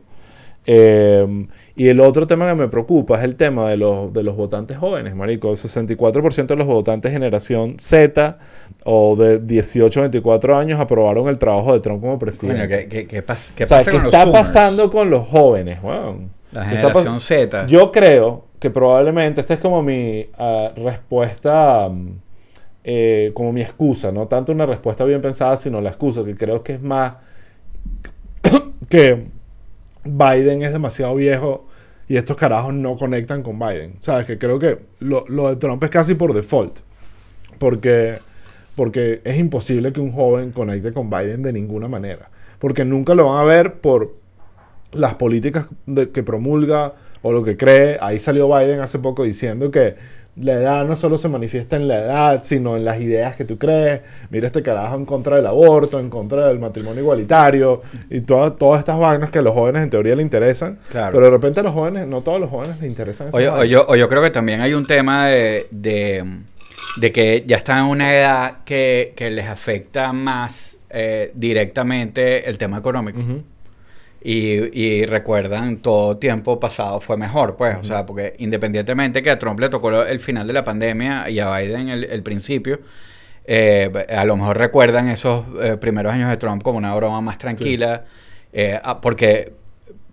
Eh, 0.68 1.46
y 1.76 1.88
el 1.88 2.00
otro 2.00 2.26
tema 2.26 2.48
que 2.48 2.54
me 2.56 2.68
preocupa 2.68 3.18
es 3.18 3.24
el 3.24 3.36
tema 3.36 3.68
de 3.70 3.76
los, 3.76 4.12
de 4.12 4.22
los 4.24 4.36
votantes 4.36 4.76
jóvenes, 4.78 5.14
marico. 5.14 5.50
El 5.50 5.56
64% 5.56 6.46
de 6.46 6.56
los 6.56 6.66
votantes 6.66 7.12
generación 7.12 7.76
Z 7.78 8.38
o 8.84 9.14
de 9.16 9.38
18 9.38 10.00
a 10.00 10.02
24 10.04 10.56
años 10.56 10.80
aprobaron 10.80 11.28
el 11.28 11.38
trabajo 11.38 11.72
de 11.72 11.80
Trump 11.80 12.00
como 12.00 12.18
presidente. 12.18 12.66
Coño, 12.66 12.68
¿qué, 12.68 12.88
qué, 12.88 13.06
qué 13.06 13.24
pas- 13.26 13.50
qué 13.54 13.64
o 13.64 13.66
sea, 13.66 13.78
pasa 13.78 13.90
¿qué 13.90 13.96
con 13.96 14.04
los 14.04 14.14
está 14.14 14.24
Zoomers? 14.24 14.32
pasando 14.32 14.90
con 14.90 15.10
los 15.10 15.26
jóvenes? 15.28 15.80
weón? 15.82 16.30
La 16.52 16.66
¿Qué 16.68 16.74
está 16.76 16.94
generación 16.94 17.20
Z. 17.20 17.66
Yo 17.66 17.92
creo 17.92 18.46
que 18.58 18.70
probablemente 18.70 19.40
esta 19.40 19.54
es 19.54 19.60
como 19.60 19.82
mi 19.82 20.26
ah, 20.38 20.72
respuesta, 20.76 21.88
mm, 21.90 22.08
eh, 22.84 23.32
como 23.34 23.52
mi 23.52 23.62
excusa, 23.62 24.12
no 24.12 24.26
tanto 24.28 24.52
una 24.52 24.66
respuesta 24.66 25.04
bien 25.04 25.20
pensada, 25.20 25.56
sino 25.56 25.80
la 25.80 25.90
excusa, 25.90 26.24
que 26.24 26.36
creo 26.36 26.62
que 26.62 26.74
es 26.74 26.82
más 26.82 27.14
que 28.88 29.26
Biden 30.06 30.62
es 30.62 30.72
demasiado 30.72 31.14
viejo 31.14 31.66
y 32.08 32.16
estos 32.16 32.36
carajos 32.36 32.72
no 32.74 32.96
conectan 32.96 33.42
con 33.42 33.58
Biden. 33.58 33.96
¿Sabes? 34.00 34.26
Que 34.26 34.38
creo 34.38 34.58
que 34.58 34.78
lo, 35.00 35.24
lo 35.28 35.48
de 35.48 35.56
Trump 35.56 35.82
es 35.84 35.90
casi 35.90 36.14
por 36.14 36.32
default. 36.32 36.78
Porque, 37.58 38.18
porque 38.74 39.20
es 39.24 39.38
imposible 39.38 39.92
que 39.92 40.00
un 40.00 40.12
joven 40.12 40.52
conecte 40.52 40.92
con 40.92 41.10
Biden 41.10 41.42
de 41.42 41.52
ninguna 41.52 41.88
manera. 41.88 42.30
Porque 42.58 42.84
nunca 42.84 43.14
lo 43.14 43.26
van 43.26 43.38
a 43.38 43.44
ver 43.44 43.74
por 43.74 44.14
las 44.92 45.14
políticas 45.14 45.66
que 46.12 46.22
promulga 46.22 46.94
o 47.22 47.32
lo 47.32 47.42
que 47.42 47.56
cree. 47.56 47.98
Ahí 48.00 48.18
salió 48.18 48.48
Biden 48.48 48.80
hace 48.80 48.98
poco 48.98 49.24
diciendo 49.24 49.70
que 49.70 49.96
la 50.38 50.52
edad 50.52 50.84
no 50.84 50.96
solo 50.96 51.16
se 51.18 51.28
manifiesta 51.28 51.76
en 51.76 51.88
la 51.88 51.98
edad, 51.98 52.42
sino 52.42 52.76
en 52.76 52.84
las 52.84 53.00
ideas 53.00 53.36
que 53.36 53.44
tú 53.44 53.56
crees. 53.58 54.02
Mira 54.30 54.46
este 54.46 54.62
carajo 54.62 54.94
en 54.96 55.06
contra 55.06 55.36
del 55.36 55.46
aborto, 55.46 55.98
en 55.98 56.10
contra 56.10 56.48
del 56.48 56.58
matrimonio 56.58 57.00
igualitario 57.00 57.82
y 58.10 58.20
todas 58.20 58.56
todas 58.56 58.80
estas 58.80 58.98
vainas 58.98 59.30
que 59.30 59.38
a 59.38 59.42
los 59.42 59.54
jóvenes 59.54 59.82
en 59.82 59.90
teoría 59.90 60.14
le 60.14 60.22
interesan. 60.22 60.78
Claro. 60.90 61.12
Pero 61.12 61.24
de 61.26 61.30
repente 61.30 61.60
a 61.60 61.62
los 61.62 61.72
jóvenes, 61.72 62.06
no 62.06 62.20
todos 62.20 62.38
los 62.40 62.50
jóvenes 62.50 62.80
les 62.80 62.90
interesan 62.90 63.28
O 63.32 63.40
yo, 63.40 63.54
o 63.54 63.64
yo- 63.64 63.86
o 63.88 63.96
yo 63.96 64.08
creo 64.08 64.22
que 64.22 64.30
también 64.30 64.60
hay 64.60 64.74
un 64.74 64.86
tema 64.86 65.28
de, 65.28 65.66
de, 65.70 66.22
de 67.00 67.12
que 67.12 67.44
ya 67.46 67.56
están 67.56 67.78
en 67.78 67.84
una 67.86 68.14
edad 68.14 68.52
que, 68.66 69.14
que 69.16 69.30
les 69.30 69.46
afecta 69.46 70.12
más 70.12 70.76
eh, 70.90 71.32
directamente 71.34 72.48
el 72.48 72.58
tema 72.58 72.78
económico. 72.78 73.20
Y, 74.28 74.76
y 74.76 75.06
recuerdan 75.06 75.76
todo 75.76 76.16
tiempo 76.16 76.58
pasado 76.58 77.00
fue 77.00 77.16
mejor, 77.16 77.54
pues, 77.54 77.76
o 77.76 77.84
sea, 77.84 78.04
porque 78.04 78.34
independientemente 78.38 79.22
que 79.22 79.30
a 79.30 79.38
Trump 79.38 79.60
le 79.60 79.68
tocó 79.68 80.02
el 80.02 80.18
final 80.18 80.48
de 80.48 80.52
la 80.52 80.64
pandemia 80.64 81.30
y 81.30 81.38
a 81.38 81.56
Biden 81.56 81.90
el, 81.90 82.02
el 82.02 82.24
principio, 82.24 82.80
eh, 83.44 83.88
a 84.08 84.24
lo 84.24 84.36
mejor 84.36 84.58
recuerdan 84.58 85.10
esos 85.10 85.44
eh, 85.62 85.76
primeros 85.76 86.12
años 86.12 86.28
de 86.28 86.38
Trump 86.38 86.64
como 86.64 86.76
una 86.76 86.92
broma 86.96 87.20
más 87.20 87.38
tranquila, 87.38 88.04
eh, 88.52 88.80
ah, 88.82 89.00
porque 89.00 89.52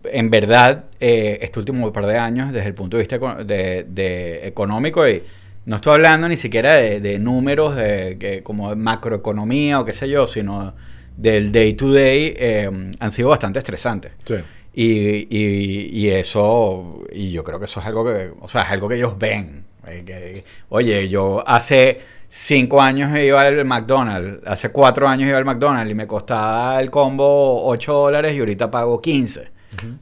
en 0.04 0.30
verdad 0.30 0.84
eh, 1.00 1.40
este 1.42 1.58
último 1.58 1.92
par 1.92 2.06
de 2.06 2.20
años, 2.20 2.54
desde 2.54 2.68
el 2.68 2.76
punto 2.76 2.98
de 2.98 3.08
vista 3.08 3.18
de, 3.44 3.88
de 3.90 4.48
económico, 4.48 5.10
y 5.10 5.24
no 5.66 5.78
estoy 5.78 5.96
hablando 5.96 6.30
ni 6.30 6.38
siquiera 6.38 6.76
de, 6.76 7.00
de 7.00 7.18
números 7.18 7.76
de, 7.76 8.18
que, 8.20 8.44
como 8.44 8.70
de 8.70 8.76
macroeconomía 8.76 9.80
o 9.80 9.86
qué 9.86 9.94
sé 9.94 10.08
yo, 10.08 10.28
sino 10.28 10.76
del 11.18 11.52
day 11.52 11.74
to 11.74 11.92
day, 11.92 12.34
eh, 12.38 12.70
han 13.00 13.12
sido 13.12 13.30
bastante 13.30 13.60
estresantes. 13.60 14.12
Sí. 14.26 14.36
Y, 14.76 15.28
y, 15.30 15.90
y 15.94 16.10
eso, 16.10 17.04
y 17.12 17.32
yo 17.32 17.44
creo 17.44 17.60
que 17.60 17.66
eso 17.66 17.80
es 17.80 17.86
algo 17.86 18.04
que, 18.06 18.32
o 18.40 18.48
sea, 18.48 18.64
es 18.64 18.72
algo 18.72 18.90
que 18.90 18.96
ellos 18.96 19.18
ven. 19.18 19.66
eh, 19.88 20.04
que, 20.06 20.44
oye, 20.70 21.08
yo 21.10 21.44
hace 21.48 22.00
cinco 22.28 22.82
años 22.82 23.16
iba 23.18 23.42
al 23.42 23.64
McDonald's, 23.66 24.42
hace 24.48 24.70
cuatro 24.70 25.08
años 25.08 25.30
iba 25.30 25.38
al 25.38 25.46
McDonald's 25.46 25.92
y 25.92 25.96
me 25.96 26.08
costaba 26.08 26.80
el 26.82 26.90
combo 26.90 27.64
8 27.68 27.94
dólares 27.94 28.34
y 28.36 28.40
ahorita 28.40 28.72
pago 28.72 29.00
15. 29.00 29.54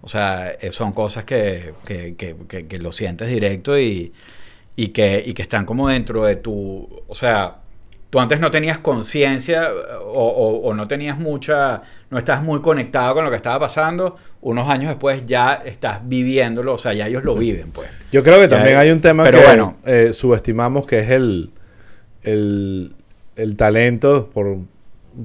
O 0.02 0.08
sea, 0.08 0.52
eh, 0.60 0.70
son 0.72 0.92
cosas 0.94 1.24
que, 1.26 1.74
que, 1.86 2.16
que, 2.16 2.36
que- 2.48 2.68
que 2.68 2.78
lo 2.80 2.92
sientes 2.92 3.28
directo 3.30 3.78
y, 3.80 4.12
y, 4.76 4.88
que, 4.90 5.22
y 5.26 5.34
que 5.34 5.42
están 5.42 5.66
como 5.66 5.88
dentro 5.90 6.24
de 6.26 6.38
tu, 6.38 6.88
o 7.08 7.14
sea, 7.16 7.58
tú 8.12 8.20
antes 8.20 8.40
no 8.40 8.52
tenías 8.52 8.78
conciencia 8.78 9.70
o, 10.06 10.12
o- 10.22 10.58
o 10.70 10.74
no 10.76 10.86
tenías 10.86 11.18
mucha, 11.18 11.82
no 12.12 12.18
estás 12.20 12.44
muy 12.44 12.62
conectado 12.62 13.16
con 13.16 13.24
lo 13.26 13.32
que 13.32 13.38
estaba 13.38 13.58
pasando, 13.60 14.18
unos 14.42 14.70
años 14.70 14.90
después 14.90 15.26
ya 15.26 15.54
estás 15.66 16.02
viviéndolo, 16.04 16.74
o 16.76 16.78
sea, 16.78 16.94
ya 16.94 17.08
ellos 17.08 17.24
lo 17.24 17.36
viven, 17.36 17.72
pues. 17.72 17.90
Yo 18.12 18.22
creo 18.22 18.36
que 18.36 18.44
Ya, 18.50 18.58
también 18.58 18.78
hay 18.78 18.92
un 18.92 19.02
tema 19.02 19.24
pero 19.24 19.40
que 19.40 19.46
bueno. 19.46 19.78
eh, 19.86 20.12
subestimamos 20.14 20.86
que 20.86 21.00
es 21.00 21.10
el, 21.10 21.52
el, 22.24 22.94
el 23.36 23.56
talento, 23.56 24.30
por, 24.34 24.58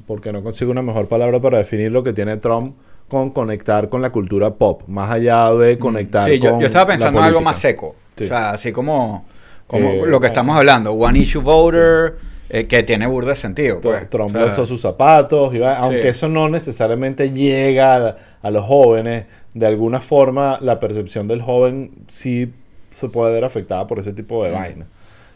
porque 0.07 0.33
no 0.33 0.42
consigo 0.42 0.70
una 0.70 0.83
mejor 0.83 1.09
palabra 1.09 1.40
para 1.40 1.59
definir 1.59 1.90
lo 1.92 2.03
que 2.05 2.12
tiene 2.12 2.37
Trump 2.37 2.77
con 3.09 3.31
conectar 3.31 3.88
con 3.88 4.03
la 4.03 4.11
cultura 4.11 4.55
pop, 4.55 4.83
más 4.88 5.11
allá 5.11 5.53
de 5.55 5.79
conectar 5.79 6.25
Sí, 6.25 6.38
yo, 6.40 6.53
con 6.53 6.61
yo 6.61 6.66
estaba 6.66 6.87
pensando 6.87 7.18
en 7.20 7.25
algo 7.27 7.40
más 7.40 7.59
seco, 7.59 7.94
Sí. 8.16 8.25
o 8.25 8.27
sea, 8.29 8.51
así 8.51 8.72
como, 8.72 9.27
como 9.66 9.90
Eh, 9.90 10.07
lo 10.07 10.18
que 10.20 10.29
estamos 10.29 10.57
hablando, 10.57 10.92
one 10.92 11.18
issue 11.18 11.42
voter, 11.42 12.14
eh, 12.50 12.66
que 12.66 12.82
tiene 12.82 13.06
burda 13.06 13.30
de 13.30 13.37
sentido, 13.37 13.78
Tr- 13.78 13.82
pues. 13.82 14.11
Trump 14.11 14.37
O 14.37 14.50
sea, 14.50 14.64
sus 14.66 14.80
zapatos, 14.80 15.54
y 15.54 15.59
va- 15.59 15.76
aunque 15.78 16.02
Sí. 16.02 16.09
eso 16.09 16.28
no 16.28 16.48
necesariamente 16.48 17.30
llega 17.32 17.96
a, 17.96 18.16
a 18.42 18.50
los 18.50 18.64
jóvenes, 18.64 19.24
de 19.54 19.66
alguna 19.66 20.00
forma 20.00 20.59
la 20.61 20.78
percepción 20.80 21.26
del 21.28 21.42
joven 21.42 21.90
sí 22.09 22.52
se 22.90 23.09
puede 23.09 23.32
ver 23.32 23.44
afectada 23.44 23.87
por 23.87 23.98
ese 23.98 24.12
tipo 24.12 24.44
de 24.44 24.50
Mm. 24.50 24.54
vaina. 24.54 24.87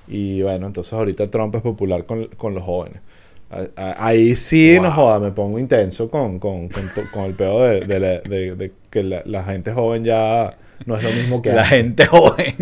Y 0.09 0.43
bueno, 0.43 0.67
entonces 0.67 0.93
ahorita 0.93 1.27
Trump 1.29 1.55
es 1.57 1.63
popular 1.63 2.05
con, 2.05 2.27
con 2.37 2.55
los 2.55 2.65
jóvenes. 2.65 3.01
A- 3.51 3.67
a- 3.77 4.07
Ahí 4.07 4.37
sí, 4.37 4.79
no 4.81 4.93
joda, 4.93 5.19
me 5.19 5.33
pongo 5.33 5.59
intenso 5.59 6.09
con, 6.09 6.39
con, 6.39 6.69
con, 7.13 7.25
el 7.25 7.35
peor 7.35 7.71
de, 7.71 7.81
de 7.87 8.01
la- 8.01 8.21
de- 8.21 8.55
de 8.55 8.73
que 8.91 9.03
la, 9.03 9.23
la 9.25 9.43
gente 9.45 9.73
joven 9.73 10.05
ya 10.05 10.57
no 10.87 10.97
es 10.97 11.03
lo 11.05 11.11
mismo 11.11 11.43
que 11.43 11.51
La 11.53 11.63
antes. 11.63 11.77
gente 11.77 12.07
joven. 12.07 12.55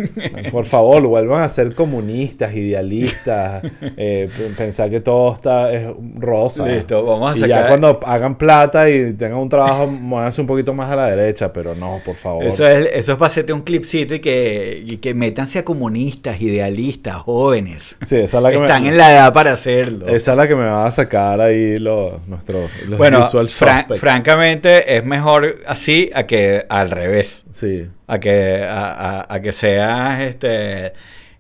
Por 0.51 0.65
favor, 0.65 1.07
vuelvan 1.07 1.43
a 1.43 1.49
ser 1.49 1.75
comunistas, 1.75 2.55
idealistas, 2.55 3.63
eh, 3.97 4.29
pensar 4.57 4.91
que 4.91 5.01
todo 5.01 5.35
está 5.35 5.73
es 5.73 5.87
rosa. 6.17 6.67
Listo, 6.67 7.05
vamos 7.05 7.35
a 7.35 7.37
y 7.37 7.41
sacar- 7.41 7.63
ya 7.63 7.69
cuando 7.69 8.01
hagan 8.05 8.37
plata 8.39 8.89
y 8.91 9.13
tengan 9.15 9.39
un 9.39 9.49
trabajo, 9.49 9.87
muévanse 9.87 10.41
un 10.41 10.47
poquito 10.47 10.75
más 10.75 10.91
a 10.91 10.97
la 10.97 11.07
derecha, 11.09 11.53
pero 11.53 11.75
no, 11.75 12.01
por 12.05 12.17
favor. 12.17 12.45
Eso 12.45 12.67
es, 12.67 12.89
eso 12.93 13.13
es 13.13 13.19
para 13.19 13.27
hacerte 13.29 13.53
un 13.53 13.63
clipcito 13.63 14.15
y 14.15 14.21
que, 14.21 14.83
y 14.85 14.97
que 14.99 15.15
métanse 15.15 15.59
a 15.61 15.65
comunistas, 15.65 16.41
idealistas, 16.41 17.17
jóvenes. 17.17 17.97
Sí, 18.03 18.17
esa 18.17 18.39
es 18.39 18.43
la 18.43 18.51
que 18.51 18.57
Están 18.59 18.83
me, 18.83 18.89
en 18.91 18.97
la 18.99 19.13
edad 19.13 19.33
para 19.33 19.53
hacerlo. 19.53 20.09
esa 20.09 20.33
es 20.33 20.37
la 20.37 20.49
que 20.49 20.55
me 20.57 20.65
va 20.67 20.87
a 20.87 20.91
sacar 20.91 21.41
ahí 21.41 21.77
los, 21.79 22.27
nuestros 22.27 22.71
los 22.89 22.99
bueno, 22.99 23.21
visual 23.21 23.47
fran- 23.49 23.97
francamente 23.97 24.97
es 24.97 25.05
mejor 25.05 25.57
así 25.67 26.11
a 26.15 26.27
que 26.27 26.65
al 26.69 26.91
revés. 26.91 27.45
Sí. 27.51 27.87
A 28.09 28.19
que, 28.19 28.65
a, 28.65 29.21
a- 29.21 29.35
a 29.35 29.41
que 29.43 29.53
seas 29.53 30.21
este, 30.23 30.93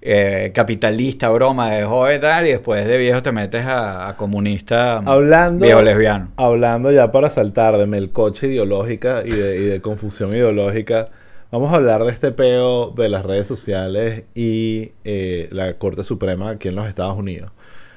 eh, 0.03 0.53
capitalista, 0.55 1.31
broma 1.31 1.71
de 1.73 1.85
joven 1.85 2.19
y 2.19 2.21
tal, 2.21 2.47
y 2.47 2.51
después 2.51 2.87
de 2.87 2.99
viejo 2.99 3.23
te 3.23 3.33
metes 3.33 3.65
a, 3.65 4.09
a 4.09 4.17
comunista 4.17 4.99
Hablando, 4.99 5.65
viejo 5.65 5.83
lesbiano. 5.83 6.29
hablando 6.37 6.93
ya 6.93 7.11
para 7.11 7.31
saltar 7.31 7.77
de 7.79 7.87
melcoche 7.87 8.47
ideológica 8.49 9.23
y 9.25 9.31
de, 9.31 9.57
y 9.57 9.65
de 9.65 9.81
confusión 9.81 10.33
ideológica, 10.35 11.09
vamos 11.51 11.73
a 11.73 11.77
hablar 11.77 12.05
de 12.05 12.13
este 12.13 12.31
peo 12.33 12.91
de 12.91 13.09
las 13.09 13.25
redes 13.25 13.47
sociales 13.47 14.25
y 14.35 14.93
eh, 15.05 15.49
la 15.51 15.73
Corte 15.79 16.05
Suprema 16.05 16.51
aquí 16.51 16.69
en 16.69 16.77
los 16.77 16.87
Estados 16.87 17.17
Unidos. 17.17 17.51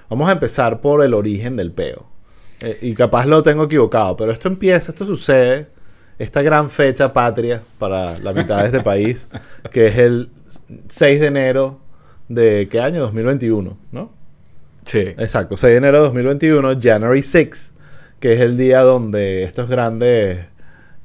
Vamos 0.10 0.28
a 0.30 0.32
empezar 0.34 0.82
por 0.82 1.04
el 1.04 1.14
origen 1.14 1.56
del 1.58 1.72
peo. 1.72 2.06
Eh, 2.64 2.78
y 2.82 2.94
capaz 2.94 3.26
lo 3.26 3.44
tengo 3.44 3.64
equivocado, 3.66 4.16
pero 4.16 4.32
esto 4.32 4.48
empieza, 4.48 4.92
esto 4.92 5.06
sucede, 5.06 5.68
esta 6.22 6.44
gran 6.44 6.70
fecha 6.70 7.12
patria 7.12 7.64
para 7.80 8.20
la 8.20 8.32
mitad 8.32 8.60
de 8.60 8.66
este 8.66 8.82
país, 8.82 9.28
que 9.72 9.88
es 9.88 9.98
el 9.98 10.30
6 10.88 11.20
de 11.20 11.26
enero 11.26 11.80
de 12.30 12.68
qué 12.70 12.80
año? 12.80 13.02
2021, 13.02 13.76
¿no? 13.92 14.12
Sí. 14.86 15.00
Exacto, 15.00 15.58
6 15.58 15.72
de 15.72 15.78
enero 15.78 15.98
de 15.98 16.04
2021, 16.04 16.80
January 16.80 17.24
6, 17.24 17.74
que 18.20 18.34
es 18.34 18.40
el 18.40 18.56
día 18.56 18.82
donde 18.82 19.44
estos 19.44 19.68
grandes 19.68 20.46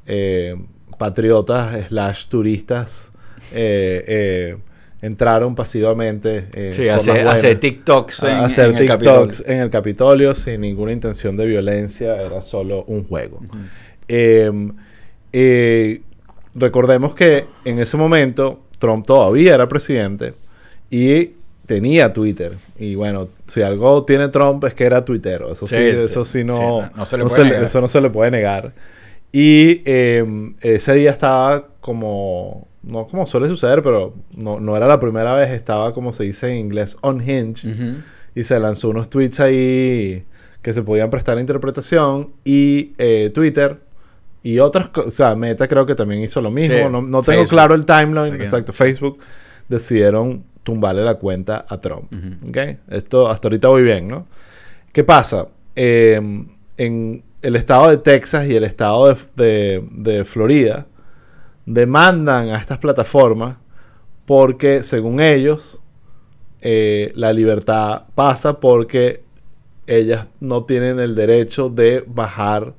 eh, 0.04 0.54
patriotas 0.98 1.88
slash 1.88 2.26
turistas 2.26 3.10
eh, 3.54 4.04
eh, 4.06 4.56
entraron 5.00 5.54
pasivamente 5.54 6.72
Sí, 6.72 6.90
hacer, 6.90 7.26
hacer 7.26 7.58
TikToks 7.58 8.22
en, 8.24 8.28
a 8.30 8.44
hacer 8.44 8.66
en 8.66 8.76
el 8.76 8.80
TikToks 8.80 8.98
Capitolio. 8.98 9.54
en 9.54 9.60
el 9.60 9.70
Capitolio 9.70 10.34
sin 10.34 10.60
ninguna 10.60 10.92
intención 10.92 11.38
de 11.38 11.46
violencia, 11.46 12.20
era 12.20 12.42
solo 12.42 12.84
un 12.84 13.04
juego. 13.04 13.40
Eh, 15.38 16.00
recordemos 16.54 17.14
que 17.14 17.44
en 17.66 17.78
ese 17.78 17.96
momento 17.98 18.60
Trump 18.78 19.04
todavía 19.06 19.54
era 19.54 19.68
presidente 19.68 20.32
y 20.90 21.32
tenía 21.66 22.10
Twitter. 22.12 22.52
Y 22.78 22.94
bueno, 22.94 23.28
si 23.46 23.60
algo 23.60 24.04
tiene 24.04 24.28
Trump 24.28 24.64
es 24.64 24.72
que 24.72 24.84
era 24.84 25.04
tuitero. 25.04 25.52
Eso 25.52 25.66
sí, 25.66 25.74
Sí, 25.74 25.82
eso 25.82 26.24
sí 26.24 26.42
no, 26.44 26.56
Sí, 26.56 26.62
no- 26.62 26.90
no 26.96 27.04
se 27.04 27.16
le 27.18 27.22
no 27.24 27.28
puede 27.28 27.42
se 27.42 27.48
negar. 27.48 27.64
eso 27.64 27.80
no 27.82 27.88
se 27.88 28.00
le 28.00 28.08
puede 28.10 28.30
negar. 28.30 28.72
Y 29.32 29.82
eh, 29.84 30.24
ese 30.62 30.94
día 30.94 31.10
estaba 31.10 31.66
como, 31.80 32.66
no 32.82 33.06
como 33.06 33.26
suele 33.26 33.48
suceder, 33.48 33.82
pero 33.82 34.14
no, 34.34 34.58
no 34.60 34.74
era 34.76 34.86
la 34.86 34.98
primera 34.98 35.34
vez, 35.34 35.50
estaba 35.50 35.92
como 35.92 36.12
se 36.14 36.24
dice 36.24 36.48
en 36.50 36.56
inglés, 36.56 36.96
unhinged 37.02 37.70
Ujú. 37.70 37.96
y 38.34 38.44
se 38.44 38.58
lanzó 38.58 38.88
unos 38.88 39.10
tweets 39.10 39.40
ahí 39.40 40.24
que 40.62 40.72
se 40.72 40.82
podían 40.82 41.10
prestar 41.10 41.36
a 41.36 41.40
interpretación 41.40 42.30
y 42.44 42.92
eh, 42.98 43.30
Twitter 43.34 43.78
y 44.52 44.58
otras 44.60 44.88
cosas, 44.90 45.08
o 45.08 45.10
sea, 45.10 45.34
Meta 45.34 45.66
creo 45.66 45.84
que 45.86 45.94
también 45.94 46.20
hizo 46.22 46.40
lo 46.40 46.50
mismo, 46.50 46.76
Sí, 46.76 46.82
no, 46.84 47.02
no 47.02 47.22
tengo 47.22 47.22
Facebook. 47.40 47.48
claro 47.48 47.74
el 47.74 47.84
timeline, 47.84 48.34
exacto, 48.40 48.72
Facebook 48.72 49.18
decidieron 49.68 50.44
tumbarle 50.62 51.02
la 51.02 51.14
cuenta 51.16 51.64
a 51.68 51.80
Trump, 51.80 52.12
Ujú. 52.12 52.48
¿ok? 52.50 52.56
Esto 52.90 53.28
hasta 53.30 53.48
ahorita 53.48 53.68
voy 53.68 53.82
bien, 53.82 54.08
¿no? 54.08 54.26
¿Qué 54.92 55.04
pasa? 55.04 55.46
Eh, 55.74 56.20
en 56.76 57.22
el 57.42 57.56
estado 57.56 57.88
de 57.90 57.96
Texas 57.98 58.46
y 58.48 58.54
el 58.56 58.64
estado 58.64 59.08
de, 59.08 59.16
de- 59.36 59.84
de 59.92 60.24
Florida 60.24 60.86
demandan 61.64 62.48
a 62.50 62.58
estas 62.58 62.78
plataformas 62.78 63.56
porque, 64.24 64.82
según 64.82 65.20
ellos, 65.20 65.80
eh, 66.60 67.12
la 67.14 67.32
libertad 67.32 68.02
pasa 68.14 68.58
porque 68.60 69.22
ellas 69.86 70.26
no 70.40 70.64
tienen 70.64 70.98
el 70.98 71.14
derecho 71.14 71.68
de 71.68 72.02
bajar 72.06 72.74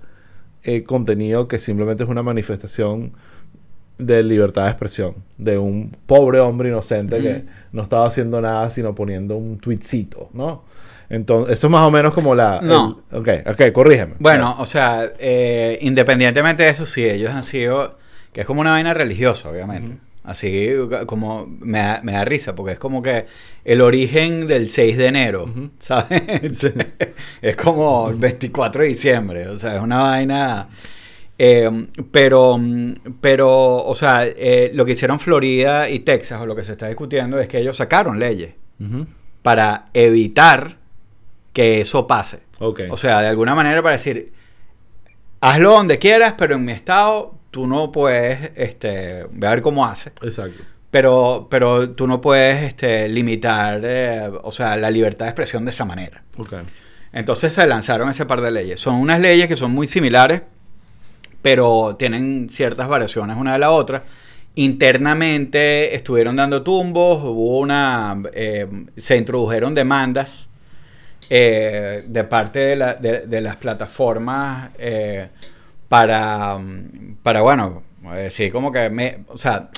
eh, 0.64 0.84
contenido 0.84 1.48
que 1.48 1.60
simplemente 1.60 2.04
es 2.04 2.10
una 2.10 2.24
manifestación 2.24 3.14
de 3.98 4.22
libertad 4.24 4.64
de 4.66 4.70
expresión 4.70 5.16
de 5.38 5.58
un 5.58 5.96
pobre 6.06 6.40
hombre 6.40 6.70
inocente 6.70 7.20
que 7.22 7.46
no 7.72 7.82
estaba 7.82 8.06
haciendo 8.06 8.40
nada 8.42 8.70
sino 8.70 8.94
poniendo 8.94 9.36
un 9.38 9.58
tweetcito, 9.58 10.30
¿no? 10.34 10.64
Entonces, 11.10 11.54
eso 11.54 11.68
es 11.68 11.72
más 11.72 11.88
o 11.88 11.90
menos 11.90 12.14
como 12.14 12.36
la... 12.36 12.60
No. 12.62 13.02
el- 13.12 13.18
ok, 13.18 13.30
ok, 13.52 13.72
corrígeme. 13.72 14.16
Bueno, 14.20 14.56
o 14.60 14.66
sea, 14.66 15.10
eh, 15.20 15.80
independientemente 15.82 16.64
de 16.64 16.70
eso, 16.70 16.86
sí, 16.86 17.06
ellos 17.06 17.32
han 17.34 17.44
sido, 17.44 17.98
que 18.34 18.42
es 18.42 18.48
como 18.48 18.60
una 18.62 18.72
vaina 18.72 18.94
religiosa, 18.94 19.50
obviamente. 19.50 19.98
Así 20.28 20.72
como 21.06 21.48
me 21.48 21.80
da, 21.80 22.02
me 22.04 22.12
da 22.12 22.26
risa, 22.26 22.54
porque 22.54 22.74
es 22.74 22.80
como 22.80 23.02
que 23.02 23.26
el 23.64 23.80
origen 23.80 24.46
del 24.46 24.70
6 24.70 24.98
de 24.98 25.06
enero. 25.06 25.50
¿sabes? 25.80 26.22
es 27.42 27.56
como 27.56 28.10
el 28.10 28.18
24 28.18 28.82
de 28.82 28.88
diciembre, 28.90 29.48
o 29.48 29.58
sea, 29.58 29.78
es 29.78 29.82
una 29.82 30.00
vaina... 30.00 30.68
eh, 31.38 31.88
pero, 32.12 32.60
pero, 33.22 33.86
o 33.86 33.96
sea, 33.96 34.26
eh, 34.26 34.70
lo 34.74 34.84
que 34.84 34.92
hicieron 34.92 35.18
Florida 35.18 35.90
y 35.90 36.00
Texas, 36.00 36.42
o 36.42 36.46
lo 36.46 36.58
que 36.58 36.66
se 36.66 36.74
está 36.74 36.88
discutiendo, 36.88 37.40
es 37.40 37.48
que 37.48 37.60
ellos 37.60 37.78
sacaron 37.78 38.20
leyes 38.20 38.54
para 39.42 39.86
evitar 39.94 40.76
que 41.54 41.80
eso 41.80 42.06
pase. 42.06 42.42
Ok. 42.60 42.82
O 42.90 42.98
sea, 42.98 43.22
de 43.22 43.30
alguna 43.30 43.56
manera 43.56 43.82
para 43.82 43.94
decir, 43.94 44.34
hazlo 45.40 45.72
donde 45.72 46.00
quieras, 46.00 46.34
pero 46.38 46.56
en 46.56 46.66
mi 46.66 46.74
estado 46.74 47.37
tú 47.58 47.66
no 47.66 47.92
puedes, 47.92 48.52
este, 48.56 49.24
voy 49.32 49.48
a 49.48 49.50
ver 49.50 49.64
cómo 49.64 49.84
hace, 49.84 50.12
Exacto. 50.22 50.62
pero, 50.92 51.48
pero 51.50 51.90
tú 51.90 52.06
no 52.06 52.22
puedes, 52.22 52.62
este, 52.62 53.10
limitar, 53.10 53.82
eh, 53.84 54.30
o 54.44 54.52
sea, 54.52 54.78
la 54.78 54.92
libertad 54.92 55.26
de 55.26 55.30
expresión 55.32 55.66
de 55.66 55.72
esa 55.72 55.86
manera. 55.86 56.22
Entonces 57.12 57.52
se 57.54 57.66
lanzaron 57.66 58.10
ese 58.12 58.28
par 58.28 58.42
de 58.42 58.52
leyes. 58.52 58.80
Son 58.80 58.94
unas 58.94 59.20
leyes 59.20 59.48
que 59.48 59.56
son 59.56 59.72
muy 59.72 59.88
similares, 59.88 60.44
pero 61.42 61.96
tienen 61.98 62.50
ciertas 62.52 62.88
variaciones 62.88 63.38
una 63.38 63.54
de 63.54 63.60
la 63.60 63.72
otra. 63.72 64.04
Internamente 64.54 65.96
estuvieron 65.96 66.36
dando 66.36 66.62
tumbos, 66.62 67.24
hubo 67.24 67.58
una, 67.58 68.22
eh, 68.34 68.68
se 68.98 69.18
introdujeron 69.18 69.74
demandas 69.74 70.48
eh, 71.32 72.04
de 72.08 72.24
parte 72.24 72.60
de, 72.60 72.76
la- 72.76 72.94
de- 72.94 73.22
de 73.26 73.42
las 73.42 73.56
plataformas 73.56 74.70
para, 75.90 76.58
mm, 76.58 77.18
para, 77.24 77.42
bueno, 77.42 77.84
decir 78.16 78.52
como 78.52 78.72
que, 78.72 78.90
me, 78.90 79.20
o 79.28 79.38
sea, 79.38 79.70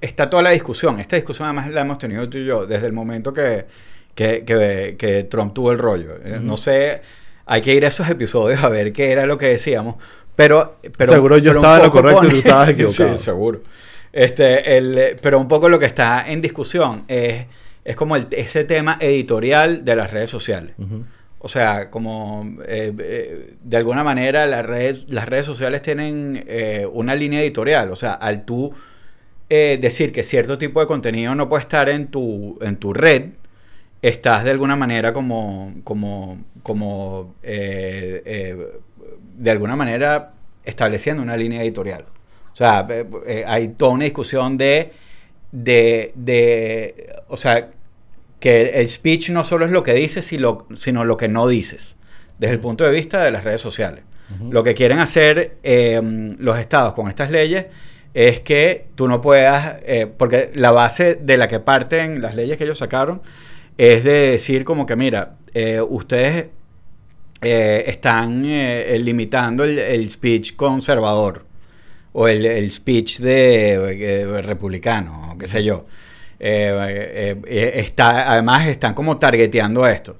está 0.00 0.30
toda 0.30 0.42
la 0.42 0.50
discusión. 0.50 0.98
Esta 1.00 1.16
discusión 1.16 1.46
además 1.46 1.70
la 1.70 1.82
hemos 1.82 1.98
tenido 1.98 2.28
tú 2.28 2.38
y 2.38 2.46
yo 2.46 2.66
desde 2.66 2.86
el 2.86 2.92
momento 2.92 3.32
que, 3.32 3.66
que, 4.14 4.44
que- 4.44 4.96
que 4.98 5.24
Trump 5.24 5.52
tuvo 5.54 5.72
el 5.72 5.78
rollo. 5.78 6.16
Eh, 6.24 6.38
No 6.40 6.56
sé, 6.56 7.02
hay 7.46 7.60
que 7.62 7.74
ir 7.74 7.84
a 7.84 7.88
esos 7.88 8.08
episodios 8.08 8.62
a 8.64 8.68
ver 8.68 8.92
qué 8.92 9.12
era 9.12 9.26
lo 9.26 9.36
que 9.38 9.46
decíamos. 9.46 9.96
Pero, 10.36 10.78
pero 10.96 11.12
Seguro 11.12 11.36
yo 11.38 11.50
pero 11.50 11.58
estaba 11.60 11.76
en 11.78 11.82
lo 11.84 11.90
correcto 11.90 12.26
y 12.26 12.30
tú 12.30 12.36
estabas 12.38 12.68
equivocado. 12.70 13.16
sí, 13.16 13.22
seguro. 13.22 13.62
Este, 14.12 14.76
el, 14.78 14.98
eh, 14.98 15.16
pero 15.20 15.38
un 15.38 15.46
poco 15.48 15.68
lo 15.68 15.78
que 15.78 15.86
está 15.86 16.24
en 16.30 16.40
discusión 16.40 17.04
es, 17.06 17.44
es 17.84 17.94
como 17.96 18.16
el- 18.16 18.26
ese 18.30 18.64
tema 18.64 18.96
editorial 19.00 19.84
de 19.84 19.96
las 19.96 20.10
redes 20.12 20.30
sociales. 20.30 20.74
Ujú. 20.78 21.04
O 21.42 21.48
sea, 21.48 21.90
como 21.90 22.44
eh, 22.66 22.92
eh, 22.98 23.54
de 23.62 23.76
alguna 23.78 24.04
manera 24.04 24.44
las 24.44 24.64
redes, 24.64 25.10
las 25.10 25.26
redes 25.26 25.46
sociales 25.46 25.80
tienen 25.80 26.44
eh, 26.46 26.86
una 26.92 27.14
línea 27.14 27.40
editorial. 27.40 27.90
O 27.90 27.96
sea, 27.96 28.12
al 28.12 28.44
tú 28.44 28.72
decir 29.48 30.12
que 30.12 30.22
cierto 30.22 30.58
tipo 30.58 30.78
de 30.78 30.86
contenido 30.86 31.34
no 31.34 31.48
puede 31.48 31.62
estar 31.62 31.88
en 31.88 32.06
tu, 32.06 32.56
en 32.60 32.76
tu 32.76 32.92
red, 32.92 33.30
estás 34.00 34.44
de 34.44 34.52
alguna 34.52 34.76
manera 34.76 35.12
como, 35.12 35.74
como, 35.82 36.38
como 36.62 37.34
de 37.42 39.50
alguna 39.50 39.74
manera 39.74 40.34
estableciendo 40.64 41.20
una 41.20 41.36
línea 41.36 41.62
editorial. 41.62 42.04
O 42.52 42.56
sea, 42.56 42.86
hay 43.46 43.68
toda 43.70 43.90
una 43.90 44.04
discusión 44.04 44.56
de, 44.56 44.92
de, 45.50 46.12
de, 46.14 47.12
o 47.26 47.36
sea, 47.36 47.70
que 48.40 48.80
el 48.80 48.88
speech 48.88 49.30
no 49.30 49.44
solo 49.44 49.64
es 49.64 49.70
lo 49.70 49.82
que 49.82 49.92
dices, 49.92 50.24
sino, 50.24 51.04
lo 51.04 51.16
que 51.16 51.28
no 51.28 51.46
dices, 51.46 51.96
desde 52.38 52.54
el 52.54 52.60
punto 52.60 52.84
de 52.84 52.90
vista 52.90 53.22
de 53.22 53.30
las 53.30 53.44
redes 53.44 53.60
sociales. 53.60 54.04
Lo 54.48 54.62
que 54.62 54.74
quieren 54.74 55.00
hacer 55.00 55.56
eh, 55.64 56.00
los 56.38 56.56
estados 56.56 56.94
con 56.94 57.08
estas 57.08 57.32
leyes 57.32 57.66
es 58.14 58.40
que 58.40 58.86
tú 58.94 59.08
no 59.08 59.20
puedas, 59.20 59.78
eh, 59.84 60.06
porque 60.06 60.50
la 60.54 60.70
base 60.70 61.16
de 61.16 61.36
la 61.36 61.48
que 61.48 61.58
parten 61.58 62.22
las 62.22 62.36
leyes 62.36 62.56
que 62.56 62.64
ellos 62.64 62.78
sacaron 62.78 63.22
es 63.76 64.04
de 64.04 64.30
decir 64.30 64.64
como 64.64 64.86
que, 64.86 64.94
mira, 64.94 65.36
eh, 65.52 65.80
ustedes 65.80 66.46
eh, 67.42 67.84
están 67.86 68.44
eh, 68.46 68.98
limitando 69.02 69.64
el, 69.64 69.78
el 69.78 70.10
speech 70.10 70.54
conservador 70.54 71.46
o 72.12 72.28
el, 72.28 72.44
el 72.44 72.70
speech 72.70 73.18
de, 73.20 73.72
eh, 73.72 74.42
republicano, 74.42 75.32
o 75.32 75.38
qué 75.38 75.46
sé 75.46 75.64
yo. 75.64 75.86
Eh, 76.40 76.72
eh, 76.74 77.36
eh, 77.46 77.72
está, 77.76 78.32
además 78.32 78.66
están 78.66 78.94
como 78.94 79.18
targeteando 79.18 79.86
esto. 79.86 80.18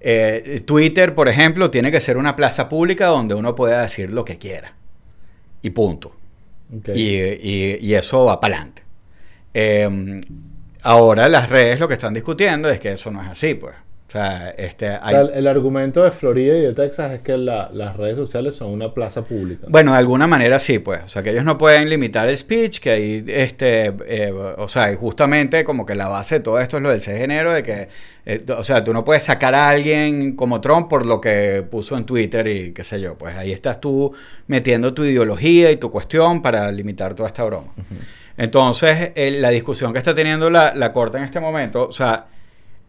Eh, 0.00 0.62
Twitter, 0.66 1.14
por 1.14 1.28
ejemplo, 1.28 1.70
tiene 1.70 1.90
que 1.90 2.00
ser 2.00 2.18
una 2.18 2.36
plaza 2.36 2.68
pública 2.68 3.06
donde 3.06 3.34
uno 3.34 3.54
pueda 3.54 3.80
decir 3.82 4.12
lo 4.12 4.24
que 4.24 4.36
quiera. 4.38 4.74
Y 5.62 5.70
punto. 5.70 6.14
Y, 6.94 7.16
y- 7.16 7.78
y 7.80 7.94
eso 7.94 8.24
va 8.26 8.40
para 8.40 8.56
adelante. 8.56 8.82
ahora 10.82 11.28
las 11.28 11.48
redes 11.48 11.80
lo 11.80 11.88
que 11.88 11.94
están 11.94 12.12
discutiendo 12.14 12.68
es 12.68 12.80
que 12.80 12.92
eso 12.92 13.10
no 13.10 13.22
es 13.22 13.28
así, 13.28 13.54
pues. 13.54 13.74
Sea, 14.14 14.50
este, 14.56 14.90
hay- 15.02 15.16
el, 15.16 15.30
el 15.34 15.46
argumento 15.48 16.04
de 16.04 16.12
Florida 16.12 16.56
y 16.56 16.60
de 16.60 16.72
Texas 16.72 17.10
es 17.14 17.20
que 17.20 17.36
la- 17.36 17.68
las 17.72 17.96
redes 17.96 18.16
sociales 18.16 18.54
son 18.54 18.70
una 18.70 18.94
plaza 18.94 19.22
pública. 19.24 19.66
Bueno, 19.68 19.90
de 19.90 19.98
alguna 19.98 20.28
manera 20.28 20.60
sí, 20.60 20.78
pues. 20.78 21.00
O 21.04 21.08
sea, 21.08 21.20
que 21.24 21.30
ellos 21.30 21.44
no 21.44 21.58
pueden 21.58 21.90
limitar 21.90 22.28
el 22.28 22.38
speech, 22.38 22.78
que 22.78 22.90
ahí, 22.92 23.24
este, 23.26 23.92
eh, 24.06 24.30
o 24.32 24.68
sea, 24.68 24.92
y 24.92 24.94
justamente 24.96 25.64
como 25.64 25.84
que 25.84 25.96
la 25.96 26.06
base 26.06 26.36
de 26.36 26.40
todo 26.42 26.60
esto 26.60 26.76
es 26.76 26.82
lo 26.84 26.90
del 26.90 27.00
6 27.00 27.18
de 27.18 27.24
enero, 27.24 27.52
de 27.52 27.64
que, 27.64 27.88
eh, 28.24 28.44
o 28.56 28.62
sea, 28.62 28.84
tú 28.84 28.92
no 28.92 29.02
puedes 29.04 29.24
sacar 29.24 29.52
a 29.56 29.68
alguien 29.68 30.36
como 30.36 30.60
Trump 30.60 30.88
por 30.88 31.04
lo 31.06 31.20
que 31.20 31.66
puso 31.68 31.96
en 31.96 32.04
Twitter 32.04 32.46
y 32.46 32.72
qué 32.72 32.84
sé 32.84 33.00
yo. 33.00 33.18
Pues 33.18 33.36
ahí 33.36 33.50
estás 33.50 33.80
tú 33.80 34.12
metiendo 34.46 34.94
tu 34.94 35.02
ideología 35.04 35.72
y 35.72 35.76
tu 35.76 35.90
cuestión 35.90 36.40
para 36.40 36.70
limitar 36.70 37.14
toda 37.14 37.28
esta 37.30 37.42
broma. 37.42 37.72
Entonces, 38.36 39.10
el- 39.14 39.42
la 39.42 39.50
discusión 39.50 39.92
que 39.92 39.98
está 39.98 40.14
teniendo 40.14 40.50
la, 40.50 40.74
la 40.74 40.92
Corte 40.92 41.18
en 41.18 41.24
este 41.24 41.40
momento, 41.40 41.88
o 41.88 41.92
sea, 41.92 42.26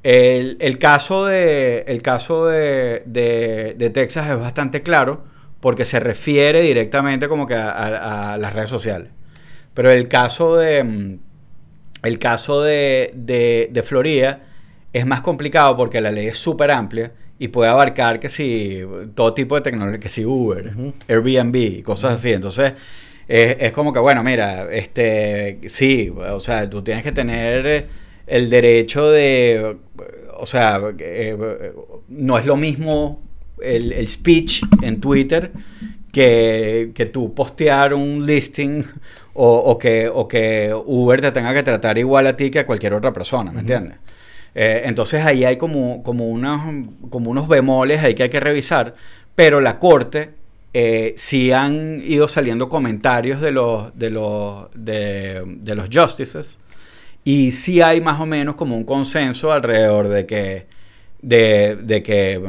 el, 0.06 0.58
el 0.60 0.78
caso 0.78 1.26
de, 1.26 1.80
el 1.88 2.02
caso 2.04 2.46
de, 2.46 3.02
de- 3.08 3.74
de 3.78 3.89
Texas 3.89 4.30
es 4.30 4.38
bastante 4.39 4.84
claro 4.84 5.24
porque 5.60 5.84
se 5.86 6.00
refiere 6.00 6.62
directamente 6.62 7.28
como 7.28 7.48
que 7.48 7.56
a, 7.56 7.70
a- 7.72 8.34
a 8.34 8.38
las 8.38 8.54
redes 8.54 8.70
sociales. 8.70 9.10
Pero 9.74 9.91
el 9.91 10.08
caso 10.08 10.58
de, 10.58 10.84
mm, 10.84 11.20
el 12.04 12.20
caso 12.20 12.62
de, 12.62 13.12
de- 13.15 13.70
de 13.72 13.84
Florida 13.84 14.41
es 14.94 15.06
más 15.06 15.22
complicado 15.22 15.76
porque 15.76 16.02
la 16.02 16.12
ley 16.12 16.28
es 16.28 16.38
súper 16.38 16.72
amplia 16.72 17.12
y 17.39 17.50
puede 17.50 17.70
abarcar 17.70 18.20
que 18.20 18.30
si 18.30 18.82
todo 19.15 19.34
tipo 19.34 19.56
de 19.56 19.62
tecnología, 19.62 20.00
que 20.00 20.10
si 20.10 20.24
Uber, 20.26 20.72
Airbnb, 21.10 21.56
y 21.56 21.82
cosas 21.84 22.13
así. 22.15 22.32
Entonces, 22.32 22.74
es, 23.28 23.58
es 23.60 23.72
como 23.74 23.91
que, 23.91 24.00
bueno, 24.00 24.24
mira, 24.24 24.68
este, 24.72 25.60
sí, 25.68 26.13
o 26.15 26.39
sea, 26.39 26.70
tú 26.70 26.82
tienes 26.84 27.04
que 27.04 27.12
tener 27.12 27.65
eh, 27.68 27.86
el 28.28 28.50
derecho 28.50 29.10
de, 29.10 29.78
o 30.38 30.46
sea, 30.46 30.82
eh, 30.98 31.74
no 32.10 32.38
es 32.38 32.46
lo 32.46 32.56
mismo 32.56 33.22
el, 33.62 33.92
el 33.94 34.08
speech 34.08 34.64
en 34.82 35.00
Twitter 35.00 35.52
que, 36.12 36.92
que 36.94 37.06
tú 37.06 37.34
postear 37.34 37.94
un 37.94 38.26
listing 38.26 38.84
o, 39.34 39.58
o 39.58 39.78
que, 39.78 40.10
o 40.10 40.28
que 40.28 40.74
Uber 40.74 41.22
te 41.22 41.32
tenga 41.32 41.54
que 41.54 41.64
tratar 41.64 41.98
igual 41.98 42.28
a 42.28 42.36
ti 42.36 42.50
que 42.50 42.60
a 42.60 42.66
cualquier 42.66 42.94
otra 42.94 43.12
persona, 43.12 43.52
¿me 43.52 43.62
entiendes? 43.62 43.98
Eh, 44.56 44.84
entonces 44.86 45.26
ahí 45.26 45.44
hay 45.44 45.58
como, 45.58 46.02
como, 46.02 46.30
unos, 46.30 46.62
como 47.10 47.30
unos 47.30 47.48
bemoles 47.48 48.02
ahí 48.02 48.16
que 48.16 48.24
hay 48.24 48.30
que 48.30 48.40
revisar, 48.40 48.96
pero 49.36 49.60
la 49.60 49.78
corte 49.80 50.30
eh, 50.74 51.14
sí 51.18 51.52
han 51.52 52.02
ido 52.02 52.30
saliendo 52.30 52.70
comentarios 52.70 53.42
de 53.42 53.52
los, 53.52 53.98
de 53.98 54.10
los, 54.10 54.70
de, 54.74 55.44
de 55.46 55.76
los 55.76 55.90
justices 55.92 56.60
y 57.26 57.52
sí 57.52 57.82
hay 57.82 58.02
más 58.02 58.22
o 58.22 58.28
menos 58.28 58.56
como 58.56 58.78
un 58.78 58.86
consenso 58.86 59.52
alrededor 59.52 60.08
de 60.10 60.26
que 60.28 60.68
de, 61.22 61.78
de 61.82 62.04
que 62.04 62.40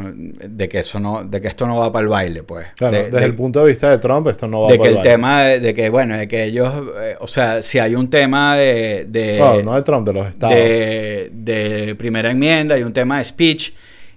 de 0.48 0.68
que 0.68 0.80
eso 0.80 1.00
no 1.00 1.24
de 1.24 1.40
que 1.40 1.48
esto 1.48 1.66
no 1.66 1.76
va 1.78 1.90
para 1.92 2.02
el 2.04 2.08
baile 2.08 2.42
pues 2.44 2.66
Claro, 2.76 2.96
De- 2.96 3.04
desde 3.04 3.18
de- 3.20 3.24
el 3.24 3.34
punto 3.34 3.60
de 3.60 3.68
vista 3.68 3.90
de 3.90 3.98
Trump, 3.98 4.28
esto 4.28 4.46
no 4.46 4.62
va 4.62 4.68
de 4.68 4.76
para 4.76 4.82
que 4.82 4.88
el 4.88 4.90
el 4.90 4.96
baile. 4.98 5.10
tema 5.14 5.44
de, 5.44 5.60
de 5.60 5.74
que 5.74 5.88
bueno 5.90 6.18
de 6.18 6.28
que 6.28 6.44
ellos 6.44 6.72
eh, 7.00 7.16
o 7.20 7.26
sea 7.26 7.62
si 7.62 7.78
hay 7.78 7.94
un 7.94 8.10
tema 8.10 8.56
de 8.56 9.06
de, 9.08 9.38
No, 9.38 9.62
no 9.62 9.74
de 9.74 9.82
Trump, 9.82 10.06
de 10.06 10.12
los 10.12 10.26
estados. 10.28 10.54
de, 10.56 11.30
de 11.32 11.94
primera 11.94 12.30
enmienda 12.30 12.78
y 12.78 12.82
un 12.82 12.92
tema 12.92 13.18
de 13.18 13.24
speech 13.24 13.72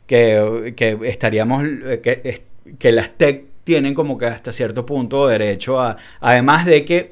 que, 0.08 0.74
que 0.76 0.98
estaríamos 1.04 1.63
eh, 1.86 2.02
que, 2.04 2.41
que 2.78 2.91
las 2.91 3.12
tech 3.17 3.45
tienen 3.63 3.93
como 3.93 4.17
que 4.17 4.26
hasta 4.26 4.52
cierto 4.52 4.86
punto 4.86 5.28
derecho 5.28 5.80
a 5.80 5.95
además 6.19 6.65
de 6.65 6.84
que 6.84 7.12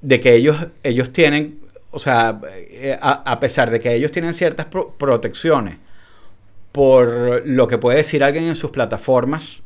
de 0.00 0.20
que 0.20 0.34
ellos 0.34 0.56
ellos 0.82 1.12
tienen 1.12 1.60
o 1.92 1.98
sea 1.98 2.40
eh, 2.56 2.98
a, 3.00 3.38
pesar 3.38 3.70
de 3.70 3.78
que 3.78 3.94
ellos 3.94 4.10
tienen 4.10 4.34
ciertas 4.34 4.66
pro- 4.66 4.94
protecciones 4.98 5.76
por 6.72 7.46
lo 7.46 7.68
que 7.68 7.78
puede 7.78 7.98
decir 7.98 8.24
alguien 8.24 8.44
en 8.44 8.56
sus 8.56 8.70
plataformas 8.70 9.62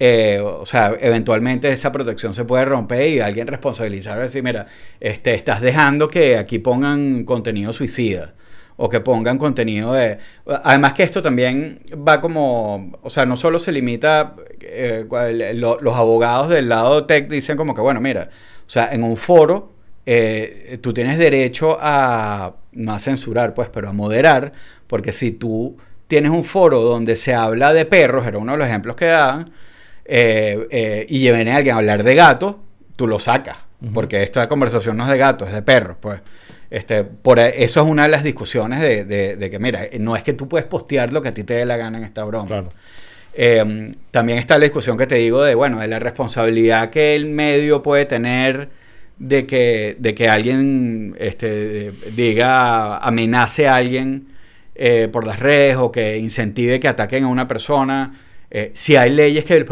eh, 0.00 0.40
o 0.40 0.64
sea, 0.64 0.94
eventualmente 1.00 1.72
esa 1.72 1.90
protección 1.90 2.32
se 2.32 2.44
puede 2.44 2.64
romper 2.64 3.08
y 3.08 3.20
alguien 3.20 3.48
responsabilizar 3.48 4.18
y 4.18 4.22
decir, 4.22 4.44
mira, 4.44 4.66
este, 5.00 5.34
estás 5.34 5.60
dejando 5.60 6.06
que 6.06 6.36
aquí 6.36 6.60
pongan 6.60 7.24
contenido 7.24 7.72
suicida 7.72 8.34
o 8.76 8.88
que 8.88 9.00
pongan 9.00 9.38
contenido 9.38 9.92
de... 9.94 10.18
Además 10.62 10.92
que 10.92 11.02
esto 11.02 11.20
también 11.20 11.80
va 12.06 12.20
como, 12.20 12.92
o 13.02 13.10
sea, 13.10 13.26
no 13.26 13.34
solo 13.34 13.58
se 13.58 13.72
limita, 13.72 14.36
eh, 14.60 15.04
los 15.56 15.96
abogados 15.96 16.48
del 16.50 16.68
lado 16.68 17.04
tech 17.04 17.28
dicen 17.28 17.56
como 17.56 17.74
que, 17.74 17.80
bueno, 17.80 18.00
mira, 18.00 18.30
o 18.66 18.70
sea, 18.70 18.92
en 18.92 19.02
un 19.02 19.16
foro 19.16 19.72
eh, 20.10 20.78
tú 20.80 20.94
tienes 20.94 21.18
derecho 21.18 21.76
a, 21.78 22.54
no 22.72 22.92
a 22.94 22.98
censurar, 22.98 23.52
pues, 23.52 23.68
pero 23.68 23.90
a 23.90 23.92
moderar, 23.92 24.52
porque 24.86 25.12
si 25.12 25.32
tú 25.32 25.76
tienes 26.06 26.30
un 26.30 26.44
foro 26.44 26.80
donde 26.80 27.14
se 27.14 27.34
habla 27.34 27.74
de 27.74 27.84
perros, 27.84 28.26
era 28.26 28.38
uno 28.38 28.52
de 28.52 28.58
los 28.58 28.66
ejemplos 28.66 28.96
que 28.96 29.04
daban, 29.04 29.50
eh, 30.06 30.66
eh, 30.70 31.04
y 31.10 31.18
viene 31.30 31.52
alguien 31.52 31.74
a 31.76 31.78
hablar 31.80 32.02
de 32.04 32.14
gatos, 32.14 32.56
tú 32.96 33.06
lo 33.06 33.18
sacas. 33.18 33.58
Porque 33.92 34.22
esta 34.22 34.48
conversación 34.48 34.96
no 34.96 35.04
es 35.04 35.10
de 35.10 35.18
gatos, 35.18 35.48
es 35.48 35.54
de 35.54 35.62
perros. 35.62 35.98
Pues. 36.00 36.20
Este, 36.70 37.04
por 37.04 37.38
eso 37.38 37.82
es 37.82 37.86
una 37.86 38.04
de 38.04 38.08
las 38.08 38.24
discusiones 38.24 38.80
de, 38.80 39.04
de- 39.04 39.36
de 39.36 39.50
que, 39.50 39.58
mira, 39.58 39.82
no 40.00 40.16
es 40.16 40.22
que 40.22 40.32
tú 40.32 40.48
puedes 40.48 40.66
postear 40.66 41.12
lo 41.12 41.20
que 41.20 41.28
a 41.28 41.34
ti 41.34 41.44
te 41.44 41.54
dé 41.54 41.66
la 41.66 41.76
gana 41.76 41.98
en 41.98 42.04
esta 42.04 42.24
broma. 42.24 42.46
Claro. 42.46 42.70
Eh, 43.34 43.92
también 44.10 44.38
está 44.38 44.56
la 44.58 44.64
discusión 44.64 44.96
que 44.96 45.06
te 45.06 45.16
digo 45.16 45.42
de, 45.44 45.54
bueno, 45.54 45.78
de 45.78 45.86
la 45.86 45.98
responsabilidad 45.98 46.90
que 46.90 47.14
el 47.14 47.26
medio 47.26 47.82
puede 47.82 48.04
tener 48.06 48.70
de 49.18 49.46
que, 49.46 49.96
de 49.98 50.14
que 50.14 50.28
alguien 50.28 51.16
este, 51.18 51.92
diga, 52.14 52.98
amenace 52.98 53.68
a 53.68 53.76
alguien 53.76 54.28
eh, 54.74 55.08
por 55.10 55.26
las 55.26 55.40
redes 55.40 55.76
o 55.76 55.90
que 55.90 56.18
incentive 56.18 56.80
que 56.80 56.88
ataquen 56.88 57.24
a 57.24 57.28
una 57.28 57.48
persona. 57.48 58.20
Eh, 58.50 58.70
si 58.74 58.96
hay 58.96 59.10
leyes 59.10 59.44
que, 59.44 59.66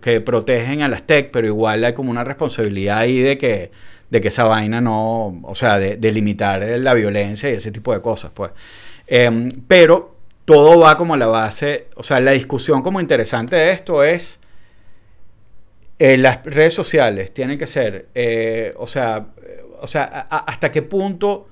que, 0.00 0.20
protegen 0.20 0.82
a 0.82 0.88
las 0.88 1.06
tech, 1.06 1.30
pero 1.30 1.46
igual 1.46 1.84
hay 1.84 1.92
como 1.92 2.10
una 2.10 2.24
responsabilidad 2.24 2.98
ahí 2.98 3.20
de 3.20 3.38
que, 3.38 3.70
de 4.10 4.20
que 4.20 4.28
esa 4.28 4.44
vaina 4.44 4.80
no, 4.80 5.40
o 5.42 5.54
sea, 5.54 5.78
de, 5.78 5.96
de 5.96 6.12
limitar 6.12 6.62
la 6.62 6.94
violencia 6.94 7.50
y 7.50 7.54
ese 7.54 7.70
tipo 7.70 7.92
de 7.92 8.00
cosas, 8.00 8.32
pues. 8.34 8.50
Em, 9.06 9.52
pero 9.68 10.16
todo 10.44 10.80
va 10.80 10.96
como 10.96 11.14
a 11.14 11.16
la 11.16 11.26
base, 11.26 11.88
o 11.96 12.02
sea, 12.02 12.20
la 12.20 12.32
discusión 12.32 12.82
como 12.82 13.00
interesante 13.00 13.56
de 13.56 13.70
esto 13.72 14.02
es, 14.02 14.38
eh, 15.98 16.16
las 16.16 16.44
redes 16.44 16.74
sociales 16.74 17.32
tienen 17.32 17.58
que 17.58 17.66
ser, 17.66 18.08
eh, 18.14 18.74
o 18.76 18.86
sea, 18.86 19.26
o 19.80 19.86
sea, 19.86 20.26
a- 20.30 20.38
hasta 20.38 20.70
qué 20.70 20.82
punto 20.82 21.48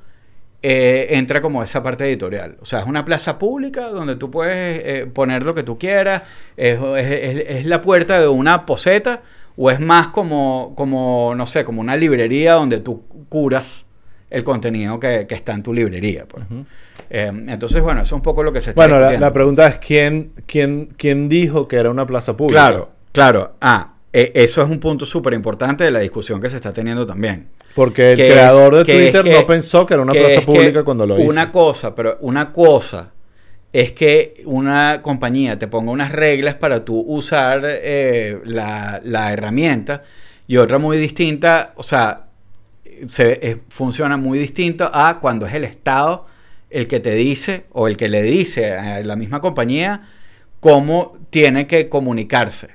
eh, 0.65 1.09
entra 1.17 1.41
como 1.43 1.63
esa 1.63 1.83
parte 1.83 2.05
editorial. 2.05 2.57
O 2.61 2.65
sea, 2.65 2.81
es 2.81 2.87
una 2.87 3.05
plaza 3.05 3.37
pública 3.39 3.89
donde 3.89 4.15
tú 4.17 4.31
puedes 4.31 5.07
poner 5.09 5.45
lo 5.45 5.55
que 5.55 5.63
tú 5.65 5.77
quieras, 5.79 6.23
es, 6.57 6.79
es- 6.81 7.11
es- 7.39 7.51
es 7.59 7.67
la 7.67 7.81
puerta 7.81 8.21
de 8.21 8.29
una 8.29 8.65
poseta 8.65 9.23
o 9.57 9.71
es 9.71 9.81
más 9.81 10.09
como, 10.09 10.73
como, 10.77 11.35
no 11.37 11.47
sé, 11.47 11.65
como 11.65 11.81
una 11.81 11.97
librería 11.97 12.53
donde 12.55 12.79
tú 12.79 13.03
curas 13.29 13.87
el 14.31 14.45
contenido 14.45 14.99
que, 15.01 15.27
que 15.27 15.35
está 15.35 15.53
en 15.53 15.63
tu 15.63 15.75
librería. 15.75 16.25
pues. 16.27 16.45
Entonces, 17.11 17.83
bueno, 17.83 18.01
eso 18.01 18.15
es 18.15 18.19
un 18.19 18.23
poco 18.23 18.43
lo 18.43 18.53
que 18.53 18.61
se 18.61 18.71
está 18.71 18.81
Bueno, 18.81 18.99
la, 18.99 19.19
la 19.19 19.33
pregunta 19.33 19.67
es 19.67 19.79
quién, 19.79 20.33
quién, 20.47 20.87
quién 20.97 21.29
dijo 21.29 21.69
que 21.69 21.77
era 21.77 21.91
una 21.91 22.07
plaza 22.07 22.37
pública. 22.37 22.69
Claro, 22.69 22.91
claro. 23.13 23.53
Ah, 23.61 23.92
eh, 24.13 24.33
eso 24.35 24.63
es 24.63 24.71
un 24.71 24.79
punto 24.79 25.07
súper 25.07 25.33
importante 25.35 25.85
de 25.85 25.91
la 25.91 26.01
discusión 26.01 26.41
que 26.41 26.49
se 26.49 26.57
está 26.57 26.73
teniendo 26.73 27.07
también. 27.07 27.49
Porque 27.75 28.11
el 28.13 28.17
Que 28.17 28.27
es- 28.29 28.33
creador 28.33 28.75
de 28.75 28.81
es 28.83 28.87
Twitter 28.87 29.23
que- 29.25 29.31
no 29.41 29.47
pensó 29.47 29.87
que 29.87 29.95
era 29.95 30.03
una 30.03 30.13
que 30.13 30.19
plaza 30.21 30.41
pública 30.43 30.85
cuando 30.85 31.07
lo 31.07 31.19
hizo. 31.19 31.29
Una 31.31 31.51
cosa, 31.51 31.95
pero 31.95 32.19
una 32.21 32.53
cosa 32.53 33.11
es 33.73 33.93
que 33.93 34.43
una 34.45 35.01
compañía 35.01 35.59
te 35.59 35.67
ponga 35.69 35.91
unas 35.93 36.13
reglas 36.13 36.55
para 36.57 36.85
tú 36.85 37.01
usar 37.01 37.63
eh, 37.65 38.39
la, 38.45 39.01
la 39.03 39.33
herramienta 39.33 40.03
y 40.47 40.59
otra 40.59 40.77
muy 40.79 40.99
distinta, 40.99 41.73
o 41.77 41.83
sea, 41.83 42.27
se, 43.07 43.39
eh, 43.43 43.57
funciona 43.71 44.19
muy 44.19 44.39
distinto 44.39 44.91
a 44.93 45.19
cuando 45.21 45.47
es 45.47 45.55
el 45.55 45.65
Estado 45.65 46.27
el 46.69 46.87
que 46.87 47.01
te 47.01 47.15
dice 47.15 47.65
o 47.73 47.89
el 47.89 47.97
que 47.97 48.09
le 48.09 48.23
dice 48.23 48.75
a 48.75 49.03
la 49.03 49.17
misma 49.17 49.41
compañía 49.41 50.03
cómo 50.61 51.17
tiene 51.31 51.67
que 51.67 51.89
comunicarse. 51.89 52.69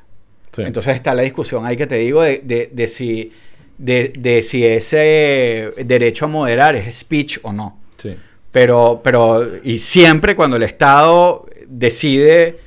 Sí. 0.57 0.63
Entonces 0.63 0.95
está 0.95 1.13
la 1.13 1.21
discusión 1.21 1.65
ahí 1.65 1.77
que 1.77 1.87
te 1.87 1.95
digo 1.95 2.21
de, 2.21 2.41
de- 2.43 2.69
de 2.73 2.87
si, 2.89 3.31
de, 3.77 4.11
de 4.17 4.41
si 4.43 4.65
ese 4.65 5.71
derecho 5.85 6.25
a 6.25 6.27
moderar 6.27 6.75
es 6.75 6.93
speech 6.99 7.39
o 7.43 7.53
no. 7.53 7.79
Sí. 7.97 8.15
Pero, 8.51 8.99
pero, 9.03 9.47
y 9.63 9.77
siempre 9.77 10.35
cuando 10.35 10.57
el 10.57 10.63
Estado 10.63 11.45
decide 11.67 12.57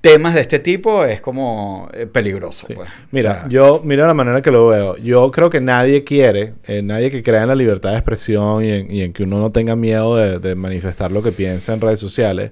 temas 0.00 0.34
de 0.34 0.40
este 0.42 0.58
tipo 0.58 1.04
es 1.04 1.20
como 1.20 1.88
eh, 1.94 2.06
peligroso. 2.06 2.66
Sí. 2.66 2.74
Pues. 2.74 2.88
Mira, 3.10 3.30
O 3.30 3.34
sea, 3.34 3.48
yo, 3.48 3.80
mira 3.84 4.06
la 4.06 4.14
manera 4.14 4.42
que 4.42 4.50
lo 4.50 4.66
veo. 4.68 4.96
Yo 4.98 5.30
creo 5.30 5.48
que 5.50 5.60
nadie 5.60 6.04
quiere, 6.04 6.54
eh, 6.66 6.82
nadie 6.82 7.10
que 7.10 7.22
crea 7.22 7.42
en 7.42 7.48
la 7.48 7.54
libertad 7.54 7.90
de 7.90 7.96
expresión 7.96 8.62
y 8.64 8.70
en, 8.70 8.90
y 8.94 9.00
en 9.02 9.12
que 9.14 9.22
uno 9.22 9.40
no 9.40 9.50
tenga 9.50 9.76
miedo 9.76 10.16
de, 10.16 10.38
de 10.38 10.54
manifestar 10.54 11.10
lo 11.10 11.22
que 11.22 11.32
piensa 11.32 11.72
en 11.74 11.80
redes 11.80 12.00
sociales, 12.00 12.50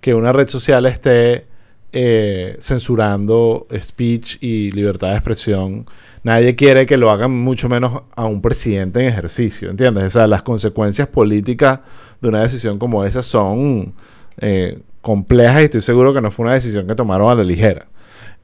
que 0.00 0.14
una 0.14 0.32
red 0.32 0.48
social 0.48 0.84
esté 0.86 1.46
eh, 1.92 2.56
censurando 2.60 3.66
speech 3.80 4.38
y 4.40 4.70
libertad 4.72 5.08
de 5.08 5.14
expresión. 5.14 5.86
Nadie 6.22 6.54
quiere 6.54 6.86
que 6.86 6.96
lo 6.96 7.10
hagan 7.10 7.32
mucho 7.32 7.68
menos 7.68 8.02
a 8.14 8.24
un 8.26 8.40
presidente 8.40 9.00
en 9.00 9.06
ejercicio, 9.06 9.70
¿entiendes? 9.70 10.04
O 10.04 10.10
sea, 10.10 10.26
las 10.26 10.42
consecuencias 10.42 11.08
políticas 11.08 11.80
de 12.20 12.28
una 12.28 12.42
decisión 12.42 12.78
como 12.78 13.04
esa 13.04 13.22
son 13.22 13.94
eh, 14.38 14.78
complejas 15.00 15.62
y 15.62 15.64
estoy 15.64 15.80
seguro 15.80 16.12
que 16.14 16.20
no 16.20 16.30
fue 16.30 16.44
una 16.44 16.54
decisión 16.54 16.86
que 16.86 16.94
tomaron 16.94 17.30
a 17.30 17.34
la 17.34 17.44
ligera. 17.44 17.86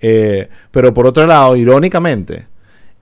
Eh, 0.01 0.49
pero 0.71 0.93
por 0.93 1.07
otro 1.07 1.27
lado, 1.27 1.57
irónicamente, 1.57 2.47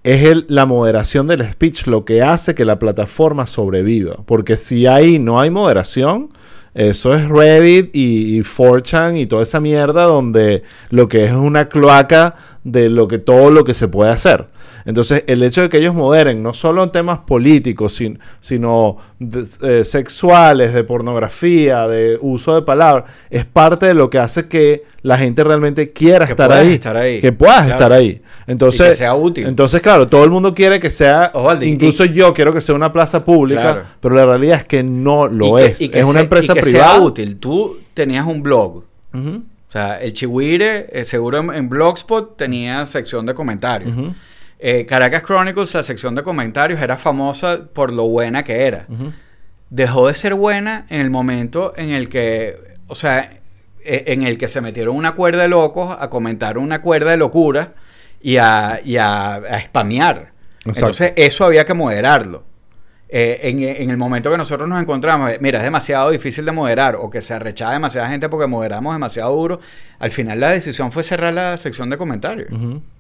es 0.03 0.45
la 0.49 0.67
moderación 0.67 1.27
del 1.27 1.51
speech 1.51 1.87
lo 1.87 2.05
que 2.05 2.23
hace 2.23 2.55
que 2.55 2.65
la 2.65 2.79
plataforma 2.79 3.47
sobreviva. 3.47 4.17
Porque 4.27 4.57
si 4.57 4.87
ahí 4.87 5.19
no 5.19 5.41
hay 5.41 5.51
moderación, 5.51 6.29
eso 6.75 7.15
es 7.15 7.29
Reddit 7.29 7.95
y, 7.95 8.37
y 8.37 8.41
4chan 8.41 9.19
y 9.19 9.27
toda 9.27 9.45
esa 9.45 9.61
mierda 9.61 10.05
donde 10.05 10.65
lo 10.91 11.09
que 11.09 11.25
es 11.25 11.33
una 11.33 11.69
cloaca 11.69 12.35
de 12.65 12.89
lo 12.89 13.07
que 13.09 13.19
todo 13.19 13.51
lo 13.51 13.63
que 13.63 13.75
se 13.75 13.89
puede 13.89 14.11
hacer. 14.11 14.47
Entonces, 14.87 15.23
el 15.27 15.43
hecho 15.43 15.61
de 15.63 15.69
que 15.69 15.79
ellos 15.79 15.95
moderen 15.95 16.43
no 16.43 16.53
solo 16.55 16.83
en 16.83 16.93
temas 16.93 17.19
políticos, 17.21 17.95
sin- 17.95 18.19
sino 18.41 18.97
de- 19.19 19.45
eh, 19.63 19.85
sexuales, 19.85 20.73
de 20.73 20.83
pornografía, 20.85 21.87
de 21.87 22.19
uso 22.21 22.55
de 22.55 22.63
palabras, 22.63 23.05
es 23.31 23.45
parte 23.45 23.87
de 23.87 23.95
lo 23.95 24.09
que 24.11 24.19
hace 24.19 24.49
que 24.49 24.85
la 25.03 25.19
gente 25.19 25.45
realmente 25.45 25.93
quiera 25.93 26.25
Que 26.27 26.33
estar 26.33 26.51
ahí, 26.53 26.73
estar 26.75 26.97
ahí. 26.97 27.21
Que 27.21 27.33
puedas 27.33 27.57
Claro. 27.65 27.71
estar 27.73 27.93
ahí. 27.93 28.23
Entonces, 28.47 28.87
Y 28.87 28.91
que 28.91 28.97
sea 28.97 29.15
útil. 29.15 29.47
Entonces, 29.47 29.81
claro, 29.83 30.07
todo 30.07 30.25
el 30.25 30.31
mundo 30.31 30.55
quiere 30.55 30.81
que 30.81 30.91
sea, 30.91 31.33
y- 31.61 31.65
incluso 31.67 32.05
yo 32.07 32.33
quiero 32.33 32.53
que 32.53 32.61
sea 32.63 32.75
una 32.75 32.93
plaza 32.93 33.25
pública, 33.25 33.61
Claro. 33.61 33.83
pero 34.01 34.15
la 34.15 34.25
realidad 34.27 34.59
es 34.59 34.65
que 34.65 34.83
no 34.83 35.29
lo 35.29 35.59
y 35.59 35.63
que- 35.63 35.71
es. 35.71 35.81
y 35.83 35.89
que 35.91 35.99
es 36.01 36.05
una 36.05 36.15
sea- 36.15 36.23
empresa 36.23 36.53
y 36.53 36.57
que 36.57 36.61
privada. 36.63 36.93
Sea 36.95 37.01
útil. 37.03 37.37
Tú 37.37 37.79
tenías 37.95 38.27
un 38.27 38.43
blog. 38.43 38.85
Sea, 39.75 40.01
el 40.01 40.13
Chihuire, 40.13 40.89
eh, 40.93 41.05
seguro 41.05 41.39
en, 41.39 41.53
en 41.55 41.69
Blogspot 41.69 42.37
tenía 42.37 42.87
sección 42.87 43.27
de 43.27 43.35
comentarios. 43.35 43.95
Eh, 44.59 44.87
Caracas 44.87 45.23
Chronicles, 45.25 45.75
la 45.75 45.83
sección 45.83 46.15
de 46.15 46.23
comentarios, 46.23 46.81
era 46.81 46.97
famosa 46.97 47.59
por 47.73 47.93
lo 47.93 48.05
buena 48.09 48.43
que 48.45 48.67
era. 48.67 48.87
Dejó 49.71 50.09
de 50.09 50.15
ser 50.15 50.35
buena 50.35 50.87
en 50.89 51.01
el 51.01 51.11
momento 51.11 51.73
en 51.77 51.91
el 51.91 52.09
que, 52.09 52.59
o 52.87 52.95
sea, 52.95 53.33
e- 53.85 54.05
en 54.07 54.23
el 54.23 54.39
que 54.39 54.49
se 54.49 54.61
metieron 54.61 54.95
una 54.97 55.13
cuerda 55.13 55.43
de 55.43 55.49
locos 55.49 55.95
a 55.99 56.09
comentar 56.09 56.57
una 56.59 56.81
cuerda 56.81 57.11
de 57.11 57.17
locura 57.17 57.73
y 58.23 58.37
a, 58.37 58.81
y 58.85 58.97
a, 58.97 59.35
a 59.35 59.61
spamear. 59.61 60.33
Exacto. 60.61 60.69
Entonces, 60.81 61.13
eso 61.17 61.45
había 61.45 61.65
que 61.65 61.75
moderarlo. 61.75 62.45
Eh, 63.17 63.49
en, 63.49 63.63
en 63.63 63.91
el 63.91 63.97
momento 63.97 64.29
que 64.29 64.37
nosotros 64.37 64.69
nos 64.69 64.83
encontramos, 64.83 65.31
eh, 65.31 65.39
mira, 65.41 65.59
es 65.61 65.65
demasiado 65.65 66.11
difícil 66.11 66.45
de 66.45 66.51
moderar 66.51 66.97
o 66.97 67.09
que 67.09 67.23
se 67.23 67.33
arrechaba 67.33 67.73
demasiada 67.75 68.09
gente 68.09 68.29
porque 68.29 68.49
moderamos 68.49 68.93
demasiado 68.93 69.33
duro, 69.37 69.61
al 70.01 70.11
final 70.11 70.41
la 70.41 70.51
decisión 70.51 70.91
fue 70.91 71.05
cerrar 71.05 71.33
la 71.33 71.57
sección 71.57 71.91
de 71.91 71.97
comentarios. 71.97 72.49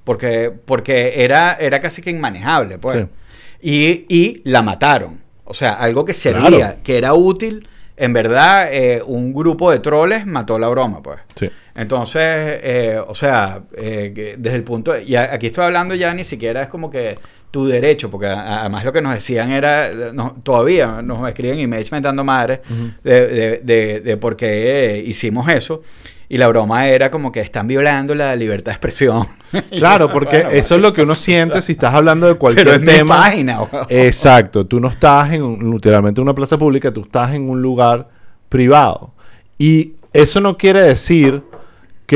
Porque, 0.04 0.52
porque 0.64 1.14
era, 1.24 1.54
era 1.54 1.80
casi 1.80 2.00
que 2.00 2.10
inmanejable, 2.10 2.78
pues. 2.78 2.94
Sí. 2.96 3.06
Y, 3.60 4.06
y 4.08 4.42
la 4.44 4.62
mataron. 4.62 5.18
O 5.46 5.52
sea, 5.52 5.72
algo 5.72 6.04
que 6.04 6.14
servía, 6.14 6.48
Claro. 6.48 6.76
que 6.84 6.96
era 6.96 7.12
útil. 7.14 7.66
En 7.96 8.12
verdad, 8.12 8.68
eh, 8.72 9.02
un 9.04 9.32
grupo 9.34 9.70
de 9.72 9.80
troles 9.80 10.26
mató 10.26 10.58
la 10.60 10.68
broma, 10.68 11.02
pues. 11.02 11.18
Sí. 11.34 11.50
Entonces, 11.76 12.20
eh, 12.22 13.00
o 13.06 13.14
sea, 13.14 13.62
eh, 13.76 14.36
desde 14.38 14.56
el 14.56 14.62
punto... 14.62 14.96
y 14.98 15.16
a- 15.16 15.34
aquí 15.34 15.46
estoy 15.46 15.64
hablando 15.64 15.94
ya 15.96 16.14
ni 16.14 16.22
siquiera 16.22 16.62
es 16.62 16.68
como 16.68 16.88
que 16.88 17.18
tu 17.50 17.66
derecho, 17.66 18.10
porque 18.10 18.26
además 18.28 18.84
lo 18.84 18.92
que 18.92 19.00
nos 19.02 19.12
decían 19.14 19.50
era, 19.50 19.90
no, 20.12 20.36
todavía 20.42 21.02
nos 21.02 21.26
escriben 21.28 21.58
emails 21.58 21.90
mentando 21.92 22.22
madre 22.24 22.62
de, 23.02 23.26
de, 23.26 23.60
de- 23.64 24.00
de 24.00 24.16
por 24.16 24.36
qué 24.36 25.02
hicimos 25.04 25.48
eso. 25.48 25.82
Y 26.28 26.38
la 26.38 26.48
broma 26.48 26.88
era 26.88 27.10
como 27.10 27.30
que 27.30 27.40
están 27.40 27.66
violando 27.68 28.14
la 28.14 28.34
libertad 28.34 28.72
de 28.72 28.76
expresión. 28.76 29.26
Claro, 29.70 30.10
porque 30.10 30.38
Bueno, 30.42 30.50
eso 30.50 30.74
es 30.76 30.80
lo 30.80 30.92
que 30.92 31.02
uno 31.02 31.14
siente 31.14 31.60
si 31.62 31.72
estás 31.72 31.94
hablando 31.94 32.26
de 32.26 32.34
cualquier 32.34 32.66
Pero 32.66 32.76
es 32.76 32.82
mi 32.82 32.86
tema. 32.92 33.16
página. 33.18 33.58
Exacto, 33.88 34.66
tú 34.66 34.80
no 34.80 34.88
estás 34.88 35.32
en 35.32 35.70
literalmente 35.70 36.20
en 36.20 36.22
una 36.24 36.34
plaza 36.34 36.56
pública, 36.58 36.92
tú 36.92 37.02
estás 37.02 37.32
en 37.34 37.48
un 37.48 37.60
lugar 37.62 38.08
privado. 38.48 39.12
Y 39.58 39.92
eso 40.12 40.40
no 40.40 40.56
quiere 40.56 40.82
decir 40.82 41.42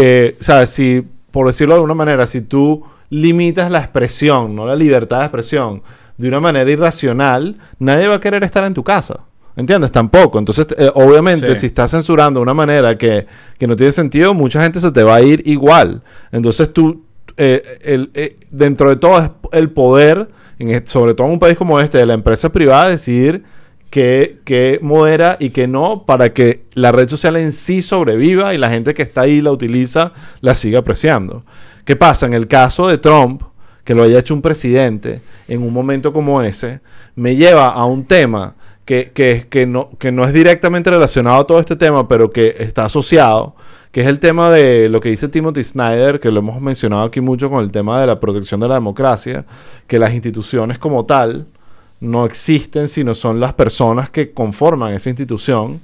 que, 0.00 0.36
o 0.40 0.44
sea, 0.44 0.66
si, 0.66 1.04
por 1.30 1.46
decirlo 1.46 1.74
de 1.74 1.78
alguna 1.78 1.94
manera, 1.94 2.26
si 2.26 2.40
tú 2.42 2.84
limitas 3.10 3.70
la 3.70 3.78
expresión, 3.80 4.54
no 4.54 4.66
la 4.66 4.76
libertad 4.76 5.18
de 5.20 5.24
expresión, 5.24 5.82
de 6.16 6.28
una 6.28 6.40
manera 6.40 6.70
irracional, 6.70 7.56
nadie 7.78 8.08
va 8.08 8.16
a 8.16 8.20
querer 8.20 8.42
estar 8.44 8.64
en 8.64 8.74
tu 8.74 8.82
casa. 8.84 9.20
¿Entiendes? 9.56 9.90
Tampoco. 9.90 10.38
Entonces, 10.38 10.68
eh, 10.78 10.88
obviamente, 10.94 11.52
Sí. 11.54 11.60
si 11.62 11.66
estás 11.66 11.90
censurando 11.90 12.38
de 12.38 12.42
una 12.42 12.54
manera 12.54 12.96
que, 12.96 13.26
que 13.58 13.66
no 13.66 13.74
tiene 13.74 13.90
sentido, 13.92 14.32
mucha 14.32 14.62
gente 14.62 14.78
se 14.78 14.92
te 14.92 15.02
va 15.02 15.16
a 15.16 15.20
ir 15.22 15.42
igual. 15.46 16.02
Entonces, 16.30 16.72
tú, 16.72 17.04
eh, 17.36 17.78
el- 17.82 18.10
eh, 18.14 18.36
dentro 18.52 18.88
de 18.88 18.96
todo 18.96 19.18
es 19.20 19.30
el 19.52 19.70
poder, 19.70 20.28
en 20.60 20.70
est- 20.70 20.86
sobre 20.86 21.14
todo 21.14 21.26
en 21.26 21.32
un 21.34 21.38
país 21.40 21.56
como 21.58 21.80
este, 21.80 21.98
de 21.98 22.06
la 22.06 22.14
empresa 22.14 22.50
privada, 22.52 22.88
decidir 22.88 23.42
qué 23.90 24.78
modera 24.82 25.36
y 25.40 25.50
qué 25.50 25.66
no, 25.66 26.04
para 26.04 26.32
que 26.32 26.64
la 26.74 26.92
red 26.92 27.08
social 27.08 27.36
en 27.36 27.52
sí 27.52 27.82
sobreviva 27.82 28.54
y 28.54 28.58
la 28.58 28.70
gente 28.70 28.94
que 28.94 29.02
está 29.02 29.22
ahí 29.22 29.40
la 29.40 29.52
utiliza 29.52 30.12
la 30.40 30.54
siga 30.54 30.80
apreciando. 30.80 31.44
¿Qué 31.84 31.96
pasa? 31.96 32.26
En 32.26 32.34
el 32.34 32.46
caso 32.46 32.86
de 32.86 32.98
Trump, 32.98 33.42
que 33.84 33.94
lo 33.94 34.02
haya 34.02 34.18
hecho 34.18 34.34
un 34.34 34.42
presidente 34.42 35.22
en 35.48 35.62
un 35.62 35.72
momento 35.72 36.12
como 36.12 36.42
ese, 36.42 36.80
me 37.16 37.36
lleva 37.36 37.70
a 37.70 37.86
un 37.86 38.04
tema 38.04 38.54
que, 38.84 39.12
que, 39.14 39.46
que 39.48 39.66
no, 39.66 39.90
que 39.98 40.12
no 40.12 40.24
es 40.24 40.34
directamente 40.34 40.90
relacionado 40.90 41.40
a 41.40 41.46
todo 41.46 41.58
este 41.58 41.76
tema, 41.76 42.06
pero 42.06 42.30
que 42.30 42.54
está 42.58 42.84
asociado, 42.84 43.56
que 43.90 44.02
es 44.02 44.06
el 44.06 44.18
tema 44.18 44.50
de 44.50 44.90
lo 44.90 45.00
que 45.00 45.08
dice 45.08 45.28
Timothy 45.28 45.64
Snyder, 45.64 46.20
que 46.20 46.30
lo 46.30 46.40
hemos 46.40 46.60
mencionado 46.60 47.04
aquí 47.04 47.22
mucho 47.22 47.48
con 47.48 47.64
el 47.64 47.72
tema 47.72 48.00
de 48.00 48.06
la 48.06 48.20
protección 48.20 48.60
de 48.60 48.68
la 48.68 48.74
democracia, 48.74 49.46
que 49.86 49.98
las 49.98 50.12
instituciones 50.12 50.78
como 50.78 51.06
tal 51.06 51.46
no 52.00 52.24
existen, 52.26 52.88
sino 52.88 53.14
son 53.14 53.40
las 53.40 53.52
personas 53.54 54.10
que 54.10 54.32
conforman 54.32 54.94
esa 54.94 55.08
institución. 55.10 55.80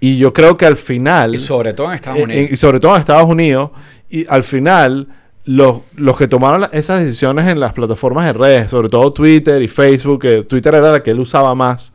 Y 0.00 0.18
yo 0.18 0.32
creo 0.32 0.56
que 0.56 0.66
al 0.66 0.76
final... 0.76 1.34
Y 1.34 1.38
sobre 1.38 1.72
todo 1.72 1.88
en 1.88 1.94
Estados 1.94 2.18
Eh, 2.18 2.22
Unidos. 2.24 2.42
eh, 2.44 2.48
y 2.52 2.56
sobre 2.56 2.80
todo 2.80 2.94
en 2.94 3.00
Estados 3.00 3.28
Unidos. 3.28 3.70
Y 4.10 4.26
al 4.28 4.42
final, 4.42 5.08
los, 5.44 5.78
los 5.96 6.16
que 6.18 6.28
tomaron 6.28 6.60
la- 6.60 6.66
esas 6.72 7.00
decisiones 7.04 7.48
en 7.48 7.58
las 7.60 7.72
plataformas 7.72 8.26
de 8.26 8.32
redes, 8.34 8.70
sobre 8.70 8.88
todo 8.88 9.12
Twitter 9.12 9.60
y 9.62 9.68
Facebook, 9.68 10.20
que 10.20 10.42
Twitter 10.42 10.74
era 10.74 10.92
la 10.92 11.02
que 11.02 11.10
él 11.12 11.20
usaba 11.20 11.54
más, 11.54 11.92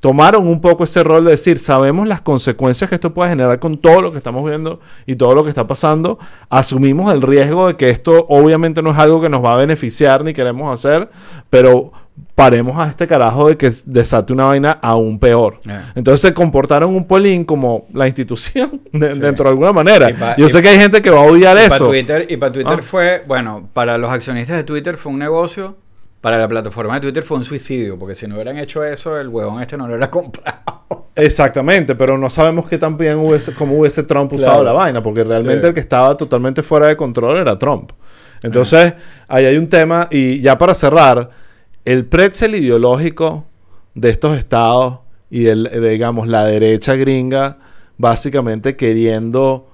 tomaron 0.00 0.48
un 0.48 0.60
poco 0.60 0.82
ese 0.84 1.04
rol 1.04 1.24
de 1.24 1.32
decir, 1.32 1.58
sabemos 1.58 2.08
las 2.08 2.20
consecuencias 2.20 2.88
que 2.90 2.96
esto 2.96 3.14
puede 3.14 3.30
generar 3.30 3.58
con 3.60 3.78
todo 3.78 4.02
lo 4.02 4.10
que 4.10 4.18
estamos 4.18 4.44
viendo 4.48 4.80
y 5.06 5.14
todo 5.14 5.34
lo 5.34 5.44
que 5.44 5.48
está 5.50 5.66
pasando, 5.68 6.18
asumimos 6.50 7.12
el 7.14 7.22
riesgo 7.22 7.68
de 7.68 7.76
que 7.76 7.88
esto 7.90 8.26
obviamente 8.28 8.82
no 8.82 8.90
es 8.90 8.98
algo 8.98 9.20
que 9.20 9.28
nos 9.28 9.44
va 9.44 9.54
a 9.54 9.56
beneficiar 9.58 10.24
ni 10.24 10.32
queremos 10.32 10.72
hacer, 10.74 11.08
pero 11.50 11.92
paremos 12.34 12.76
a 12.78 12.88
este 12.88 13.06
carajo 13.06 13.48
de 13.48 13.56
que 13.56 13.70
desate 13.86 14.32
una 14.32 14.44
vaina 14.46 14.78
aún 14.82 15.18
peor. 15.18 15.58
Eh. 15.68 15.80
Entonces 15.94 16.20
se 16.20 16.34
comportaron 16.34 16.94
un 16.94 17.06
polín 17.06 17.44
como 17.44 17.86
la 17.92 18.06
institución 18.06 18.80
de- 18.92 19.14
Sí. 19.14 19.20
dentro 19.20 19.44
de 19.44 19.50
alguna 19.50 19.72
manera. 19.72 20.08
Pa- 20.18 20.36
Yo 20.36 20.48
sé 20.48 20.62
que 20.62 20.68
hay 20.68 20.78
gente 20.78 21.00
que 21.02 21.10
va 21.10 21.20
a 21.20 21.24
odiar 21.24 21.56
Y 21.56 21.60
eso. 21.62 21.88
Twitter, 21.88 22.26
y 22.28 22.36
para 22.36 22.52
Twitter 22.52 22.76
Ah. 22.78 22.82
fue, 22.82 23.22
bueno, 23.26 23.68
para 23.72 23.98
los 23.98 24.10
accionistas 24.10 24.56
de 24.56 24.64
Twitter 24.64 24.96
fue 24.96 25.12
un 25.12 25.18
negocio, 25.18 25.76
para 26.20 26.38
la 26.38 26.46
plataforma 26.48 26.94
de 26.94 27.00
Twitter 27.00 27.22
fue 27.22 27.36
un 27.38 27.44
suicidio, 27.44 27.98
porque 27.98 28.14
si 28.14 28.26
no 28.26 28.34
hubieran 28.36 28.56
hecho 28.58 28.84
eso, 28.84 29.18
el 29.18 29.28
huevón 29.28 29.60
este 29.60 29.76
no 29.76 29.84
lo 29.86 29.94
hubiera 29.94 30.10
comprado. 30.10 31.06
Exactamente, 31.14 31.94
pero 31.94 32.16
no 32.16 32.30
sabemos 32.30 32.68
qué 32.68 32.78
tan 32.78 32.96
bien 32.96 33.16
hubiese, 33.18 33.52
cómo 33.54 33.78
hubiese 33.78 34.02
Trump 34.04 34.30
Claro. 34.30 34.44
usado 34.44 34.64
la 34.64 34.72
vaina, 34.72 35.02
porque 35.02 35.24
realmente 35.24 35.62
Sí. 35.62 35.68
el 35.68 35.74
que 35.74 35.80
estaba 35.80 36.16
totalmente 36.16 36.62
fuera 36.62 36.86
de 36.86 36.96
control 36.96 37.36
era 37.38 37.58
Trump. 37.58 37.92
Entonces, 38.42 38.94
ahí 39.28 39.44
hay 39.44 39.56
un 39.56 39.68
tema, 39.68 40.08
y 40.10 40.40
ya 40.40 40.56
para 40.58 40.74
cerrar, 40.74 41.28
el 41.84 42.06
pretzel 42.06 42.54
ideológico 42.54 43.44
de 43.94 44.10
estos 44.10 44.38
estados 44.38 45.00
y 45.30 45.46
el, 45.46 45.64
de, 45.64 45.90
digamos, 45.90 46.28
la 46.28 46.44
derecha 46.44 46.94
gringa, 46.94 47.58
básicamente 47.98 48.76
queriendo 48.76 49.68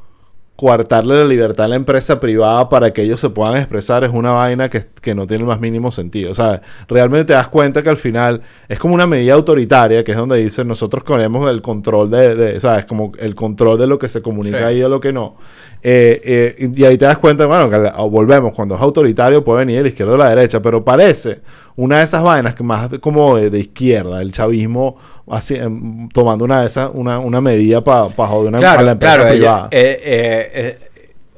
coartarle 0.58 1.16
la 1.16 1.24
libertad 1.24 1.66
a 1.66 1.68
la 1.68 1.76
empresa 1.76 2.18
privada 2.18 2.68
para 2.68 2.92
que 2.92 3.02
ellos 3.02 3.20
se 3.20 3.30
puedan 3.30 3.56
expresar 3.58 4.02
es 4.02 4.10
una 4.12 4.32
vaina 4.32 4.68
que, 4.68 4.84
que 5.00 5.14
no 5.14 5.24
tiene 5.24 5.42
el 5.42 5.46
más 5.46 5.60
mínimo 5.60 5.92
sentido. 5.92 6.32
O 6.32 6.34
sea, 6.34 6.60
realmente 6.88 7.26
te 7.26 7.32
das 7.34 7.46
cuenta 7.46 7.80
que 7.80 7.90
al 7.90 7.96
final 7.96 8.42
es 8.68 8.76
como 8.80 8.92
una 8.94 9.06
medida 9.06 9.34
autoritaria, 9.34 10.02
que 10.02 10.10
es 10.10 10.18
donde 10.18 10.36
dicen 10.38 10.66
nosotros 10.66 11.04
queremos 11.04 11.48
el 11.48 11.62
control 11.62 12.10
de, 12.10 12.60
como 12.88 13.12
el 13.20 13.36
control 13.36 13.78
de 13.78 13.86
lo 13.86 14.00
que 14.00 14.08
se 14.08 14.20
comunica 14.20 14.68
Sí. 14.70 14.78
y 14.78 14.80
de 14.80 14.88
lo 14.88 14.98
que 14.98 15.12
no. 15.12 15.36
Eh, 15.82 16.56
eh, 16.58 16.70
y 16.74 16.84
ahí 16.84 16.98
te 16.98 17.04
das 17.04 17.18
cuenta, 17.18 17.46
bueno, 17.46 17.70
que 17.70 17.78
la- 17.78 17.92
volvemos, 18.02 18.52
cuando 18.52 18.74
es 18.74 18.80
autoritario 18.80 19.44
puede 19.44 19.60
venir 19.60 19.76
de 19.76 19.82
la 19.82 19.88
izquierda 19.88 20.12
o 20.12 20.16
de 20.16 20.22
la 20.24 20.28
derecha, 20.30 20.60
pero 20.60 20.82
parece 20.84 21.40
una 21.76 21.98
de 21.98 22.04
esas 22.04 22.22
vainas 22.22 22.54
que 22.56 22.64
más 22.64 22.90
como 23.00 23.36
de, 23.36 23.48
de 23.50 23.60
izquierda, 23.60 24.20
el 24.20 24.32
chavismo 24.32 24.96
así, 25.30 25.54
em, 25.54 26.08
tomando 26.08 26.44
una 26.44 26.62
de 26.62 26.66
esas, 26.66 26.90
una, 26.92 27.20
una 27.20 27.40
medida 27.40 27.82
para 27.84 28.08
joder 28.08 28.48
una, 28.48 28.58
a 28.58 28.60
la 28.60 28.74
Claro, 28.74 28.90
empresa 28.90 29.14
claro. 29.16 29.30
privada. 29.30 29.68
eh, 29.70 30.00
eh, 30.02 30.50
eh, 30.54 30.78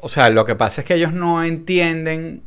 o 0.01 0.09
sea, 0.09 0.31
lo 0.31 0.47
que 0.47 0.55
pasa 0.57 0.81
es 0.81 0.87
que 0.87 0.95
ellos 0.95 1.13
no 1.13 1.45
entienden, 1.45 2.43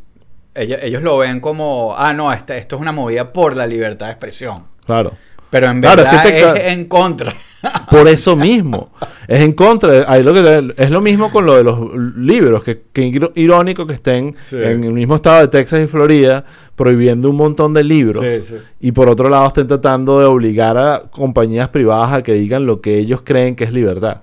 ellos, 0.55 0.79
ellos 0.81 1.03
lo 1.03 1.17
ven 1.19 1.39
como, 1.39 1.93
ah, 1.95 2.11
no, 2.13 2.33
este- 2.33 2.57
esto 2.57 2.75
es 2.77 2.81
una 2.81 2.91
movida 2.91 3.31
por 3.31 3.55
la 3.55 3.67
libertad 3.67 4.07
de 4.07 4.11
expresión. 4.13 4.63
Claro. 4.85 5.13
Pero 5.53 5.69
en 5.69 5.81
Claro, 5.81 6.01
es 6.01 6.07
verdad 6.11 6.23
que 6.55 6.67
es, 6.67 6.73
en 6.73 6.85
contra. 6.85 7.31
Por 7.91 8.07
eso 8.07 8.35
mismo. 8.35 8.85
Es 9.27 9.41
en 9.43 9.53
contra. 9.53 10.17
lo 10.19 10.33
que, 10.33 10.73
es 10.75 10.89
lo 10.89 10.99
mismo 10.99 11.31
con 11.31 11.45
lo 11.45 11.55
de 11.55 11.63
los 11.63 11.79
libros. 12.17 12.63
Que, 12.63 12.81
que 12.91 13.03
ir- 13.03 13.31
irónico 13.35 13.85
que 13.85 13.93
estén 13.93 14.35
Sí. 14.49 14.55
en 14.57 14.83
el 14.83 14.91
mismo 14.93 15.15
estado 15.17 15.41
de 15.41 15.47
Texas 15.49 15.81
y 15.83 15.87
Florida 15.87 16.43
prohibiendo 16.75 17.29
un 17.29 17.35
montón 17.37 17.71
de 17.75 17.83
libros. 17.83 18.25
Sí, 18.27 18.39
sí. 18.41 18.55
Y 18.81 18.91
por 18.93 19.07
otro 19.09 19.29
lado 19.29 19.45
estén 19.47 19.67
tratando 19.67 20.19
de 20.19 20.25
obligar 20.25 20.75
a 20.75 21.03
compañías 21.11 21.69
privadas 21.69 22.11
a 22.13 22.23
que 22.23 22.33
digan 22.33 22.65
lo 22.65 22.81
que 22.81 22.97
ellos 22.97 23.21
creen 23.23 23.55
que 23.55 23.63
es 23.65 23.71
libertad. 23.71 24.21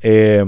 Eh, 0.00 0.44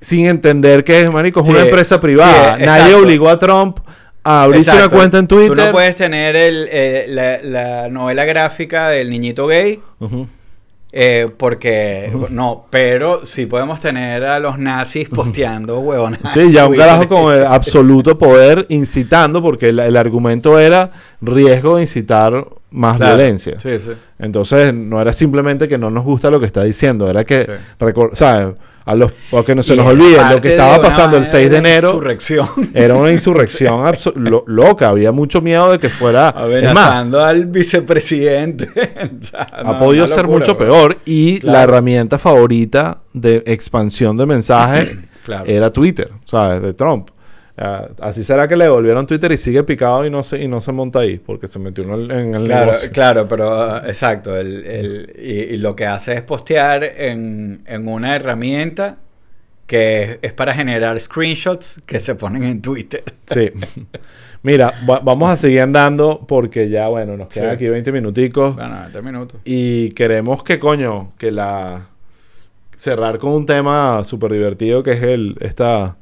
sin 0.00 0.26
entender 0.26 0.84
que 0.84 1.00
es, 1.00 1.10
marico, 1.10 1.40
es 1.40 1.46
Sí, 1.46 1.52
una 1.52 1.62
empresa 1.64 1.98
privada. 1.98 2.58
sí, 2.58 2.64
Nadie 2.64 2.82
exacto. 2.84 2.98
obligó 2.98 3.28
a 3.30 3.38
Trump 3.38 3.78
a 4.26 4.42
abrirse 4.42 4.74
una 4.74 4.88
cuenta 4.88 5.18
en 5.18 5.26
Twitter. 5.26 5.48
Tú 5.56 5.64
no 5.66 5.72
puedes 5.72 5.96
tener 5.96 6.34
el, 6.36 6.68
eh, 6.70 7.06
la, 7.08 7.38
la 7.42 7.88
novela 7.88 8.24
gráfica 8.24 8.88
del 8.88 9.10
niñito 9.10 9.46
gay. 9.46 9.80
Ujú. 10.00 10.26
eh, 10.92 11.28
porque 11.36 12.10
no, 12.30 12.66
pero 12.70 13.26
sí 13.26 13.44
podemos 13.46 13.80
tener 13.80 14.24
a 14.24 14.38
los 14.38 14.58
nazis 14.58 15.08
posteando 15.10 15.80
huevonas. 15.80 16.20
Sí, 16.32 16.50
ya 16.52 16.66
un 16.66 16.76
carajo 16.76 17.06
con 17.08 17.34
el 17.34 17.44
absoluto 17.44 18.16
poder 18.16 18.64
incitando, 18.70 19.42
porque 19.42 19.68
el, 19.70 19.78
el 19.78 19.96
argumento 19.96 20.58
era 20.58 20.90
riesgo 21.20 21.76
de 21.76 21.82
incitar 21.82 22.46
más 22.70 22.96
Claro. 22.96 23.16
violencia. 23.16 23.58
Sí, 23.60 23.78
sí. 23.78 23.90
Entonces, 24.18 24.72
no 24.72 25.00
era 25.00 25.12
simplemente 25.12 25.68
que 25.68 25.76
no 25.76 25.90
nos 25.90 26.04
gusta 26.04 26.30
lo 26.30 26.40
que 26.40 26.46
está 26.46 26.62
diciendo, 26.64 27.08
era 27.10 27.24
que, 27.24 27.44
Sí. 27.44 27.86
¿sabes? 28.14 28.54
A 28.86 28.94
los, 28.94 29.12
porque 29.30 29.54
no 29.54 29.62
se 29.64 29.74
Y 29.74 29.76
nos 29.76 29.86
olvide, 29.86 30.16
lo 30.32 30.40
que 30.40 30.50
estaba 30.50 30.80
pasando 30.80 31.16
el 31.16 31.24
vaina 31.24 31.32
6 31.32 31.50
de 31.50 31.56
enero 31.58 31.88
Insurrección. 31.88 32.48
era 32.74 32.94
una 32.94 33.10
insurrección 33.12 33.82
lo- 34.14 34.44
loca, 34.46 34.88
había 34.88 35.10
mucho 35.12 35.40
miedo 35.40 35.72
de 35.72 35.78
que 35.80 35.88
fuera... 35.90 36.32
Más, 36.32 36.44
Amenazando 36.44 37.22
al 37.24 37.46
vicepresidente. 37.46 38.68
O 39.20 39.24
sea, 39.24 39.40
ha 39.42 39.78
podido 39.78 40.06
ser 40.06 40.18
locura, 40.22 40.38
mucho 40.38 40.56
peor 40.56 40.98
y 41.04 41.40
Claro. 41.40 41.58
la 41.58 41.64
herramienta 41.64 42.16
favorita 42.18 43.00
de 43.12 43.42
expansión 43.46 44.16
de 44.16 44.26
mensajes 44.26 44.96
Claro. 45.26 45.44
era 45.46 45.70
Twitter, 45.72 46.10
¿sabes? 46.24 46.62
De 46.62 46.72
Trump. 46.72 47.08
Ah, 47.58 47.88
así 48.00 48.22
será 48.22 48.46
que 48.48 48.54
le 48.56 48.64
devolvieron 48.64 49.06
Twitter 49.06 49.32
y 49.32 49.38
sigue 49.38 49.62
picado 49.62 50.04
y 50.04 50.10
no 50.10 50.22
se, 50.22 50.38
y 50.42 50.46
no 50.46 50.60
se 50.60 50.72
monta 50.72 50.98
ahí 51.00 51.18
porque 51.18 51.48
se 51.48 51.58
metió 51.58 51.84
en 51.84 51.90
el, 51.92 52.10
en 52.10 52.34
el 52.34 52.44
Claro, 52.44 52.66
negocio. 52.66 52.90
claro, 52.92 53.26
pero 53.28 53.60
ah, 53.62 53.82
exacto. 53.86 54.36
el- 54.36 54.64
el- 54.66 55.12
y, 55.18 55.54
y 55.54 55.56
lo 55.56 55.74
que 55.74 55.86
hace 55.86 56.12
es 56.14 56.22
postear 56.22 56.84
en, 56.84 57.62
en 57.66 57.88
una 57.88 58.14
herramienta 58.14 58.96
que 59.66 60.02
es, 60.02 60.18
es 60.22 60.32
para 60.34 60.52
generar 60.54 61.00
screenshots 61.00 61.80
que 61.86 61.98
se 61.98 62.14
ponen 62.14 62.42
en 62.44 62.60
Twitter. 62.62 63.02
Sí. 63.26 63.50
Mira, 64.42 64.74
va- 64.88 65.00
vamos 65.00 65.30
a 65.30 65.34
seguir 65.36 65.62
andando 65.62 66.24
porque 66.28 66.68
ya, 66.68 66.88
bueno, 66.88 67.16
nos 67.16 67.28
quedan 67.28 67.48
Sí. 67.50 67.54
aquí 67.54 67.68
20 67.68 67.90
minuticos. 67.90 68.54
Bueno, 68.54 68.76
20 68.82 69.02
minutos. 69.02 69.40
Y 69.44 69.90
queremos 69.92 70.44
que, 70.44 70.58
coño, 70.58 71.12
que 71.18 71.32
la... 71.32 71.86
Cerrar 72.76 73.18
con 73.18 73.32
un 73.32 73.46
tema 73.46 74.04
súper 74.04 74.32
divertido 74.32 74.82
que 74.82 74.92
es 74.92 75.02
el 75.02 75.36
esta, 75.40 75.96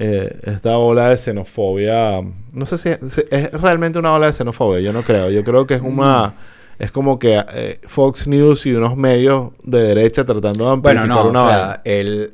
eh, 0.00 0.40
esta 0.44 0.76
ola 0.78 1.10
de 1.10 1.16
xenofobia. 1.18 2.20
No 2.52 2.66
sé 2.66 2.78
si 2.78 2.90
si 3.08 3.22
es 3.30 3.52
realmente 3.52 3.98
una 3.98 4.12
ola 4.14 4.26
de 4.28 4.32
xenofobia, 4.32 4.80
yo 4.80 4.92
no 4.92 5.02
creo. 5.02 5.30
Yo 5.30 5.44
creo 5.44 5.66
que 5.66 5.74
es 5.74 5.82
una... 5.82 6.32
Es 6.78 6.90
como 6.92 7.18
que 7.18 7.44
eh, 7.52 7.78
Fox 7.84 8.26
News 8.26 8.64
y 8.64 8.72
unos 8.72 8.96
medios 8.96 9.52
de 9.62 9.82
derecha 9.82 10.24
tratando 10.24 10.70
de 10.70 10.76
Bueno, 10.80 11.02
amplificar 11.02 11.08
no, 11.08 11.20
o 11.24 11.28
una 11.30 11.40
sea, 11.46 11.58
vaina. 11.66 11.80
el, 11.84 12.32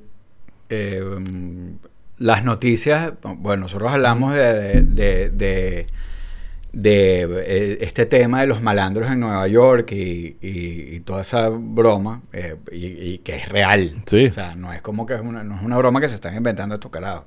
eh, 0.70 1.02
mm, 1.18 1.70
las 2.18 2.44
noticias, 2.44 3.12
bueno, 3.38 3.62
nosotros 3.62 3.90
hablamos 3.92 4.34
de, 4.34 4.82
de, 4.82 5.30
de, 5.30 5.86
de, 6.72 7.42
eh, 7.44 7.78
este 7.80 8.06
tema 8.06 8.40
de 8.42 8.46
los 8.46 8.62
malandros 8.62 9.10
en 9.10 9.18
Nueva 9.20 9.48
York 9.48 9.90
y, 9.92 10.36
y- 10.40 10.94
y 10.96 11.00
toda 11.00 11.22
esa 11.22 11.48
broma, 11.48 12.22
y, 12.70 12.86
y 12.86 13.18
que 13.18 13.34
es 13.36 13.48
real. 13.48 13.96
Sí. 14.06 14.26
O 14.26 14.32
sea, 14.32 14.54
no 14.54 14.72
es 14.72 14.80
como 14.80 15.06
que 15.06 15.14
es 15.14 15.20
una, 15.22 15.42
no 15.42 15.56
es 15.56 15.62
una 15.62 15.76
broma 15.78 16.00
que 16.00 16.08
se 16.08 16.14
están 16.14 16.36
inventando 16.36 16.76
estos 16.76 16.90
carajos. 16.92 17.24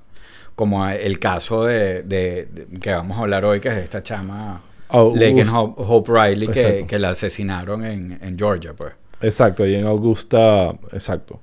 Como 0.60 0.86
el 0.90 1.20
caso 1.20 1.64
de, 1.64 2.04
de- 2.04 2.50
de- 2.52 2.80
que 2.82 2.92
vamos 2.92 3.18
a 3.18 3.22
hablar 3.22 3.46
hoy, 3.46 3.62
que 3.62 3.70
es 3.70 3.78
esta 3.78 4.04
chama 4.04 4.60
Oh, 4.90 5.14
Laken. 5.16 5.48
Hope, 5.48 5.82
Hope 5.88 6.12
Riley, 6.12 6.50
que, 6.86 7.00
la 7.00 7.12
asesinaron 7.12 7.86
en, 7.86 8.20
en 8.22 8.38
Georgia, 8.38 8.74
pues. 8.76 8.94
Exacto, 9.22 9.66
y 9.66 9.76
en 9.76 9.86
Augusta, 9.86 10.72
exacto. 10.92 11.40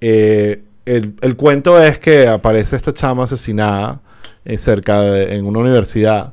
Eh, 0.00 0.62
el, 0.86 1.12
el 1.20 1.36
cuento 1.36 1.78
es 1.82 1.98
que 1.98 2.26
aparece 2.26 2.76
esta 2.76 2.94
chama 2.94 3.24
asesinada 3.24 4.00
eh, 4.46 4.56
cerca 4.56 5.02
de, 5.02 5.34
en 5.36 5.44
una 5.44 5.58
universidad 5.58 6.32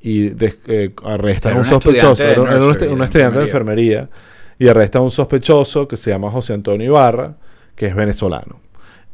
y 0.00 0.28
des- 0.28 0.60
eh, 0.68 0.94
arrestan 1.04 1.54
a 1.54 1.58
un 1.58 1.64
sospechoso, 1.64 2.22
de 2.22 2.30
era, 2.30 2.42
era 2.42 2.42
un, 2.42 2.98
de 2.98 3.04
estudiante 3.06 3.38
de 3.38 3.44
enfermería, 3.44 4.08
y 4.56 4.68
arrestan 4.68 5.00
a 5.00 5.04
un 5.06 5.10
sospechoso 5.10 5.88
que 5.88 5.96
se 5.96 6.10
llama 6.10 6.30
José 6.30 6.52
Antonio 6.54 6.86
Ibarra, 6.86 7.34
que 7.74 7.86
es 7.86 7.94
venezolano. 7.96 8.61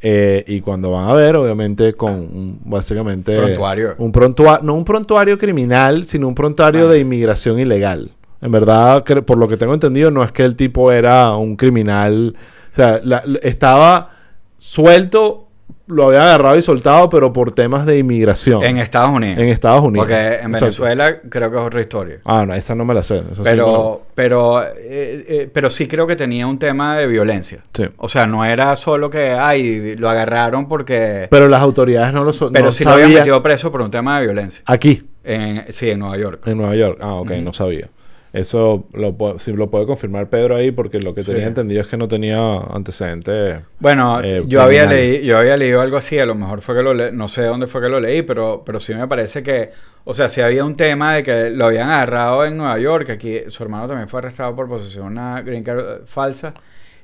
Eh, 0.00 0.44
y 0.46 0.60
cuando 0.60 0.92
van 0.92 1.08
a 1.08 1.12
ver, 1.14 1.34
obviamente, 1.36 1.94
con 1.94 2.12
un- 2.12 2.60
básicamente 2.64 3.36
Prontuario. 3.36 3.94
un 3.98 4.12
prontuario, 4.12 4.64
no 4.64 4.74
un 4.74 4.84
prontuario 4.84 5.36
criminal, 5.38 6.06
sino 6.06 6.28
un 6.28 6.34
prontuario 6.36 6.86
Ah. 6.88 6.92
de 6.92 7.00
inmigración 7.00 7.58
ilegal. 7.58 8.10
En 8.40 8.52
verdad, 8.52 9.02
por 9.26 9.38
lo 9.38 9.48
que 9.48 9.56
tengo 9.56 9.74
entendido, 9.74 10.12
no 10.12 10.22
es 10.22 10.30
que 10.30 10.44
el 10.44 10.54
tipo 10.54 10.92
era 10.92 11.34
un 11.36 11.56
criminal. 11.56 12.36
O 12.70 12.74
sea, 12.76 13.00
la- 13.02 13.24
estaba 13.42 14.10
suelto, 14.56 15.47
lo 15.88 16.08
había 16.08 16.22
agarrado 16.22 16.56
y 16.56 16.62
soltado, 16.62 17.08
pero 17.08 17.32
por 17.32 17.52
temas 17.52 17.86
de 17.86 17.98
inmigración. 17.98 18.62
En 18.62 18.78
Estados 18.78 19.10
Unidos. 19.10 19.38
En 19.42 19.48
Estados 19.48 19.82
Unidos. 19.82 20.06
Porque 20.06 20.16
en 20.26 20.32
Exacto. 20.32 20.50
Venezuela 20.64 21.20
creo 21.28 21.50
que 21.50 21.56
es 21.56 21.62
otra 21.62 21.80
historia. 21.80 22.18
Ah, 22.24 22.44
no, 22.46 22.54
esa 22.54 22.74
no 22.74 22.84
me 22.84 22.94
la 22.94 23.02
sé. 23.02 23.18
esa 23.18 23.34
sí 23.36 23.40
Pero, 23.44 23.66
no. 23.66 24.00
pero, 24.14 24.62
eh, 24.62 24.72
eh, 24.78 25.50
pero 25.52 25.70
sí 25.70 25.88
creo 25.88 26.06
que 26.06 26.14
tenía 26.16 26.46
un 26.46 26.58
tema 26.58 26.96
de 26.98 27.06
violencia. 27.06 27.60
Sí. 27.74 27.84
O 27.96 28.08
sea, 28.08 28.26
no 28.26 28.44
era 28.44 28.76
solo 28.76 29.10
que, 29.10 29.30
ay, 29.32 29.96
lo 29.96 30.08
agarraron 30.08 30.68
porque... 30.68 31.26
Pero 31.30 31.48
las 31.48 31.62
autoridades 31.62 32.12
no 32.12 32.24
lo 32.24 32.32
so- 32.32 32.52
Pero 32.52 32.66
no 32.66 32.70
sí 32.72 32.84
lo 32.84 32.90
habían 32.90 33.12
metido 33.14 33.42
preso 33.42 33.70
por 33.72 33.80
un 33.82 33.90
tema 33.90 34.18
de 34.20 34.26
violencia. 34.26 34.62
Aquí, 34.66 35.02
En, 35.24 35.64
sí, 35.72 35.90
en 35.90 35.98
Nueva 35.98 36.16
York. 36.16 36.46
en 36.46 36.56
Nueva 36.58 36.74
York. 36.76 36.98
Ah, 37.02 37.14
ok, 37.14 37.30
no 37.42 37.52
sabía. 37.52 37.88
Eso 38.32 38.86
lo, 38.92 39.38
sí 39.38 39.52
lo 39.52 39.70
puede 39.70 39.86
confirmar 39.86 40.28
Pedro 40.28 40.54
ahí, 40.56 40.70
porque 40.70 41.00
lo 41.00 41.14
que 41.14 41.22
Sí. 41.22 41.32
tenía 41.32 41.46
entendido 41.46 41.80
es 41.80 41.86
que 41.88 41.96
no 41.96 42.08
tenía 42.08 42.58
antecedentes. 42.58 43.60
Bueno, 43.80 44.20
Eh, 44.22 44.42
yo, 44.46 44.60
había 44.62 44.84
leí, 44.86 45.24
yo 45.24 45.38
había 45.38 45.56
leído 45.56 45.80
algo 45.80 45.96
así, 45.96 46.18
a 46.18 46.26
lo 46.26 46.34
mejor 46.34 46.60
fue 46.60 46.76
que 46.76 46.82
lo 46.82 46.92
leí, 46.92 47.10
no 47.12 47.26
sé 47.28 47.42
dónde 47.44 47.66
fue 47.66 47.80
que 47.80 47.88
lo 47.88 48.00
leí, 48.00 48.22
pero, 48.22 48.62
pero 48.66 48.80
sí 48.80 48.94
me 48.94 49.08
parece 49.08 49.42
que, 49.42 49.70
o 50.04 50.12
sea, 50.12 50.28
sí 50.28 50.40
había 50.42 50.64
un 50.64 50.76
tema 50.76 51.14
de 51.14 51.22
que 51.22 51.50
lo 51.50 51.66
habían 51.66 51.88
agarrado 51.88 52.44
en 52.44 52.56
Nueva 52.58 52.78
York, 52.78 53.08
aquí 53.10 53.40
su 53.48 53.62
hermano 53.62 53.86
también 53.88 54.08
fue 54.08 54.18
arrestado 54.20 54.54
por 54.54 54.68
posesión 54.68 55.06
de 55.06 55.10
una 55.20 55.40
green 55.42 55.62
card 55.64 55.80
eh, 55.80 56.00
falsa. 56.04 56.52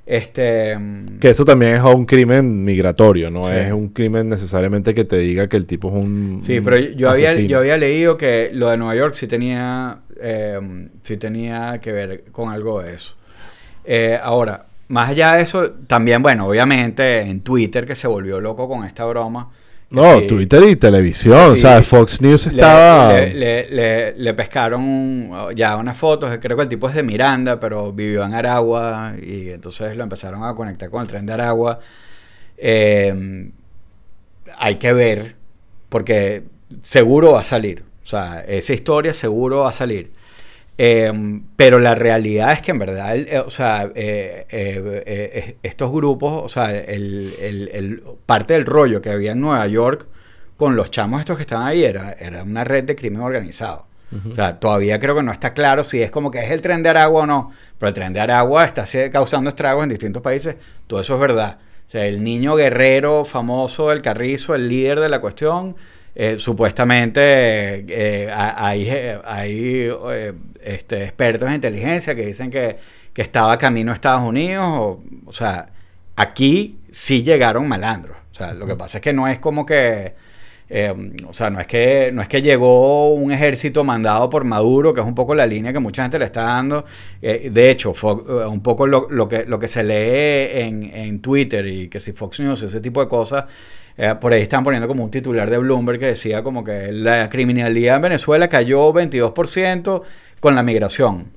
Este, 0.07 0.77
mm, 0.79 1.19
Que 1.19 1.31
eso 1.31 1.47
también 1.47 1.77
es 1.77 1.83
un 1.83 2.05
crimen 2.05 2.63
migratorio, 2.63 3.31
no 3.31 3.45
Sí. 3.45 3.55
es 3.55 3.73
un 3.73 3.89
crimen 3.89 4.29
necesariamente 4.29 4.93
que 4.93 5.05
te 5.05 5.17
diga 5.17 5.49
que 5.49 5.57
el 5.57 5.65
tipo 5.65 5.89
es 5.89 5.95
un. 5.95 6.39
Sí, 6.43 6.61
pero 6.61 6.77
yo 6.77 7.09
había, 7.09 7.35
yo 7.35 7.57
había 7.59 7.79
leído 7.79 8.19
que 8.19 8.51
lo 8.53 8.69
de 8.69 8.77
Nueva 8.77 8.95
York 8.97 9.15
sí 9.15 9.27
tenía, 9.27 10.01
eh, 10.25 10.89
sí 11.03 11.17
tenía 11.19 11.79
que 11.83 11.93
ver 11.93 12.25
con 12.33 12.51
algo 12.51 12.81
de 12.83 12.95
eso. 12.95 13.15
Eh, 13.85 14.19
ahora, 14.23 14.67
más 14.89 15.11
allá 15.11 15.33
de 15.37 15.43
eso, 15.43 15.73
también, 15.87 16.23
bueno, 16.23 16.47
obviamente 16.47 17.21
en 17.21 17.41
Twitter 17.43 17.87
que 17.87 17.95
se 17.95 18.07
volvió 18.09 18.41
loco 18.41 18.67
con 18.69 18.85
esta 18.85 19.05
broma. 19.05 19.51
No, 19.91 20.19
sí, 20.21 20.27
Twitter 20.27 20.63
y 20.65 20.77
televisión. 20.77 21.51
Sí. 21.51 21.55
o 21.55 21.57
sea, 21.59 21.83
Fox 21.83 22.21
News 22.21 22.47
estaba. 22.47 23.13
Le, 23.13 23.35
le- 23.35 23.71
le- 23.71 24.13
le 24.17 24.35
pescaron 24.35 25.31
ya 25.55 25.77
unas 25.77 25.97
fotos, 25.97 26.37
creo 26.41 26.57
que 26.57 26.63
el 26.65 26.69
tipo 26.69 26.89
es 26.89 26.95
de 26.95 27.03
Miranda, 27.03 27.61
pero 27.61 27.93
vivió 27.93 28.25
en 28.25 28.35
Aragua 28.35 29.13
y 29.23 29.51
entonces 29.51 29.97
lo 29.97 30.03
empezaron 30.03 30.43
a 30.43 30.55
conectar 30.55 30.89
con 30.91 31.03
el 31.03 31.09
tren 31.09 31.27
de 31.27 31.33
Aragua. 31.35 31.79
Eh, 32.57 33.51
hay 34.59 34.77
que 34.77 34.93
ver, 34.93 35.37
porque 35.89 36.45
seguro 36.83 37.33
va 37.33 37.41
a 37.41 37.45
salir. 37.45 37.85
O 38.05 38.07
sea, 38.07 38.45
esa 38.47 38.73
historia 38.75 39.15
seguro 39.15 39.61
va 39.61 39.71
a 39.71 39.73
salir. 39.73 40.13
Eh, 40.77 41.13
pero 41.57 41.79
la 41.79 41.95
realidad 41.95 42.53
es 42.53 42.61
que 42.63 42.73
en 42.73 42.79
verdad, 42.79 43.17
eh, 43.17 43.39
o 43.39 43.51
sea, 43.51 43.91
eh, 43.95 44.45
eh, 44.51 45.57
estos 45.63 45.91
grupos, 45.93 46.43
o 46.45 46.49
sea, 46.49 46.75
el, 46.77 47.33
el- 47.41 47.71
el- 47.73 48.03
parte 48.27 48.55
del 48.55 48.67
rollo 48.67 49.01
que 49.01 49.11
había 49.11 49.33
en 49.33 49.41
Nueva 49.41 49.67
York 49.69 50.07
con 50.57 50.75
los 50.77 50.91
chamos 50.91 51.21
estos 51.21 51.37
que 51.37 51.43
estaban 51.43 51.67
ahí 51.67 51.85
era, 51.85 52.13
era 52.13 52.43
una 52.43 52.65
red 52.65 52.85
de 52.85 52.97
crimen 52.97 53.21
organizado. 53.23 53.87
O 54.31 54.35
sea, 54.35 54.61
todavía 54.61 55.01
creo 55.01 55.17
que 55.17 55.25
no 55.25 55.33
está 55.33 55.55
claro 55.55 55.83
si 55.83 56.01
es 56.01 56.09
como 56.11 56.31
que 56.31 56.39
es 56.39 56.51
el 56.53 56.61
tren 56.63 56.85
de 56.85 56.89
Aragua 56.89 57.23
o 57.23 57.27
no, 57.27 57.51
pero 57.79 57.89
el 57.89 57.95
tren 57.95 58.13
de 58.13 58.21
Aragua 58.21 58.65
está 58.65 58.85
causando 59.11 59.49
estragos 59.51 59.83
en 59.83 59.89
distintos 59.91 60.23
países, 60.23 60.55
todo 60.87 61.01
eso 61.01 61.15
es 61.15 61.21
verdad. 61.21 61.59
O 61.89 61.91
sea, 61.91 62.07
el 62.07 62.23
niño 62.23 62.55
guerrero 62.55 63.25
famoso, 63.25 63.91
el 63.91 64.03
carrizo, 64.03 64.55
el 64.55 64.69
líder 64.69 65.01
de 65.01 65.09
la 65.09 65.21
cuestión, 65.21 65.75
eh, 66.15 66.37
supuestamente 66.39 67.21
eh, 67.89 68.31
hay, 68.33 68.89
hay 69.25 69.91
este, 70.63 71.05
expertos 71.05 71.49
en 71.49 71.55
inteligencia 71.57 72.15
que 72.15 72.27
dicen 72.27 72.51
que, 72.51 72.77
que 73.13 73.23
estaba 73.23 73.59
camino 73.59 73.93
a 73.93 73.95
Estados 73.95 74.27
Unidos. 74.27 74.67
O, 74.67 75.03
o 75.27 75.33
sea, 75.33 75.71
aquí 76.17 76.79
sí 76.91 77.23
llegaron 77.23 77.69
malandros. 77.69 78.17
O 78.31 78.35
sea, 78.35 78.53
lo 78.55 78.67
que 78.67 78.77
pasa 78.77 78.99
es 78.99 79.03
que 79.03 79.13
no 79.13 79.29
es 79.29 79.39
como 79.39 79.67
que 79.67 80.15
eh, 80.77 80.95
o 81.29 81.33
sea, 81.33 81.51
no 81.51 81.61
es, 81.61 81.67
que, 81.67 82.11
no 82.13 82.23
es 82.23 82.29
que 82.29 82.41
llegó 82.41 83.15
un 83.15 83.31
ejército 83.33 83.85
mandado 83.85 84.31
por 84.31 84.45
Maduro, 84.45 84.95
que 84.95 85.01
es 85.01 85.07
un 85.07 85.15
poco 85.15 85.35
la 85.35 85.47
línea 85.47 85.73
que 85.73 85.79
mucha 85.79 86.03
gente 86.03 86.19
le 86.19 86.25
está 86.25 86.43
dando. 86.43 86.85
Eh, 87.21 87.51
de 87.53 87.71
hecho, 87.71 87.93
eh, 87.93 88.47
un 88.47 88.63
poco 88.63 88.87
lo, 88.87 89.29
que, 89.29 89.45
lo 89.45 89.59
que 89.59 89.69
se 89.69 89.85
lee 89.85 90.63
en, 90.63 91.21
Twitter 91.21 91.67
y 91.67 91.89
que 91.89 92.01
si 92.01 92.13
Fox 92.13 92.41
News, 92.41 92.63
ese 92.63 92.81
tipo 92.81 93.01
de 93.01 93.09
cosas, 93.09 93.45
por 94.21 94.33
ahí 94.33 94.43
están 94.43 94.65
poniendo 94.65 94.89
como 94.89 95.05
un 95.05 95.11
titular 95.11 95.49
de 95.49 95.59
Bloomberg 95.59 96.01
que 96.01 96.07
decía 96.07 96.43
como 96.43 96.65
que 96.65 96.91
la 96.91 97.29
criminalidad 97.29 97.97
en 97.97 98.03
Venezuela 98.03 98.49
cayó 98.49 98.93
22% 98.93 100.03
con 100.41 100.55
la 100.55 100.63
migración. 100.63 101.31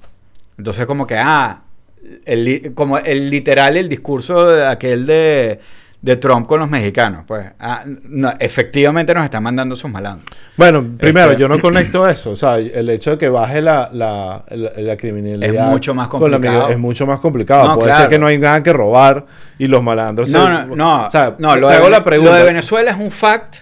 Entonces 0.58 0.86
como 0.86 1.06
que, 1.06 1.18
ah, 1.18 1.62
el, 2.26 2.74
como 2.74 2.98
el 2.98 3.30
literal, 3.30 3.78
el 3.78 3.90
discurso 3.90 4.66
aquel 4.66 5.06
de 5.06 5.60
de 6.02 6.16
Trump 6.16 6.48
con 6.48 6.60
los 6.60 6.70
mexicanos. 6.70 7.24
Pues 7.28 7.46
ah, 7.60 7.84
efectivamente 8.40 9.14
nos 9.14 9.24
están 9.24 9.44
mandando 9.44 9.76
sus 9.76 9.92
malandros. 9.92 10.30
Bueno, 10.56 10.86
primero, 10.98 11.32
este, 11.32 11.42
yo 11.42 11.48
no 11.48 11.60
conecto 11.60 12.08
eso. 12.08 12.32
O 12.32 12.36
sea, 12.36 12.58
el 12.58 12.90
hecho 12.90 13.12
de 13.12 13.18
que 13.18 13.30
baje 13.30 13.62
la, 13.62 13.90
la, 13.92 14.44
la, 14.50 14.98
criminalidad. 14.98 15.66
Es 15.66 15.72
mucho 15.72 15.94
más 15.94 16.08
complicado. 16.08 16.70
es 16.70 16.78
mucho 16.78 17.08
más 17.08 17.20
complicado. 17.20 17.78
Puede 17.78 17.94
ser 17.94 18.08
que 18.08 18.20
no 18.20 18.28
hay 18.28 18.38
nada 18.38 18.62
que 18.62 18.74
robar 18.74 19.26
y 19.58 19.68
los 19.68 19.84
malandros. 19.84 20.30
No, 20.30 20.50
no, 20.50 20.76
no. 20.76 21.06
O 21.08 21.10
sea, 21.10 21.36
no 21.38 21.56
lo, 21.56 21.70
de, 21.70 21.90
la 21.90 22.04
pregunta. 22.04 22.32
lo 22.32 22.38
de 22.38 22.44
Venezuela 22.44 22.92
es 22.92 22.98
un 22.98 23.12
fact 23.12 23.58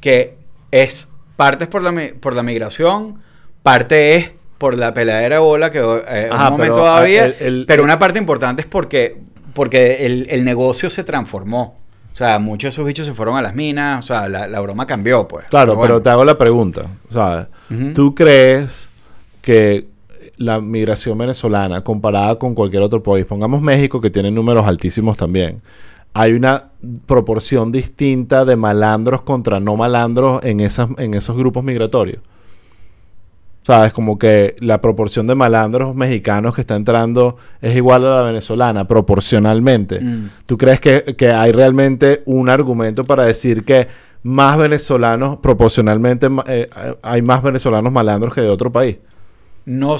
que 0.00 0.36
es 0.70 1.08
parte 1.36 1.64
es 1.64 1.70
por 1.70 1.82
la, 1.82 1.92
por 2.20 2.34
la 2.34 2.42
migración, 2.42 3.20
parte 3.62 4.16
es 4.16 4.30
por 4.58 4.76
la 4.76 4.92
peladera 4.92 5.36
de 5.36 5.40
bola 5.40 5.70
que 5.70 5.78
eh, 5.78 6.30
un 6.32 6.38
momento 6.50 6.74
todavía, 6.76 7.30
pero 7.66 7.84
una 7.84 7.98
parte 7.98 8.18
importante 8.18 8.62
es 8.62 8.66
porque 8.66 9.16
porque 9.58 10.06
el, 10.06 10.44
negocio 10.44 10.88
se 10.88 11.02
transformó. 11.02 11.74
O 12.12 12.16
sea, 12.16 12.38
muchos 12.38 12.62
de 12.62 12.68
esos 12.68 12.86
bichos 12.86 13.06
se 13.06 13.12
fueron 13.12 13.36
a 13.36 13.42
las 13.42 13.56
minas, 13.56 14.04
o 14.04 14.06
sea, 14.06 14.28
la, 14.28 14.60
broma 14.60 14.86
cambió, 14.86 15.26
pues. 15.26 15.46
Claro, 15.46 15.76
pero, 15.82 16.00
te 16.00 16.08
hago 16.10 16.24
la 16.24 16.38
pregunta, 16.38 16.82
o 17.12 17.46
¿tú 17.92 18.14
crees 18.14 18.88
que 19.42 19.88
la 20.36 20.60
migración 20.60 21.18
venezolana 21.18 21.82
comparada 21.82 22.38
con 22.38 22.54
cualquier 22.54 22.84
otro 22.84 23.02
país, 23.02 23.26
pongamos 23.26 23.60
México 23.60 24.00
que 24.00 24.10
tiene 24.10 24.30
números 24.30 24.64
altísimos 24.64 25.16
también, 25.16 25.60
hay 26.14 26.34
una 26.34 26.66
proporción 27.06 27.72
distinta 27.72 28.44
de 28.44 28.54
malandros 28.54 29.22
contra 29.22 29.58
no 29.58 29.74
malandros 29.74 30.44
en, 30.44 30.60
esas, 30.60 30.88
en 30.98 31.14
esos 31.14 31.36
grupos 31.36 31.64
migratorios? 31.64 32.22
¿Sabes? 33.68 33.92
Como 33.92 34.18
que 34.18 34.56
la 34.60 34.80
proporción 34.80 35.26
de 35.26 35.34
malandros 35.34 35.94
mexicanos 35.94 36.54
que 36.54 36.62
está 36.62 36.74
entrando 36.74 37.36
es 37.60 37.76
igual 37.76 38.02
a 38.06 38.20
la 38.20 38.22
venezolana, 38.22 38.88
proporcionalmente. 38.88 40.00
Mm. 40.00 40.30
¿Tú 40.46 40.56
crees 40.56 40.80
que, 40.80 41.30
hay 41.30 41.52
realmente 41.52 42.22
un 42.24 42.48
argumento 42.48 43.04
para 43.04 43.26
decir 43.26 43.66
que 43.66 43.86
más 44.22 44.56
venezolanos, 44.56 45.36
proporcionalmente, 45.42 46.28
eh, 46.46 46.66
hay 47.02 47.20
más 47.20 47.42
venezolanos 47.42 47.92
malandros 47.92 48.32
que 48.32 48.40
de 48.40 48.48
otro 48.48 48.72
país? 48.72 48.96
No, 49.66 49.96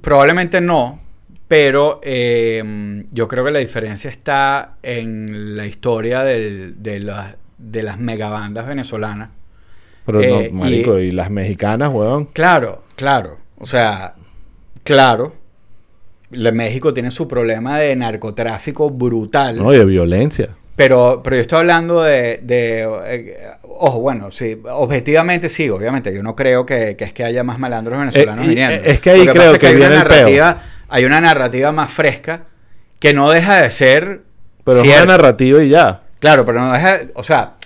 probablemente 0.00 0.62
no, 0.62 0.98
pero 1.46 2.00
yo 2.02 3.28
creo 3.28 3.44
que 3.44 3.50
la 3.50 3.58
diferencia 3.58 4.08
está 4.08 4.78
en 4.82 5.58
la 5.58 5.66
historia 5.66 6.24
de, 6.24 6.72
de 6.72 7.82
las 7.82 7.98
megabandas 7.98 8.66
venezolanas 8.66 9.28
pero 10.08 10.20
no, 10.22 10.40
eh, 10.40 10.50
marico, 10.50 10.98
y, 10.98 11.10
las 11.10 11.30
mexicanas, 11.30 11.92
weón. 11.92 12.24
Claro, 12.32 12.84
claro. 12.96 13.36
O 13.58 13.66
sea, 13.66 14.14
claro. 14.82 15.34
México 16.30 16.94
tiene 16.94 17.10
su 17.10 17.28
problema 17.28 17.78
de 17.78 17.94
narcotráfico 17.94 18.88
brutal. 18.88 19.58
No, 19.58 19.74
y 19.74 19.76
de 19.76 19.84
violencia. 19.84 20.48
Pero, 20.76 21.20
pero 21.22 21.36
yo 21.36 21.42
estoy 21.42 21.58
hablando 21.58 22.02
de, 22.04 22.40
eh, 22.48 23.50
ojo, 23.64 24.00
bueno, 24.00 24.30
sí, 24.30 24.58
objetivamente 24.70 25.50
sí, 25.50 25.68
obviamente. 25.68 26.14
Yo 26.14 26.22
no 26.22 26.34
creo 26.34 26.64
que, 26.64 26.96
es 26.98 27.12
que 27.12 27.24
haya 27.24 27.44
más 27.44 27.58
malandros 27.58 27.98
venezolanos 27.98 28.46
eh, 28.46 28.48
viniendo. 28.48 28.88
Es 28.88 29.00
que 29.00 29.10
ahí 29.10 29.26
creo 29.26 29.58
que, 29.58 29.66
hay 29.66 29.76
una 29.76 29.90
narrativa, 29.90 30.62
hay 30.88 31.04
una 31.04 31.20
narrativa 31.20 31.70
más 31.70 31.90
fresca 31.90 32.44
que 32.98 33.12
no 33.12 33.30
deja 33.30 33.60
de 33.60 33.68
ser. 33.68 34.22
Pero 34.64 34.80
es 34.80 34.86
una 34.86 35.04
narrativa 35.04 35.62
y 35.62 35.68
ya. 35.68 36.04
Claro, 36.18 36.46
pero 36.46 36.60
no 36.60 36.72
deja, 36.72 37.00
o 37.14 37.22
sea, 37.22 37.57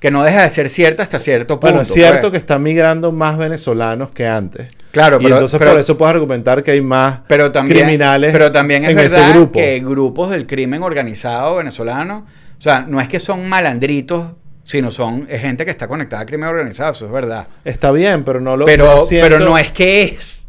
que 0.00 0.10
no 0.10 0.24
deja 0.24 0.42
de 0.42 0.50
ser 0.50 0.70
cierta 0.70 1.02
hasta 1.02 1.20
cierto 1.20 1.60
punto. 1.60 1.66
Bueno, 1.66 1.82
es 1.82 1.92
cierto 1.92 2.22
pues. 2.22 2.32
que 2.32 2.36
están 2.38 2.62
migrando 2.62 3.12
más 3.12 3.36
venezolanos 3.36 4.10
que 4.12 4.26
antes. 4.26 4.68
Claro, 4.90 5.18
pero, 5.18 5.28
y 5.28 5.32
entonces 5.32 5.60
por 5.60 5.78
eso 5.78 5.96
puedes 5.96 6.14
argumentar 6.14 6.62
que 6.62 6.72
hay 6.72 6.80
más 6.80 7.20
pero 7.28 7.52
también, 7.52 7.78
criminales 7.78 8.32
pero 8.32 8.50
también 8.50 8.84
es 8.86 8.94
verdad 8.94 9.50
que 9.52 9.78
grupos 9.80 10.30
del 10.30 10.46
crimen 10.46 10.82
organizado 10.82 11.56
venezolano, 11.56 12.26
o 12.58 12.60
sea, 12.60 12.80
no 12.80 13.00
es 13.00 13.08
que 13.08 13.20
son 13.20 13.46
malandritos, 13.46 14.24
sino 14.64 14.90
son 14.90 15.28
gente 15.28 15.64
que 15.64 15.70
está 15.70 15.86
conectada 15.86 16.22
al 16.22 16.26
crimen 16.26 16.48
organizado, 16.48 16.92
eso 16.92 17.06
es 17.06 17.12
verdad. 17.12 17.46
Está 17.64 17.92
bien, 17.92 18.24
pero 18.24 18.40
no 18.40 18.56
lo 18.56 18.64
Pero, 18.64 19.06
pero 19.08 19.38
no 19.38 19.58
es 19.58 19.70
que 19.70 20.04
es 20.04 20.46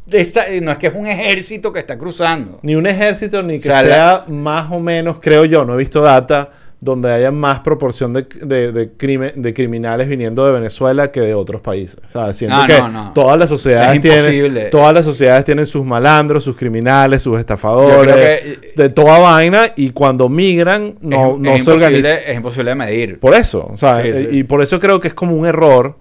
no 0.61 0.71
es 0.71 0.77
que 0.77 0.87
es 0.87 0.93
un 0.93 1.07
ejército 1.07 1.71
que 1.71 1.79
está 1.79 1.97
cruzando. 1.97 2.59
Ni 2.63 2.75
un 2.75 2.87
ejército, 2.87 3.43
ni 3.43 3.59
que 3.59 3.69
sea 3.69 4.25
más 4.27 4.71
o 4.71 4.79
menos, 4.79 5.19
creo 5.21 5.45
yo, 5.45 5.65
no 5.65 5.75
he 5.75 5.77
visto 5.77 6.01
data 6.01 6.51
donde 6.83 7.13
haya 7.13 7.29
más 7.29 7.59
proporción 7.59 8.11
de, 8.11 8.23
de, 8.23 8.89
crimen, 8.97 9.33
de 9.35 9.53
criminales 9.53 10.07
viniendo 10.07 10.43
de 10.47 10.51
Venezuela 10.51 11.11
que 11.11 11.21
de 11.21 11.35
otros 11.35 11.61
países. 11.61 11.99
O 12.07 12.11
sea, 12.11 12.33
siento 12.33 12.57
que 12.65 12.81
todas 13.13 13.37
las 13.37 13.49
sociedades 13.49 14.01
tienen 14.01 14.69
todas 14.71 14.91
las 14.91 15.05
sociedades 15.05 15.45
tienen 15.45 15.67
sus 15.67 15.85
malandros, 15.85 16.43
sus 16.43 16.57
criminales, 16.57 17.21
sus 17.21 17.39
estafadores, 17.39 18.75
de 18.75 18.89
toda 18.89 19.19
vaina 19.19 19.71
y 19.75 19.91
cuando 19.91 20.27
migran 20.27 20.95
no, 21.01 21.37
no 21.37 21.59
se 21.59 21.69
organizan. 21.69 22.17
Es 22.25 22.35
imposible 22.35 22.71
de 22.71 22.75
medir. 22.75 23.19
Por 23.19 23.35
eso, 23.35 23.69
o 23.71 23.77
sea, 23.77 24.03
y 24.05 24.43
por 24.43 24.63
eso 24.63 24.79
creo 24.79 24.99
que 24.99 25.07
es 25.07 25.13
como 25.13 25.35
un 25.35 25.45
error 25.45 25.95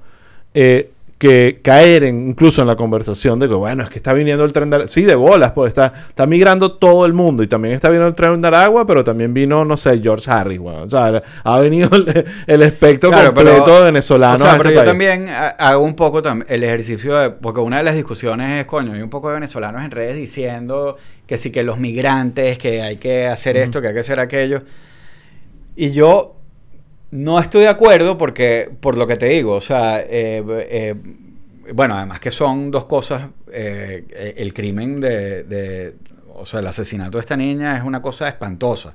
eh, 0.55 0.91
que 1.21 1.61
caer 1.63 2.05
en, 2.05 2.31
incluso 2.31 2.63
en 2.63 2.67
la 2.67 2.77
conversación 2.77 3.39
de 3.39 3.47
que, 3.47 3.53
bueno, 3.53 3.83
es 3.83 3.91
que 3.91 3.99
está 3.99 4.15
viniendo 4.15 4.43
el 4.43 4.55
tren 4.55 4.71
de 4.71 4.89
Sí, 4.89 5.03
de 5.03 5.15
bolas, 5.15 5.53
pues 5.53 5.69
está, 5.69 5.93
está 6.09 6.25
migrando 6.25 6.79
todo 6.79 7.05
el 7.05 7.13
mundo 7.13 7.43
y 7.43 7.47
también 7.47 7.75
está 7.75 7.91
viniendo 7.91 8.09
el 8.09 8.15
tren 8.15 8.41
de 8.41 8.49
Aragua, 8.49 8.87
pero 8.87 9.05
también 9.05 9.35
vino, 9.35 9.67
no 9.67 9.77
sé, 9.77 10.01
George 10.01 10.31
Harris, 10.31 10.59
bueno, 10.59 10.85
o 10.85 10.89
sea, 10.89 11.23
ha 11.45 11.59
venido 11.59 11.91
el, 12.47 12.63
espectro 12.63 13.13
completo 13.13 13.85
venezolano. 13.85 14.37
O 14.37 14.39
sea, 14.39 14.57
pero 14.57 14.71
este 14.71 14.81
yo 14.81 14.85
también 14.87 15.29
hago 15.29 15.85
un 15.85 15.95
poco 15.95 16.23
el 16.49 16.65
ejercicio 16.65 17.15
de, 17.19 17.29
porque 17.29 17.61
una 17.61 17.77
de 17.77 17.83
las 17.83 17.97
discusiones 17.97 18.63
es, 18.63 18.65
coño, 18.65 18.95
hay 18.95 19.03
un 19.03 19.11
poco 19.11 19.29
de 19.29 19.35
venezolanos 19.35 19.85
en 19.85 19.91
redes 19.91 20.17
diciendo 20.17 20.97
que 21.27 21.37
sí, 21.37 21.51
que 21.51 21.63
los 21.63 21.79
migrantes, 21.79 22.57
que 22.57 22.81
hay 22.81 22.97
que 22.97 23.27
hacer 23.27 23.59
esto, 23.59 23.83
que 23.83 23.89
hay 23.89 23.95
que 23.95 24.01
hacer 24.01 24.21
aquello. 24.21 24.63
Y 25.77 25.91
yo 25.91 26.40
no 27.11 27.41
estoy 27.41 27.63
de 27.63 27.69
acuerdo 27.69 28.17
porque, 28.17 28.71
por 28.81 28.97
lo 28.97 29.07
que 29.07 29.17
te 29.17 29.27
digo, 29.27 29.55
o 29.55 29.61
sea, 29.61 30.01
eh, 30.01 30.43
eh, 30.49 30.95
bueno, 31.73 31.97
además 31.97 32.21
que 32.21 32.31
son 32.31 32.71
dos 32.71 32.85
cosas, 32.85 33.29
eh, 33.53 34.35
el 34.37 34.53
crimen 34.55 35.01
de, 35.01 35.95
o 36.35 36.47
sea, 36.47 36.61
el 36.61 36.67
asesinato 36.67 37.19
de 37.19 37.23
esta 37.23 37.37
niña 37.37 37.77
es 37.77 37.83
una 37.83 38.01
cosa 38.01 38.29
espantosa. 38.29 38.95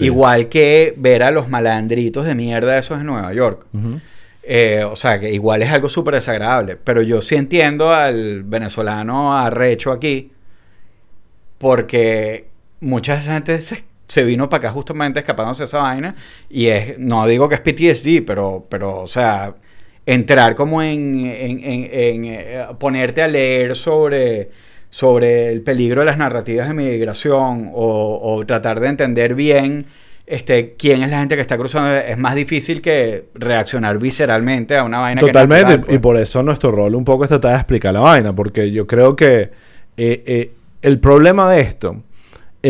Igual 0.00 0.48
que 0.48 0.94
ver 0.96 1.22
a 1.22 1.30
los 1.30 1.48
malandritos 1.48 2.26
de 2.26 2.34
mierda 2.34 2.76
esos 2.76 2.98
en 2.98 3.06
Nueva 3.06 3.32
York. 3.32 3.66
o 3.72 4.96
sea, 4.96 5.20
que 5.20 5.32
igual 5.32 5.62
es 5.62 5.70
algo 5.70 5.88
súper 5.88 6.14
desagradable. 6.14 6.76
Pero 6.76 7.02
yo 7.02 7.22
sí 7.22 7.36
entiendo 7.36 7.94
al 7.94 8.42
venezolano 8.42 9.38
arrecho 9.38 9.92
aquí 9.92 10.32
porque 11.58 12.48
mucha 12.80 13.20
gente 13.20 13.62
se 13.62 13.84
se 14.06 14.24
vino 14.24 14.48
para 14.48 14.68
acá 14.68 14.72
justamente 14.72 15.20
escapándose 15.20 15.62
de 15.62 15.64
esa 15.66 15.78
vaina. 15.78 16.14
Y 16.48 16.66
es, 16.66 16.98
no 16.98 17.26
digo 17.26 17.48
que 17.48 17.56
es 17.56 17.60
PTSD, 17.60 18.24
pero, 18.26 18.66
pero 18.68 19.00
o 19.00 19.06
sea, 19.06 19.54
entrar 20.06 20.54
como 20.54 20.82
en, 20.82 21.26
en, 21.26 21.60
en, 21.62 22.24
eh, 22.24 22.66
ponerte 22.78 23.22
a 23.22 23.28
leer 23.28 23.74
sobre, 23.74 24.50
sobre 24.88 25.52
el 25.52 25.62
peligro 25.62 26.00
de 26.00 26.06
las 26.06 26.18
narrativas 26.18 26.68
de 26.68 26.74
migración 26.74 27.70
o, 27.74 28.20
o, 28.22 28.46
tratar 28.46 28.80
de 28.80 28.88
entender 28.88 29.34
bien 29.34 29.86
este, 30.26 30.74
quién 30.76 31.02
es 31.02 31.10
la 31.10 31.20
gente 31.20 31.36
que 31.36 31.42
está 31.42 31.56
cruzando, 31.56 31.94
es 31.96 32.18
más 32.18 32.34
difícil 32.34 32.80
que 32.80 33.26
reaccionar 33.34 33.98
visceralmente 33.98 34.76
a 34.76 34.84
una 34.84 34.98
vaina. 34.98 35.20
Totalmente, 35.20 35.74
y 35.74 35.78
pues. 35.78 35.98
por 36.00 36.16
eso 36.16 36.42
nuestro 36.42 36.70
rol 36.72 36.94
un 36.94 37.04
poco 37.04 37.24
es 37.24 37.28
tratar 37.28 37.52
de 37.52 37.56
explicar 37.58 37.92
la 37.92 38.00
vaina, 38.00 38.34
porque 38.34 38.70
yo 38.70 38.86
creo 38.86 39.14
que 39.14 39.50
eh, 39.96 40.22
eh, 40.26 40.52
el 40.82 40.98
problema 40.98 41.50
de 41.50 41.60
esto 41.60 42.02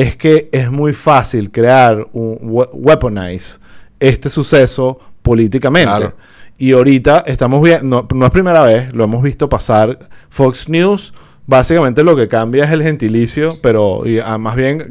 es 0.02 0.16
que 0.16 0.48
es 0.52 0.70
muy 0.70 0.92
fácil 0.92 1.50
crear 1.50 2.06
un 2.12 2.38
weaponize 2.42 3.58
este 3.98 4.28
suceso 4.28 4.98
políticamente. 5.22 5.88
Y 6.58 6.72
ahorita 6.72 7.22
estamos 7.26 7.62
viendo, 7.62 8.06
no, 8.14 8.24
es 8.26 8.30
primera 8.30 8.62
vez, 8.62 8.92
lo 8.94 9.04
hemos 9.04 9.22
visto 9.22 9.48
pasar. 9.48 9.98
Fox 10.28 10.68
News 10.68 11.12
básicamente 11.46 12.02
lo 12.02 12.16
que 12.16 12.26
cambia 12.28 12.64
es 12.64 12.72
el 12.72 12.82
gentilicio, 12.82 13.50
pero 13.62 14.02
y, 14.04 14.18
ah, 14.18 14.36
más 14.36 14.56
bien 14.56 14.90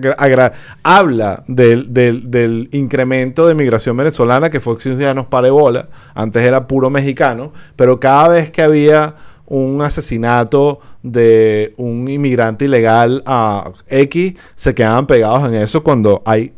habla 0.84 1.44
del, 1.48 1.94
del- 1.94 2.32
del 2.32 2.70
incremento 2.72 3.46
de 3.48 3.54
migración 3.56 3.98
venezolana 3.98 4.50
que 4.50 4.60
fue 4.60 4.80
ciudadanos 4.80 5.26
para 5.28 5.52
bola, 5.52 5.90
antes 6.14 6.42
era 6.44 6.66
puro 6.68 6.90
mexicano, 6.90 7.52
pero 7.76 8.00
cada 8.00 8.30
vez 8.30 8.50
que 8.52 8.62
había 8.62 9.16
un 9.48 9.82
asesinato 9.82 10.80
de 11.04 11.74
un 11.78 12.08
inmigrante 12.08 12.66
ilegal 12.66 13.24
a 13.26 13.72
X, 13.88 14.34
se 14.56 14.74
quedaban 14.74 15.08
pegados 15.08 15.48
en 15.48 15.56
eso 15.56 15.84
cuando 15.84 16.22
hay 16.26 16.54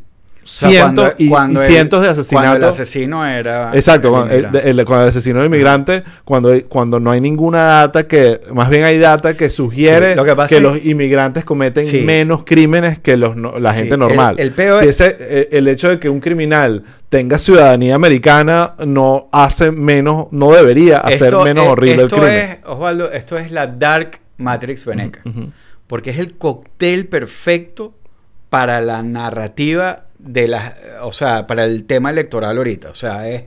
sea, 0.48 0.70
cientos 0.70 1.04
cuando- 1.06 1.16
y- 1.18 1.26
y, 1.26 1.30
cuando 1.30 1.62
el- 1.62 1.68
cientos 1.68 2.00
de 2.02 2.08
Cuando 2.08 2.12
el 2.12 2.20
asesinatos. 2.22 2.64
asesino 2.80 3.26
era. 3.28 3.72
Exacto, 3.74 4.10
cuando 4.12 4.34
el, 4.34 4.40
inmigrante. 4.42 4.70
el- 4.70 4.86
cuando 4.86 5.04
el 5.04 5.10
asesino 5.10 5.38
del 5.40 5.46
inmigrante, 5.48 6.04
cuando, 6.24 6.68
cuando 6.70 7.00
no 7.00 7.12
hay 7.12 7.22
ninguna 7.22 7.64
data 7.64 8.08
que, 8.08 8.40
más 8.54 8.70
bien 8.70 8.84
hay 8.86 8.98
data 8.98 9.36
que 9.36 9.50
sugiere 9.50 10.12
Sí, 10.12 10.16
lo 10.16 10.24
que 10.24 10.30
que, 10.32 10.36
pasa 10.36 10.56
es- 10.56 10.62
los 10.62 10.84
inmigrantes 10.86 11.44
cometen 11.46 11.86
Sí. 11.88 12.02
menos 12.02 12.44
crímenes 12.46 13.00
que 13.00 13.18
los, 13.18 13.36
no- 13.36 13.60
la 13.60 13.74
gente 13.74 13.98
normal. 13.98 14.36
el 14.40 14.52
peo 14.52 14.80
Si 14.80 14.88
es- 14.88 15.02
ese, 15.02 15.18
eh, 15.20 15.50
el 15.52 15.68
hecho 15.68 15.90
de 15.90 16.00
que 16.00 16.10
un 16.10 16.20
criminal 16.20 16.84
tenga 17.10 17.38
ciudadanía 17.38 17.96
americana 17.96 18.74
no 18.86 19.30
hace 19.32 19.72
menos, 19.72 20.28
no 20.32 20.52
debería 20.52 20.98
hacer 21.00 21.28
Esto 21.28 21.44
menos 21.44 21.66
es- 21.66 21.72
horrible 21.72 22.02
el 22.02 22.08
esto 22.08 22.16
crimen. 22.18 22.34
es, 22.34 22.58
Osvaldo, 22.66 23.12
esto 23.12 23.38
es 23.38 23.52
la 23.52 23.68
Dark 23.68 24.20
Matrix 24.38 24.86
Veneca. 24.86 25.22
Porque 25.88 26.10
es 26.10 26.20
el 26.20 26.38
cóctel 26.38 27.08
perfecto 27.08 27.94
para 28.50 28.82
la 28.82 29.04
narrativa 29.04 30.04
de 30.20 30.48
las. 30.48 30.74
O 31.02 31.12
sea, 31.12 31.48
para 31.48 31.66
el 31.66 31.86
tema 31.86 32.10
electoral 32.10 32.58
ahorita. 32.58 32.90
O 32.90 32.96
sea, 32.96 33.30
es. 33.30 33.44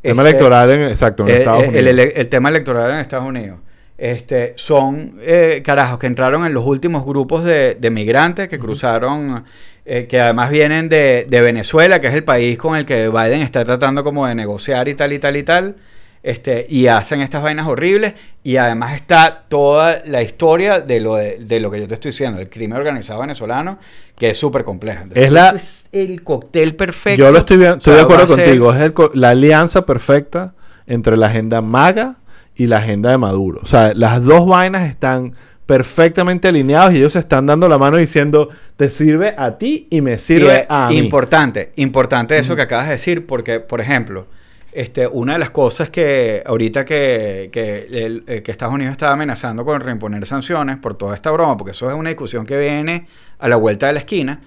Tema 0.00 0.22
este, 0.22 0.30
electoral 0.30 0.70
en, 0.70 0.82
exacto, 0.82 1.22
en 1.22 1.28
eh, 1.28 1.38
Estados 1.38 1.62
eh, 1.64 1.68
Unidos. 1.68 1.86
el, 1.86 1.98
el 2.00 2.28
tema 2.28 2.48
electoral 2.48 2.90
en 2.90 2.96
Estados 2.98 3.26
Unidos. 3.26 3.58
Este, 4.02 4.54
son 4.56 5.20
eh, 5.20 5.62
carajos 5.64 6.00
que 6.00 6.08
entraron 6.08 6.44
en 6.44 6.52
los 6.52 6.66
últimos 6.66 7.04
grupos 7.04 7.44
de, 7.44 7.76
de 7.76 7.90
migrantes 7.90 8.48
que 8.48 8.58
cruzaron, 8.58 9.44
eh, 9.84 10.08
que 10.08 10.20
además 10.20 10.50
vienen 10.50 10.88
de, 10.88 11.24
de 11.28 11.40
Venezuela, 11.40 12.00
que 12.00 12.08
es 12.08 12.14
el 12.14 12.24
país 12.24 12.58
con 12.58 12.76
el 12.76 12.84
que 12.84 13.08
Biden 13.08 13.42
está 13.42 13.64
tratando 13.64 14.02
como 14.02 14.26
de 14.26 14.34
negociar 14.34 14.88
y 14.88 14.94
tal 14.96 15.12
y 15.12 15.20
tal 15.20 15.36
y 15.36 15.42
tal. 15.44 15.76
Este, 16.22 16.66
y 16.68 16.86
hacen 16.86 17.20
estas 17.20 17.42
vainas 17.42 17.66
horribles. 17.66 18.14
Y 18.44 18.56
además 18.56 18.94
está 18.94 19.44
toda 19.48 20.02
la 20.04 20.22
historia 20.22 20.80
de 20.80 21.00
lo, 21.00 21.16
de, 21.16 21.38
de 21.38 21.60
lo 21.60 21.70
que 21.70 21.80
yo 21.80 21.88
te 21.88 21.94
estoy 21.94 22.10
diciendo, 22.12 22.40
el 22.40 22.48
crimen 22.48 22.78
organizado 22.78 23.20
venezolano, 23.20 23.78
que 24.16 24.30
es 24.30 24.36
súper 24.36 24.62
compleja. 24.64 25.04
Es 25.14 25.32
la- 25.32 25.50
es 25.50 25.84
el 25.92 26.22
cóctel 26.22 26.76
perfecto. 26.76 27.24
Yo 27.24 27.32
lo 27.32 27.38
estoy 27.38 27.56
viendo, 27.56 27.76
estoy 27.78 27.94
de 27.94 28.00
acuerdo 28.02 28.26
ser- 28.34 28.44
contigo. 28.44 28.72
Es 28.72 28.80
el 28.80 28.94
la 29.14 29.30
alianza 29.30 29.84
perfecta 29.84 30.54
entre 30.86 31.16
la 31.16 31.26
agenda 31.26 31.60
MAGA 31.60 32.16
y 32.54 32.66
la 32.66 32.78
agenda 32.78 33.10
de 33.10 33.18
Maduro. 33.18 33.60
O 33.62 33.66
sea, 33.66 33.92
las 33.94 34.22
dos 34.22 34.46
vainas 34.46 34.88
están 34.88 35.34
perfectamente 35.66 36.48
alineados 36.48 36.92
y 36.92 36.98
ellos 36.98 37.14
se 37.14 37.18
están 37.20 37.46
dando 37.46 37.68
la 37.68 37.78
mano 37.78 37.96
diciendo, 37.96 38.48
te 38.76 38.90
sirve 38.90 39.34
a 39.38 39.56
ti 39.58 39.86
y 39.90 40.00
me 40.02 40.18
sirve 40.18 40.66
a 40.68 40.88
mí. 40.88 40.98
Importante, 40.98 41.72
importante 41.76 42.36
eso 42.36 42.54
que 42.54 42.62
acabas 42.62 42.86
de 42.86 42.92
decir, 42.92 43.26
porque, 43.26 43.58
por 43.60 43.80
ejemplo, 43.80 44.26
este, 44.72 45.06
una 45.06 45.34
de 45.34 45.38
las 45.38 45.50
cosas 45.50 45.90
que 45.90 46.42
ahorita 46.46 46.84
que, 46.84 47.50
que, 47.52 47.86
el- 47.92 48.24
eh, 48.26 48.42
que 48.42 48.50
Estados 48.50 48.74
Unidos 48.74 48.92
está 48.92 49.12
amenazando 49.12 49.64
con 49.64 49.80
reimponer 49.80 50.24
sanciones 50.26 50.78
por 50.78 50.94
toda 50.94 51.14
esta 51.14 51.30
broma, 51.30 51.56
porque 51.56 51.72
eso 51.72 51.90
es 51.90 51.96
una 51.96 52.08
discusión 52.10 52.46
que 52.46 52.58
viene 52.58 53.06
a 53.38 53.48
la 53.48 53.56
vuelta 53.56 53.86
de 53.88 53.92
la 53.94 53.98
esquina, 54.00 54.40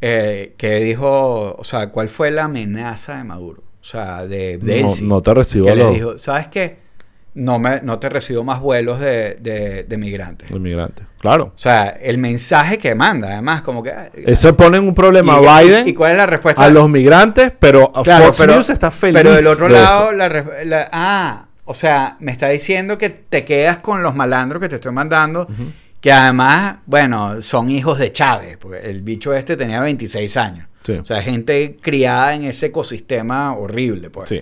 eh, 0.00 0.54
que 0.56 0.76
dijo, 0.80 1.54
o 1.56 1.64
sea, 1.64 1.88
¿cuál 1.90 2.08
fue 2.08 2.30
la 2.30 2.44
amenaza 2.44 3.16
de 3.16 3.24
Maduro? 3.24 3.62
O 3.80 3.84
sea, 3.84 4.26
de, 4.26 4.58
de 4.58 4.82
No- 4.82 4.94
no 5.02 5.22
te 5.22 5.34
recibo 5.34 5.66
que 5.66 5.74
le 5.76 5.82
los- 5.84 5.94
dijo, 5.94 6.18
¿sabes 6.18 6.48
qué? 6.48 6.83
No, 7.34 7.58
me, 7.58 7.80
no 7.82 7.98
te 7.98 8.08
recibo 8.08 8.44
más 8.44 8.60
vuelos 8.60 9.00
de, 9.00 9.34
de, 9.40 9.82
de 9.82 9.96
migrantes. 9.96 10.50
Los 10.50 10.58
inmigrantes. 10.60 11.04
Claro. 11.18 11.46
O 11.54 11.58
sea, 11.58 11.88
el 11.88 12.16
mensaje 12.18 12.78
que 12.78 12.94
manda, 12.94 13.32
además, 13.32 13.62
como 13.62 13.82
que... 13.82 13.90
ah, 13.90 14.08
Eso 14.14 14.56
pone 14.56 14.76
en 14.78 14.84
un 14.84 14.94
problema 14.94 15.40
y- 15.42 15.44
a 15.46 15.60
Biden 15.62 15.86
y- 15.88 15.90
¿Y 15.90 15.94
cuál 15.94 16.12
es 16.12 16.18
la 16.18 16.26
respuesta? 16.26 16.62
a 16.64 16.68
los 16.70 16.88
migrantes, 16.88 17.52
pero 17.58 17.90
a 17.94 18.02
Claro, 18.02 18.26
Fox 18.26 18.38
pero, 18.38 18.54
News 18.54 18.70
está 18.70 18.90
feliz. 18.92 19.16
pero 19.16 19.32
del 19.34 19.46
otro 19.48 19.66
de 19.66 19.72
lado, 19.74 20.12
la, 20.12 20.88
ah, 20.92 21.46
o 21.64 21.74
sea, 21.74 22.16
me 22.20 22.30
está 22.30 22.48
diciendo 22.50 22.98
que 22.98 23.10
te 23.10 23.44
quedas 23.44 23.78
con 23.78 24.02
los 24.04 24.14
malandros 24.14 24.60
que 24.60 24.68
te 24.68 24.76
estoy 24.76 24.92
mandando, 24.92 25.48
que 26.00 26.12
además, 26.12 26.76
bueno, 26.86 27.42
son 27.42 27.68
hijos 27.70 27.98
de 27.98 28.12
Chávez, 28.12 28.58
porque 28.58 28.78
el 28.88 29.02
bicho 29.02 29.34
este 29.34 29.56
tenía 29.56 29.80
26 29.80 30.36
años. 30.36 30.68
Sí. 30.84 30.92
O 30.92 31.04
sea, 31.04 31.22
gente 31.22 31.74
criada 31.80 32.34
en 32.34 32.44
ese 32.44 32.66
ecosistema 32.66 33.54
horrible, 33.56 34.10
pues. 34.10 34.28
Sí. 34.28 34.40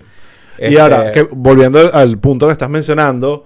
Este, 0.63 0.75
Y 0.75 0.79
ahora, 0.79 1.11
que, 1.11 1.25
volviendo 1.25 1.81
al, 1.81 1.91
al 1.93 2.19
punto 2.19 2.47
que 2.47 2.53
estás 2.53 2.71
mencionando, 2.71 3.45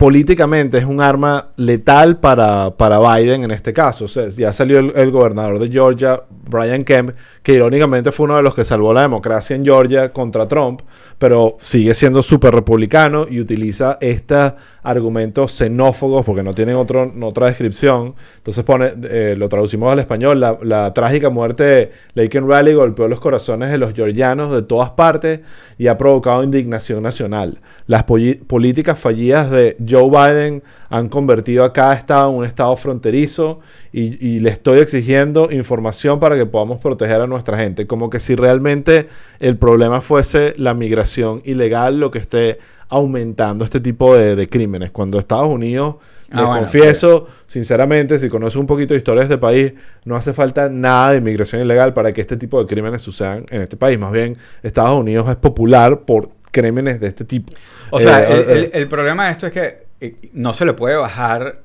políticamente 0.00 0.78
es 0.78 0.86
un 0.86 1.02
arma 1.02 1.50
letal 1.56 2.20
para, 2.20 2.70
para 2.70 2.98
Biden 2.98 3.44
en 3.44 3.50
este 3.50 3.74
caso. 3.74 4.06
O 4.06 4.08
sea, 4.08 4.30
ya 4.30 4.50
salió 4.50 4.78
el, 4.78 4.94
el 4.96 5.10
gobernador 5.10 5.58
de 5.58 5.68
Georgia, 5.68 6.22
Brian 6.48 6.84
Kemp, 6.84 7.10
que 7.42 7.52
irónicamente 7.52 8.10
fue 8.10 8.24
uno 8.24 8.36
de 8.36 8.42
los 8.42 8.54
que 8.54 8.64
salvó 8.64 8.94
la 8.94 9.02
democracia 9.02 9.54
en 9.54 9.62
Georgia 9.62 10.10
contra 10.10 10.48
Trump, 10.48 10.80
pero 11.18 11.58
sigue 11.60 11.94
siendo 11.94 12.22
súper 12.22 12.54
republicano 12.54 13.26
y 13.28 13.40
utiliza 13.40 13.98
estos 14.00 14.54
argumentos 14.82 15.52
xenófobos 15.52 16.24
porque 16.24 16.42
no 16.42 16.54
tienen 16.54 16.76
otro, 16.76 17.12
otra 17.22 17.46
descripción. 17.46 18.14
Entonces 18.36 18.64
pone, 18.64 18.92
eh, 19.04 19.34
lo 19.36 19.48
traducimos 19.48 19.92
al 19.92 19.98
español, 19.98 20.40
la, 20.40 20.92
trágica 20.94 21.30
muerte 21.30 21.64
de 21.64 21.92
Laken 22.14 22.48
Rally 22.48 22.72
golpeó 22.72 23.06
los 23.08 23.20
corazones 23.20 23.70
de 23.70 23.78
los 23.78 23.94
georgianos 23.94 24.52
de 24.52 24.62
todas 24.62 24.90
partes 24.90 25.40
y 25.78 25.86
ha 25.86 25.96
provocado 25.96 26.42
indignación 26.42 27.02
nacional. 27.02 27.60
Las 27.86 28.04
políticas 28.04 28.98
fallidas 28.98 29.50
de 29.50 29.76
Joe 29.90 30.08
Biden 30.08 30.62
han 30.88 31.08
convertido 31.08 31.64
a 31.64 31.72
cada 31.72 31.94
estado 31.94 32.30
en 32.30 32.36
un 32.36 32.44
estado 32.44 32.76
fronterizo 32.76 33.60
y, 33.92 34.24
y 34.26 34.40
le 34.40 34.50
estoy 34.50 34.80
exigiendo 34.80 35.50
información 35.50 36.20
para 36.20 36.36
que 36.36 36.46
podamos 36.46 36.78
proteger 36.78 37.20
a 37.20 37.26
nuestra 37.26 37.58
gente. 37.58 37.86
Como 37.86 38.10
que 38.10 38.20
si 38.20 38.34
realmente 38.36 39.08
el 39.38 39.56
problema 39.56 40.00
fuese 40.00 40.54
la 40.56 40.74
migración 40.74 41.42
ilegal 41.44 42.00
lo 42.00 42.10
que 42.10 42.18
esté 42.18 42.58
aumentando 42.88 43.64
este 43.64 43.80
tipo 43.80 44.16
de, 44.16 44.36
de 44.36 44.48
crímenes. 44.48 44.90
Cuando 44.90 45.18
Estados 45.18 45.48
Unidos, 45.48 45.96
Ah, 46.30 46.36
les 46.36 46.46
bueno, 46.46 46.60
confieso, 46.62 47.26
sinceramente, 47.48 48.18
si 48.20 48.28
conoces 48.28 48.56
un 48.56 48.66
poquito 48.66 48.94
de 48.94 48.98
historias 48.98 49.28
de 49.28 49.34
este 49.34 49.40
país, 49.40 49.72
no 50.04 50.14
hace 50.14 50.32
falta 50.32 50.68
nada 50.68 51.10
de 51.10 51.18
inmigración 51.18 51.60
ilegal 51.60 51.92
para 51.92 52.12
que 52.12 52.20
este 52.20 52.36
tipo 52.36 52.60
de 52.60 52.66
crímenes 52.66 53.02
sucedan 53.02 53.44
en 53.50 53.62
este 53.62 53.76
país. 53.76 53.98
Más 53.98 54.12
bien, 54.12 54.36
Estados 54.62 54.96
Unidos 54.96 55.28
es 55.28 55.36
popular 55.36 56.02
por 56.02 56.30
crímenes 56.50 57.00
de 57.00 57.08
este 57.08 57.24
tipo. 57.24 57.52
O 57.90 58.00
sea, 58.00 58.22
Eh, 58.22 58.32
el, 58.32 58.38
eh, 58.38 58.52
el- 58.52 58.70
el 58.82 58.88
problema 58.88 59.26
de 59.26 59.32
esto 59.32 59.46
es 59.46 59.52
que 59.52 59.86
eh, 60.00 60.14
no 60.32 60.52
se 60.52 60.64
le 60.64 60.72
puede 60.74 60.96
bajar 60.96 61.60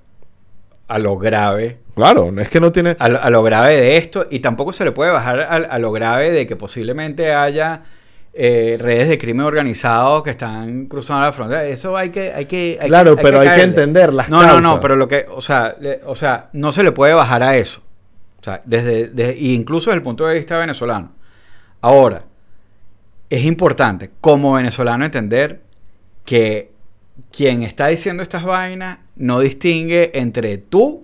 a 0.88 1.00
lo 1.00 1.18
grave 1.18 1.80
Claro, 1.96 2.32
es 2.40 2.50
que 2.50 2.60
no 2.60 2.72
tiene... 2.72 2.96
a 3.00 3.08
lo, 3.10 3.22
a 3.22 3.30
lo 3.30 3.42
grave 3.42 3.80
de 3.80 3.98
esto 3.98 4.28
y 4.30 4.40
tampoco 4.40 4.74
se 4.74 4.84
le 4.84 4.92
puede 4.92 5.12
bajar 5.12 5.40
a, 5.40 5.46
a 5.56 5.80
lo 5.80 5.92
grave 5.94 6.30
de 6.32 6.46
que 6.46 6.56
posiblemente 6.58 7.34
haya 7.34 7.84
eh, 8.34 8.76
redes 8.80 9.08
de 9.08 9.18
crimen 9.18 9.46
organizado 9.46 10.22
que 10.22 10.32
están 10.32 10.88
cruzando 10.88 11.24
la 11.26 11.32
frontera. 11.32 11.64
Eso 11.66 11.96
hay 11.96 12.10
que... 12.10 12.34
Hay 12.34 12.46
que 12.46 12.78
hay 12.82 12.90
Claro, 12.90 13.16
que- 13.16 13.24
pero 13.24 13.40
hay 13.40 13.50
que 13.50 13.62
entender 13.64 14.14
las 14.14 14.28
No, 14.30 14.42
no, 14.42 14.48
causas. 14.48 14.62
no, 14.62 14.80
pero 14.82 14.98
lo 14.98 15.08
que... 15.08 15.26
O 15.30 15.40
sea, 15.40 15.76
le- 15.80 16.02
o 16.06 16.16
sea, 16.16 16.50
no 16.52 16.74
se 16.74 16.84
le 16.84 16.92
puede 16.92 17.14
bajar 17.14 17.42
a 17.44 17.56
eso. 17.56 17.82
O 18.42 18.44
sea, 18.44 18.62
desde, 18.66 19.36
incluso 19.40 19.90
desde 19.90 20.00
el 20.00 20.04
punto 20.04 20.28
de 20.28 20.36
vista 20.36 20.58
venezolano. 20.60 21.14
Ahora, 21.82 22.24
es 23.30 23.46
importante 23.46 24.12
como 24.22 24.54
venezolano 24.54 25.06
entender 25.06 25.62
que 26.26 26.72
quien 27.32 27.64
está 27.64 27.88
diciendo 27.88 28.24
estas 28.24 28.44
vainas 28.44 29.00
no 29.16 29.40
distingue 29.40 30.12
entre 30.16 30.58
tú 30.58 31.04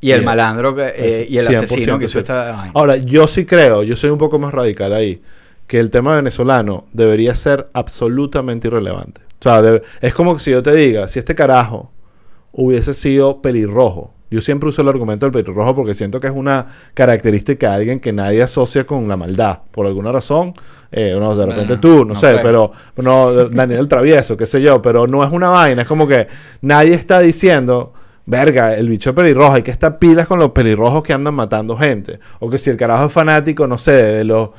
y 0.00 0.12
el 0.12 0.22
malandro 0.22 0.74
que, 0.74 0.92
eh, 0.94 1.26
y 1.28 1.38
el 1.38 1.48
100% 1.48 1.64
asesino 1.64 1.98
que 1.98 2.04
hizo 2.04 2.18
esta 2.18 2.52
vaina. 2.52 2.72
Ahora, 2.74 2.96
yo 2.96 3.26
sí 3.26 3.44
creo, 3.44 3.82
yo 3.82 3.96
soy 3.96 4.10
un 4.10 4.18
poco 4.18 4.38
más 4.38 4.52
radical 4.52 4.92
ahí, 4.92 5.20
que 5.66 5.80
el 5.80 5.90
tema 5.90 6.14
venezolano 6.14 6.86
debería 6.92 7.34
ser 7.34 7.68
absolutamente 7.72 8.68
irrelevante. 8.68 9.22
O 9.40 9.42
sea, 9.42 9.62
es 10.00 10.14
como 10.14 10.38
si 10.38 10.50
yo 10.50 10.62
te 10.62 10.74
diga, 10.74 11.08
si 11.08 11.18
este 11.18 11.34
carajo 11.34 11.90
hubiese 12.52 12.94
sido 12.94 13.42
pelirrojo, 13.42 14.14
yo 14.30 14.40
siempre 14.40 14.68
uso 14.68 14.82
el 14.82 14.88
argumento 14.88 15.26
del 15.26 15.32
pelirrojo 15.32 15.74
porque 15.74 15.94
siento 15.94 16.18
que 16.20 16.26
es 16.26 16.32
una 16.34 16.66
característica 16.94 17.70
de 17.70 17.74
alguien 17.76 18.00
que 18.00 18.12
nadie 18.12 18.42
asocia 18.42 18.84
con 18.84 19.06
la 19.08 19.16
maldad, 19.16 19.60
por 19.70 19.86
alguna 19.86 20.12
razón. 20.12 20.54
Eh, 20.90 21.16
no, 21.18 21.34
de 21.36 21.46
repente 21.46 21.74
Bueno, 21.76 21.80
tú, 21.80 21.98
no, 22.04 22.04
no 22.06 22.14
sé, 22.14 22.32
sé. 22.32 22.38
pero 22.42 22.72
no, 22.96 23.32
Daniel 23.48 23.80
el 23.80 23.88
Travieso, 23.88 24.36
qué 24.36 24.46
sé 24.46 24.60
yo, 24.60 24.82
pero 24.82 25.06
no 25.06 25.24
es 25.24 25.30
una 25.30 25.48
vaina, 25.50 25.82
es 25.82 25.88
como 25.88 26.06
que 26.06 26.26
nadie 26.62 26.94
está 26.94 27.20
diciendo, 27.20 27.92
verga, 28.24 28.74
el 28.74 28.88
bicho 28.88 29.10
es 29.10 29.16
pelirrojo, 29.16 29.52
hay 29.54 29.62
que 29.62 29.70
estar 29.70 29.98
pilas 29.98 30.26
con 30.26 30.38
los 30.38 30.50
pelirrojos 30.50 31.02
que 31.02 31.12
andan 31.12 31.34
matando 31.34 31.76
gente. 31.76 32.18
O 32.40 32.50
que 32.50 32.58
si 32.58 32.70
el 32.70 32.76
carajo 32.76 33.06
es 33.06 33.12
fanático, 33.12 33.66
no 33.66 33.78
sé, 33.78 33.92
de 33.92 34.24
los 34.24 34.50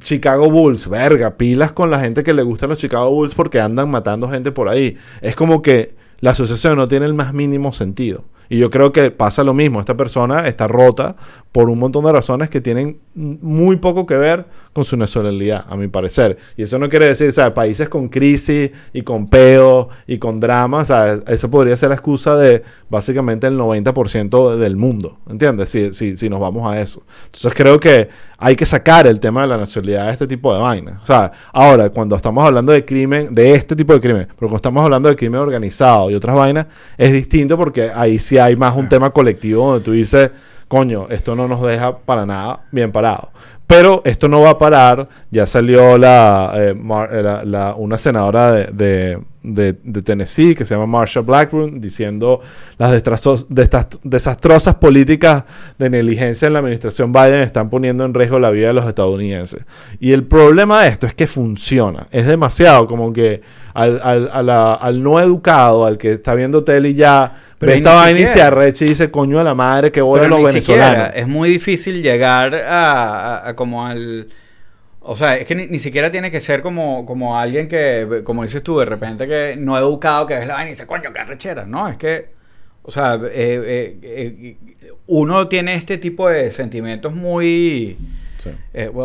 Chicago 0.00 0.50
Bulls, 0.50 0.88
verga, 0.88 1.36
pilas 1.36 1.72
con 1.72 1.90
la 1.90 2.00
gente 2.00 2.22
que 2.22 2.32
le 2.32 2.42
gustan 2.42 2.70
los 2.70 2.78
Chicago 2.78 3.10
Bulls 3.10 3.34
porque 3.34 3.60
andan 3.60 3.90
matando 3.90 4.28
gente 4.28 4.52
por 4.52 4.68
ahí. 4.68 4.96
Es 5.20 5.36
como 5.36 5.62
que 5.62 5.94
la 6.20 6.30
asociación 6.30 6.76
no 6.76 6.88
tiene 6.88 7.06
el 7.06 7.14
más 7.14 7.34
mínimo 7.34 7.72
sentido. 7.72 8.24
Y 8.48 8.58
yo 8.58 8.70
creo 8.70 8.92
que 8.92 9.10
pasa 9.10 9.44
lo 9.44 9.54
mismo. 9.54 9.80
Esta 9.80 9.96
persona 9.96 10.46
está 10.46 10.66
rota 10.66 11.16
por 11.52 11.70
un 11.70 11.78
montón 11.78 12.04
de 12.04 12.12
razones 12.12 12.50
que 12.50 12.60
tienen 12.60 12.98
muy 13.14 13.76
poco 13.76 14.04
que 14.04 14.16
ver 14.16 14.44
con 14.74 14.84
su 14.84 14.96
nacionalidad, 14.96 15.64
a 15.68 15.76
mi 15.76 15.88
parecer. 15.88 16.36
Y 16.56 16.64
eso 16.64 16.78
no 16.78 16.88
quiere 16.90 17.06
decir, 17.06 17.32
sea, 17.32 17.54
países 17.54 17.88
con 17.88 18.08
crisis 18.10 18.70
y 18.92 19.02
con 19.02 19.28
peo 19.28 19.88
y 20.06 20.18
con 20.18 20.38
drama, 20.38 20.84
sea, 20.84 21.18
eso 21.26 21.48
podría 21.50 21.74
ser 21.76 21.88
la 21.88 21.94
excusa 21.94 22.36
de 22.36 22.62
básicamente 22.90 23.46
el 23.46 23.58
90% 23.58 24.56
del 24.56 24.76
mundo, 24.76 25.18
¿entiendes? 25.30 25.70
Si, 25.70 25.94
si, 25.94 26.16
si 26.16 26.28
nos 26.28 26.40
vamos 26.40 26.70
a 26.70 26.78
eso. 26.78 27.02
Entonces 27.24 27.54
creo 27.54 27.80
que 27.80 28.08
hay 28.38 28.54
que 28.54 28.66
sacar 28.66 29.06
el 29.06 29.18
tema 29.18 29.42
de 29.42 29.46
la 29.46 29.56
nacionalidad 29.56 30.06
de 30.06 30.12
este 30.12 30.26
tipo 30.26 30.52
de 30.52 30.60
vainas. 30.60 31.02
O 31.02 31.06
sea, 31.06 31.32
ahora, 31.52 31.88
cuando 31.90 32.16
estamos 32.16 32.44
hablando 32.44 32.72
de 32.72 32.84
crimen, 32.84 33.32
de 33.32 33.54
este 33.54 33.74
tipo 33.74 33.94
de 33.94 34.00
crimen, 34.00 34.26
pero 34.26 34.40
cuando 34.40 34.56
estamos 34.56 34.84
hablando 34.84 35.08
de 35.08 35.16
crimen 35.16 35.40
organizado 35.40 36.10
y 36.10 36.14
otras 36.14 36.36
vainas, 36.36 36.66
es 36.98 37.12
distinto 37.12 37.56
porque 37.56 37.90
ahí 37.94 38.18
sí 38.18 38.35
hay 38.40 38.56
más 38.56 38.74
un 38.76 38.88
tema 38.88 39.10
colectivo 39.10 39.68
donde 39.70 39.84
tú 39.84 39.92
dices, 39.92 40.30
coño, 40.68 41.06
esto 41.10 41.34
no 41.36 41.46
nos 41.48 41.62
deja 41.62 41.96
para 41.98 42.26
nada 42.26 42.60
bien 42.72 42.90
parado. 42.92 43.30
Pero 43.66 44.00
esto 44.04 44.28
no 44.28 44.40
va 44.42 44.50
a 44.50 44.58
parar. 44.58 45.08
Ya 45.30 45.44
salió 45.46 45.98
la, 45.98 46.52
eh, 46.54 46.74
Mar- 46.74 47.10
eh, 47.12 47.22
la- 47.22 47.44
la- 47.44 47.74
una 47.74 47.98
senadora 47.98 48.52
de, 48.52 48.64
de- 48.72 49.18
de- 49.54 49.76
de 49.84 50.02
Tennessee 50.02 50.54
que 50.54 50.64
se 50.64 50.74
llama 50.74 50.86
Marsha 50.86 51.20
Blackburn 51.20 51.80
diciendo 51.80 52.40
las 52.78 52.92
desastrosas 54.02 54.74
políticas 54.74 55.44
de 55.78 55.90
negligencia 55.90 56.46
en 56.46 56.52
la 56.52 56.58
administración 56.58 57.12
Biden 57.12 57.40
están 57.40 57.70
poniendo 57.70 58.04
en 58.04 58.12
riesgo 58.14 58.38
la 58.38 58.50
vida 58.50 58.68
de 58.68 58.72
los 58.74 58.86
estadounidenses. 58.86 59.62
Y 60.00 60.12
el 60.12 60.24
problema 60.24 60.82
de 60.82 60.88
esto 60.88 61.06
es 61.06 61.14
que 61.14 61.26
funciona. 61.26 62.06
Es 62.10 62.26
demasiado 62.26 62.86
como 62.86 63.12
que 63.12 63.40
al, 63.74 64.00
al- 64.02 64.30
a 64.32 64.42
la- 64.42 64.74
al 64.74 65.02
no 65.02 65.20
educado, 65.20 65.86
al 65.86 65.96
que 65.98 66.12
está 66.12 66.34
viendo 66.34 66.64
tele 66.64 66.90
y 66.90 66.94
ya 66.94 67.36
Pero 67.58 67.72
esta 67.72 67.94
vaina 67.94 68.18
y 68.18 68.22
se 68.22 68.26
siquiera. 68.28 68.48
arrecha 68.48 68.84
y 68.84 68.88
dice, 68.88 69.10
coño 69.10 69.38
a 69.38 69.44
la 69.44 69.54
madre, 69.54 69.92
que 69.92 70.00
Pero 70.02 70.28
los 70.28 70.42
venezolanos. 70.42 70.62
siquiera, 70.94 71.06
es 71.08 71.28
muy 71.28 71.48
difícil 71.50 72.02
llegar 72.02 72.54
a, 72.54 73.36
a- 73.44 73.48
a 73.50 73.56
como 73.56 73.86
al... 73.86 74.28
O 75.08 75.16
sea, 75.16 75.36
es 75.36 75.46
que 75.46 75.54
ni, 75.54 75.66
ni 75.66 75.78
siquiera 75.78 76.10
tiene 76.10 76.30
que 76.30 76.40
ser 76.40 76.62
como, 76.62 77.06
como 77.06 77.38
alguien 77.38 77.68
que, 77.68 78.22
como 78.24 78.42
dices 78.42 78.62
tú, 78.62 78.78
de 78.78 78.84
repente 78.86 79.26
que 79.26 79.54
no 79.56 79.78
educado, 79.78 80.26
que 80.26 80.34
ves 80.34 80.46
la 80.48 80.54
vaina 80.54 80.70
y 80.70 80.72
dice, 80.72 80.86
coño, 80.86 81.12
qué 81.12 81.20
arrechera. 81.20 81.64
No, 81.64 81.88
es 81.88 81.96
que, 81.96 82.26
o 82.82 82.90
sea, 82.90 83.14
eh, 83.14 83.28
eh, 83.32 83.96
eh, 84.02 84.56
uno 85.06 85.48
tiene 85.48 85.74
este 85.74 85.98
tipo 85.98 86.28
de 86.28 86.50
sentimientos 86.50 87.14
muy... 87.14 87.96
Sí. 88.38 88.50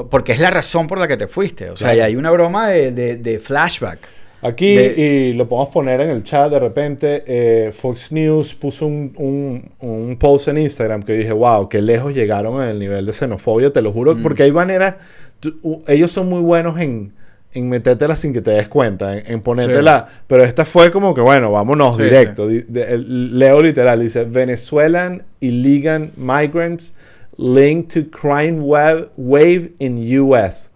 porque 0.09 0.33
es 0.33 0.39
la 0.39 0.49
razón 0.49 0.87
por 0.87 0.97
la 0.99 1.07
que 1.07 1.17
te 1.17 1.27
fuiste. 1.27 1.69
O 1.69 1.77
sea, 1.77 1.89
Claro. 1.93 1.97
y 1.99 2.01
hay 2.01 2.15
una 2.15 2.31
broma 2.31 2.67
de, 2.69 2.91
de- 2.91 3.15
de 3.15 3.39
flashback. 3.39 3.99
Aquí, 4.43 4.75
De- 4.75 4.95
y 5.29 5.33
lo 5.33 5.47
podemos 5.47 5.71
poner 5.71 6.01
en 6.01 6.09
el 6.09 6.23
chat 6.23 6.51
de 6.51 6.59
repente, 6.59 7.71
Fox 7.73 8.11
News 8.11 8.53
puso 8.55 8.87
un, 8.87 9.13
un- 9.17 9.69
un 9.87 10.17
post 10.17 10.47
en 10.49 10.57
Instagram 10.57 11.03
que 11.03 11.13
dije, 11.13 11.31
wow, 11.31 11.69
qué 11.69 11.81
lejos 11.81 12.13
llegaron 12.13 12.61
en 12.61 12.69
el 12.69 12.79
nivel 12.79 13.05
de 13.05 13.13
xenofobia, 13.13 13.71
te 13.71 13.81
lo 13.81 13.91
juro, 13.91 14.15
Mm. 14.15 14.23
porque 14.23 14.43
hay 14.43 14.51
maneras, 14.51 14.95
tú- 15.41 15.83
ellos 15.87 16.09
son 16.11 16.29
muy 16.29 16.39
buenos 16.41 16.79
en, 16.79 17.11
en 17.53 17.67
metértela 17.67 18.15
sin 18.15 18.31
que 18.31 18.41
te 18.41 18.51
des 18.51 18.69
cuenta, 18.69 19.17
en, 19.17 19.29
en 19.29 19.41
ponértela, 19.41 20.07
pero 20.27 20.43
esta 20.45 20.63
fue 20.63 20.89
como 20.91 21.13
que, 21.13 21.19
bueno, 21.19 21.51
vámonos 21.51 21.97
Sí, 21.97 22.03
directo. 22.03 22.47
De- 22.47 22.65
el- 22.93 23.37
leo 23.37 23.61
literal, 23.61 23.99
dice, 23.99 24.23
Venezuelan 24.23 25.23
illegal 25.41 26.11
migrants 26.15 26.93
linked 27.37 27.91
to 28.03 28.09
crime 28.09 28.59
wave, 28.61 29.07
wave 29.17 29.71
in 29.79 29.97
US, 30.21 30.69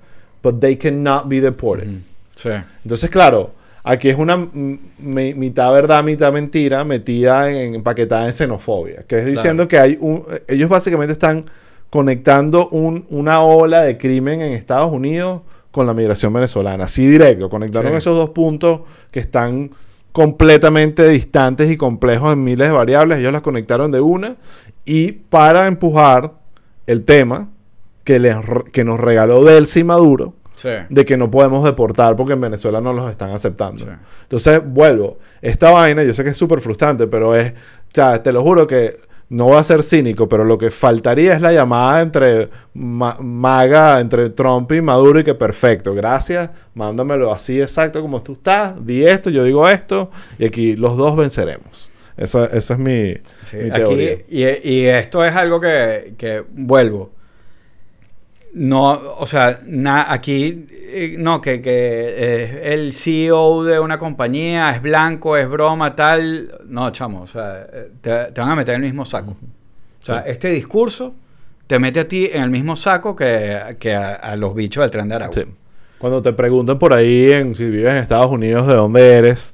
but 0.43 0.59
they 0.59 0.75
cannot 0.75 1.27
be 1.29 1.39
deported. 1.39 1.87
Sí. 2.35 2.49
Entonces, 2.83 3.09
claro, 3.09 3.51
aquí 3.83 4.09
es 4.09 4.17
una 4.17 4.35
mi- 4.35 5.33
mitad 5.33 5.71
verdad, 5.71 6.03
mitad 6.03 6.33
mentira 6.33 6.83
metida 6.83 7.49
en, 7.51 7.75
empaquetada 7.75 8.25
en 8.25 8.33
xenofobia, 8.33 9.03
que 9.07 9.19
es 9.19 9.25
diciendo 9.25 9.67
que 9.67 9.77
hay 9.77 9.97
un, 10.01 10.23
ellos 10.47 10.67
básicamente 10.69 11.13
están 11.13 11.45
conectando 11.99 12.67
un- 12.71 13.05
una 13.09 13.41
ola 13.41 13.81
de 13.83 13.97
crimen 13.97 14.41
en 14.41 14.51
Estados 14.51 14.91
Unidos 14.91 15.43
con 15.71 15.87
la 15.87 15.93
migración 15.93 16.33
venezolana, 16.33 16.83
así 16.85 17.07
directo, 17.07 17.49
conectaron 17.49 17.93
Sí. 17.93 17.97
esos 17.99 18.17
dos 18.17 18.31
puntos 18.31 18.81
que 19.11 19.21
están 19.21 19.69
completamente 20.11 21.07
distantes 21.07 21.71
y 21.71 21.77
complejos 21.77 22.33
en 22.33 22.43
miles 22.43 22.67
de 22.67 22.73
variables, 22.73 23.19
ellos 23.19 23.31
las 23.31 23.41
conectaron 23.41 23.91
de 23.93 24.01
una 24.01 24.35
y 24.83 25.13
para 25.13 25.67
empujar 25.67 26.33
el 26.85 27.05
tema 27.05 27.47
que, 28.03 28.19
les, 28.19 28.35
que 28.73 28.83
nos 28.83 28.99
regaló 28.99 29.41
Delcy 29.45 29.85
Maduro, 29.85 30.33
Sí. 30.57 30.69
de 30.89 31.05
que 31.05 31.15
no 31.15 31.31
podemos 31.31 31.63
deportar 31.63 32.17
porque 32.17 32.33
en 32.33 32.41
Venezuela 32.41 32.81
no 32.81 32.91
los 32.91 33.09
están 33.09 33.29
aceptando. 33.31 33.85
Sí. 33.85 33.91
Entonces, 34.23 34.61
vuelvo. 34.65 35.17
Esta 35.41 35.71
vaina, 35.71 36.03
yo 36.03 36.13
sé 36.13 36.25
que 36.25 36.31
es 36.31 36.37
súper 36.37 36.59
frustrante, 36.59 37.07
pero 37.07 37.35
es, 37.35 37.51
o 37.53 37.93
sea, 37.93 38.21
te 38.21 38.33
lo 38.33 38.43
juro 38.43 38.67
que 38.67 38.99
no 39.29 39.45
voy 39.45 39.57
a 39.57 39.63
ser 39.63 39.81
cínico, 39.83 40.29
pero 40.29 40.43
lo 40.43 40.57
que 40.57 40.71
faltaría 40.71 41.33
es 41.33 41.41
la 41.41 41.51
llamada 41.51 42.01
entre 42.01 42.49
Ma- 42.73 43.17
Maga, 43.19 43.99
entre 43.99 44.29
Trump 44.29 44.71
y 44.71 44.81
Maduro 44.81 45.19
y 45.19 45.23
que 45.23 45.33
perfecto, 45.35 45.93
gracias, 45.95 46.51
mándamelo 46.75 47.31
así 47.33 47.59
exacto 47.61 48.01
como 48.01 48.21
tú 48.21 48.33
estás, 48.33 48.85
di 48.85 49.05
esto, 49.05 49.29
yo 49.29 49.43
digo 49.43 49.67
esto, 49.67 50.11
y 50.37 50.45
aquí 50.45 50.75
los 50.75 50.95
dos 50.97 51.15
venceremos. 51.15 51.91
Esa, 52.17 52.45
esa 52.45 52.75
es 52.75 52.79
mi, 52.79 53.13
Sí, 53.43 53.57
mi 53.57 53.69
aquí, 53.71 53.73
teoría. 53.73 54.17
y, 54.29 54.43
y 54.63 54.85
esto 54.85 55.23
es 55.25 55.35
algo 55.35 55.59
que, 55.59 56.13
que 56.17 56.43
vuelvo. 56.51 57.11
No, 58.57 58.93
o 59.19 59.25
sea, 59.25 59.59
na- 59.65 60.11
aquí, 60.13 60.65
eh, 60.71 61.15
no, 61.19 61.41
que, 61.41 61.61
que 61.61 62.43
es 62.43 62.73
el 62.73 62.93
CEO 62.93 63.65
de 63.65 63.79
una 63.81 63.99
compañía, 63.99 64.71
es 64.71 64.81
blanco, 64.81 65.35
es 65.35 65.49
broma, 65.49 65.93
tal. 65.95 66.51
No, 66.67 66.89
chamo, 66.91 67.23
o 67.23 67.27
sea, 67.27 67.67
eh, 67.71 67.89
te, 67.99 68.31
te 68.31 68.39
van 68.41 68.51
a 68.51 68.55
meter 68.55 68.75
en 68.75 68.81
el 68.83 68.87
mismo 68.89 69.03
saco. 69.03 69.31
O 69.31 70.05
sea, 70.05 70.23
Sí. 70.23 70.31
este 70.31 70.49
discurso 70.51 71.13
te 71.67 71.79
mete 71.79 71.99
a 71.99 72.07
ti 72.07 72.29
en 72.31 72.43
el 72.43 72.49
mismo 72.49 72.75
saco 72.77 73.13
que, 73.15 73.75
que 73.79 73.93
a, 73.93 74.13
a 74.13 74.35
los 74.37 74.55
bichos 74.55 74.83
del 74.83 74.91
tren 74.91 75.09
de 75.09 75.15
Aragua. 75.15 75.33
Sí. 75.33 75.43
Cuando 75.97 76.21
te 76.21 76.31
pregunten 76.31 76.79
por 76.79 76.93
ahí 76.93 77.31
en, 77.33 77.55
si 77.55 77.65
vives 77.65 77.91
en 77.91 77.97
Estados 77.97 78.29
Unidos 78.31 78.67
de 78.67 78.73
dónde 78.75 79.11
eres 79.17 79.53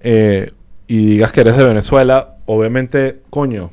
eh, 0.00 0.50
y 0.88 1.06
digas 1.06 1.32
que 1.32 1.40
eres 1.42 1.56
de 1.56 1.64
Venezuela, 1.64 2.34
obviamente, 2.46 3.20
coño, 3.30 3.70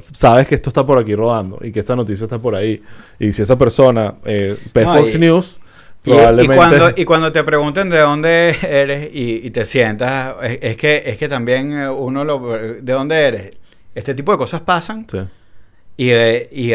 sabes 0.00 0.46
que 0.46 0.54
esto 0.54 0.70
está 0.70 0.84
por 0.86 0.98
aquí 0.98 1.14
rodando 1.14 1.58
y 1.62 1.72
que 1.72 1.80
esta 1.80 1.96
noticia 1.96 2.24
está 2.24 2.38
por 2.38 2.54
ahí. 2.54 2.82
Y 3.18 3.32
si 3.32 3.42
esa 3.42 3.56
persona 3.58 4.14
eh, 4.24 4.56
ve 4.72 4.84
No, 4.84 4.94
Fox 4.96 5.14
y- 5.14 5.18
News, 5.18 5.60
Y, 6.04 6.10
y 6.10 6.12
probablemente... 6.14 6.56
cuando, 6.56 6.88
y 6.96 7.04
cuando 7.04 7.32
te 7.32 7.44
pregunten 7.44 7.88
de 7.90 7.98
dónde 7.98 8.56
eres 8.62 9.10
y, 9.12 9.46
y 9.46 9.50
te 9.50 9.64
sientas, 9.64 10.34
es, 10.42 10.58
es 10.62 10.76
que, 10.76 11.02
es 11.06 11.16
que 11.16 11.28
también 11.28 11.72
eh, 11.72 11.88
uno 11.88 12.24
lo... 12.24 12.40
¿De 12.58 12.92
dónde 12.92 13.16
eres? 13.26 13.50
Este 13.94 14.14
tipo 14.14 14.32
de 14.32 14.38
cosas 14.38 14.60
pasan 14.62 15.06
Sí. 15.08 15.18
y, 15.96 16.12
y 16.12 16.72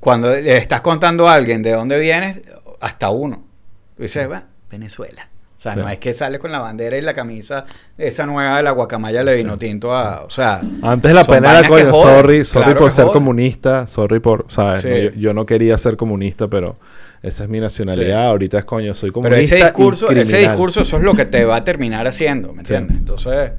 cuando 0.00 0.30
le 0.30 0.56
estás 0.56 0.80
contando 0.82 1.28
a 1.28 1.34
alguien 1.34 1.62
de 1.62 1.72
dónde 1.72 1.98
vienes, 1.98 2.38
hasta 2.80 3.10
uno. 3.10 3.44
Dices, 3.98 4.30
"Va, 4.30 4.44
Venezuela. 4.70 5.28
O 5.56 5.60
sea, 5.60 5.72
Sí. 5.72 5.80
no 5.80 5.88
es 5.88 5.96
que 5.98 6.12
sales 6.12 6.38
con 6.38 6.52
la 6.52 6.58
bandera 6.58 6.98
y 6.98 7.00
la 7.00 7.14
camisa 7.14 7.64
esa 7.96 8.26
nueva 8.26 8.58
de 8.58 8.62
la 8.62 8.72
guacamaya 8.72 9.22
le 9.22 9.34
vino 9.36 9.56
tinto 9.56 9.94
a... 9.94 10.22
O 10.24 10.30
sea... 10.30 10.60
Antes 10.82 11.12
la 11.14 11.24
pena 11.24 11.58
era, 11.58 11.66
coño, 11.68 11.94
sorry, 11.94 12.44
sorry 12.44 12.64
Claro 12.66 12.78
por 12.80 12.90
ser 12.90 13.06
comunista, 13.06 13.86
sorry 13.86 14.20
por, 14.20 14.44
¿sabes? 14.48 14.82
Sí. 14.82 14.88
Yo, 14.88 15.20
yo 15.20 15.34
no 15.34 15.46
quería 15.46 15.78
ser 15.78 15.96
comunista, 15.96 16.46
pero 16.48 16.76
esa 17.22 17.44
es 17.44 17.48
mi 17.50 17.58
nacionalidad. 17.58 18.26
Ahorita 18.26 18.58
es, 18.58 18.64
coño, 18.66 18.92
soy 18.92 19.10
Pero 19.10 19.22
comunista 19.22 19.54
ese 19.56 19.64
discurso, 19.64 20.12
y 20.12 20.18
ese 20.18 20.36
discurso, 20.38 20.82
eso 20.82 20.96
es 20.98 21.02
lo 21.02 21.14
que 21.14 21.24
te 21.24 21.44
va 21.46 21.56
a 21.56 21.64
terminar 21.64 22.06
haciendo, 22.06 22.52
¿me 22.52 22.60
entiendes? 22.60 22.98
Entonces, 22.98 23.52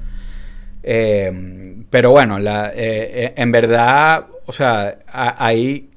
eh, 0.83 1.75
pero 1.89 2.11
bueno, 2.11 2.39
la, 2.39 2.69
eh, 2.69 2.73
eh, 2.75 3.33
en 3.37 3.51
verdad, 3.51 4.25
o 4.45 4.51
sea, 4.51 4.99
a- 5.11 5.45
hay 5.45 5.89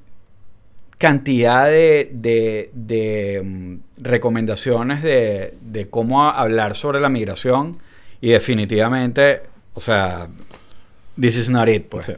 cantidad 1.01 1.65
de, 1.65 2.09
de- 2.13 2.69
de, 2.73 3.41
mm, 3.43 3.75
recomendaciones 4.03 5.01
de, 5.03 5.55
de 5.61 5.89
cómo 5.89 6.29
hablar 6.29 6.75
sobre 6.75 6.99
la 7.01 7.09
migración 7.09 7.79
y 8.21 8.29
definitivamente, 8.29 9.41
o 9.73 9.79
sea, 9.79 10.27
this 11.19 11.35
is 11.35 11.49
not 11.49 11.67
it, 11.67 11.87
pues. 11.89 12.05
Sí. 12.05 12.13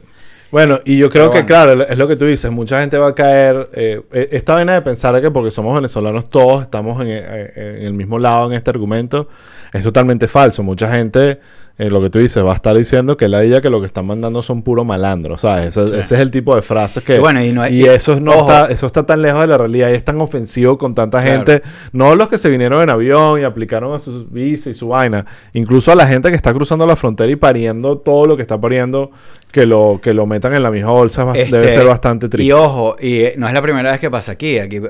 Bueno, 0.52 0.78
y 0.84 0.98
yo 0.98 1.08
creo 1.08 1.30
Pero 1.30 1.46
que, 1.46 1.52
bueno. 1.52 1.74
claro, 1.74 1.82
es 1.92 1.98
lo 1.98 2.06
que 2.06 2.14
tú 2.16 2.26
dices, 2.26 2.48
mucha 2.52 2.80
gente 2.80 2.96
va 2.96 3.08
a 3.08 3.14
caer, 3.14 3.70
eh, 3.72 4.02
eh, 4.12 4.28
esta 4.32 4.54
vaina 4.54 4.74
de 4.74 4.82
pensar 4.82 5.20
que 5.20 5.30
porque 5.32 5.50
somos 5.50 5.74
venezolanos 5.74 6.30
todos 6.30 6.62
estamos 6.62 7.00
en, 7.02 7.08
eh, 7.10 7.52
en 7.80 7.86
el 7.86 7.94
mismo 7.94 8.18
lado 8.20 8.46
en 8.46 8.52
este 8.52 8.70
argumento, 8.70 9.28
es 9.72 9.82
totalmente 9.82 10.28
falso. 10.28 10.62
Mucha 10.62 10.94
gente, 10.94 11.40
eh, 11.76 11.90
lo 11.90 12.00
que 12.00 12.08
tú 12.10 12.18
dices, 12.20 12.44
va 12.44 12.52
a 12.52 12.54
estar 12.54 12.76
diciendo 12.76 13.16
que 13.16 13.28
la 13.28 13.42
ella 13.42 13.60
que 13.60 13.68
lo 13.68 13.80
que 13.80 13.86
están 13.86 14.06
mandando 14.06 14.42
son 14.42 14.62
puro 14.62 14.84
malandros, 14.84 15.40
¿sabes? 15.40 15.76
Ese, 15.76 15.88
Sí. 15.88 15.94
ese 15.98 16.14
es 16.14 16.20
el 16.20 16.30
tipo 16.30 16.54
de 16.54 16.62
frases 16.62 17.02
que... 17.02 17.16
Y 17.16 17.18
bueno, 17.18 17.42
y 17.44 17.50
no- 17.52 17.66
y 17.68 17.82
y- 17.82 17.84
eso, 17.86 18.20
no 18.20 18.30
ojo. 18.32 18.40
está, 18.52 18.72
eso 18.72 18.86
está 18.86 19.04
tan 19.04 19.22
lejos 19.22 19.40
de 19.40 19.46
la 19.48 19.58
realidad 19.58 19.90
y 19.90 19.94
es 19.94 20.04
tan 20.04 20.20
ofensivo 20.20 20.78
con 20.78 20.94
tanta 20.94 21.20
Claro. 21.20 21.36
gente. 21.44 21.62
No 21.92 22.14
los 22.14 22.28
que 22.28 22.38
se 22.38 22.48
vinieron 22.48 22.80
en 22.82 22.90
avión 22.90 23.40
y 23.40 23.44
aplicaron 23.44 23.92
a 23.94 23.98
su 23.98 24.26
visa 24.26 24.70
y 24.70 24.74
su 24.74 24.88
vaina. 24.88 25.26
Incluso 25.52 25.90
a 25.90 25.96
la 25.96 26.06
gente 26.06 26.30
que 26.30 26.36
está 26.36 26.52
cruzando 26.54 26.86
la 26.86 26.94
frontera 26.96 27.32
y 27.32 27.36
pariendo 27.36 27.98
todo 27.98 28.26
lo 28.26 28.36
que 28.36 28.42
está 28.42 28.60
pariendo, 28.60 29.10
que 29.50 29.66
lo, 29.66 30.00
que 30.02 30.14
lo 30.14 30.26
metan 30.26 30.52
en 30.54 30.62
la 30.64 30.70
misma 30.72 30.90
bolsa, 30.90 31.24
debe 31.26 31.42
Este, 31.42 31.70
ser 31.70 31.86
bastante 31.86 32.26
Y 32.26 32.28
triste. 32.28 32.52
ojo, 32.54 32.96
y 33.00 33.20
eh, 33.20 33.34
no 33.36 33.46
es 33.46 33.54
la 33.54 33.62
primera 33.62 33.90
vez 33.92 34.00
que 34.00 34.10
pasa 34.10 34.32
aquí. 34.32 34.58
aquí 34.58 34.80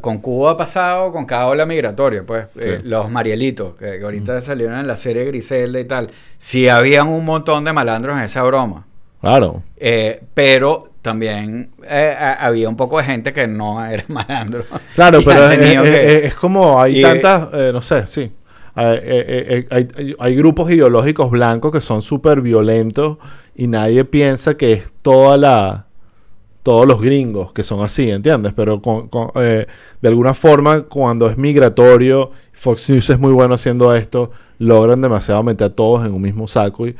con 0.00 0.18
Cuba 0.18 0.52
ha 0.52 0.56
pasado 0.56 1.12
con 1.12 1.26
cada 1.26 1.46
ola 1.46 1.66
migratoria, 1.66 2.22
pues. 2.26 2.46
eh, 2.60 2.80
los 2.84 3.10
Marielitos, 3.10 3.74
que, 3.76 3.98
que 3.98 4.04
ahorita 4.04 4.40
salieron 4.40 4.78
en 4.78 4.86
la 4.86 4.96
serie 4.96 5.24
Griselda 5.26 5.78
y 5.78 5.84
tal. 5.84 6.10
Sí 6.38 6.68
habían 6.68 7.08
un 7.08 7.24
montón 7.24 7.64
de 7.64 7.72
malandros 7.72 8.16
en 8.16 8.24
esa 8.24 8.42
broma. 8.42 8.86
Claro. 9.20 9.62
Eh, 9.76 10.22
pero 10.34 10.90
también 11.02 11.70
eh, 11.88 12.14
a- 12.18 12.34
había 12.46 12.68
un 12.68 12.76
poco 12.76 12.98
de 12.98 13.04
gente 13.04 13.32
que 13.32 13.46
no 13.46 13.84
era 13.84 14.04
malandro. 14.08 14.64
Claro, 14.94 15.20
pero 15.24 15.50
es, 15.50 15.58
tenido 15.58 15.84
es- 15.84 15.90
que- 15.90 16.16
es- 16.18 16.24
es 16.24 16.34
como 16.34 16.80
hay 16.80 16.98
y- 16.98 17.02
tantas, 17.02 17.48
eh, 17.54 17.70
no 17.72 17.80
sé, 17.80 18.06
sí. 18.06 18.32
Hay, 18.76 18.98
hay- 19.00 19.66
hay- 19.70 20.14
hay 20.18 20.34
grupos 20.36 20.70
ideológicos 20.70 21.30
blancos 21.30 21.70
que 21.72 21.80
son 21.80 22.02
súper 22.02 22.40
violentos 22.40 23.18
y 23.54 23.68
nadie 23.68 24.04
piensa 24.04 24.54
que 24.56 24.72
es 24.72 24.92
toda 25.00 25.36
la 25.36 25.86
todos 26.64 26.88
los 26.88 27.00
gringos 27.00 27.52
que 27.52 27.62
son 27.62 27.84
así, 27.84 28.10
¿entiendes? 28.10 28.52
Pero 28.56 28.82
eh, 29.36 29.66
de 30.02 30.08
alguna 30.08 30.34
forma, 30.34 30.82
cuando 30.82 31.28
es 31.28 31.38
migratorio, 31.38 32.32
Fox 32.52 32.90
News 32.90 33.10
es 33.10 33.18
muy 33.20 33.32
bueno 33.32 33.54
haciendo 33.54 33.94
esto, 33.94 34.32
logran 34.58 35.00
demasiado 35.00 35.42
meter 35.44 35.66
a 35.68 35.72
todos 35.72 36.04
en 36.04 36.12
un 36.12 36.22
mismo 36.22 36.48
saco 36.48 36.88
y, 36.88 36.96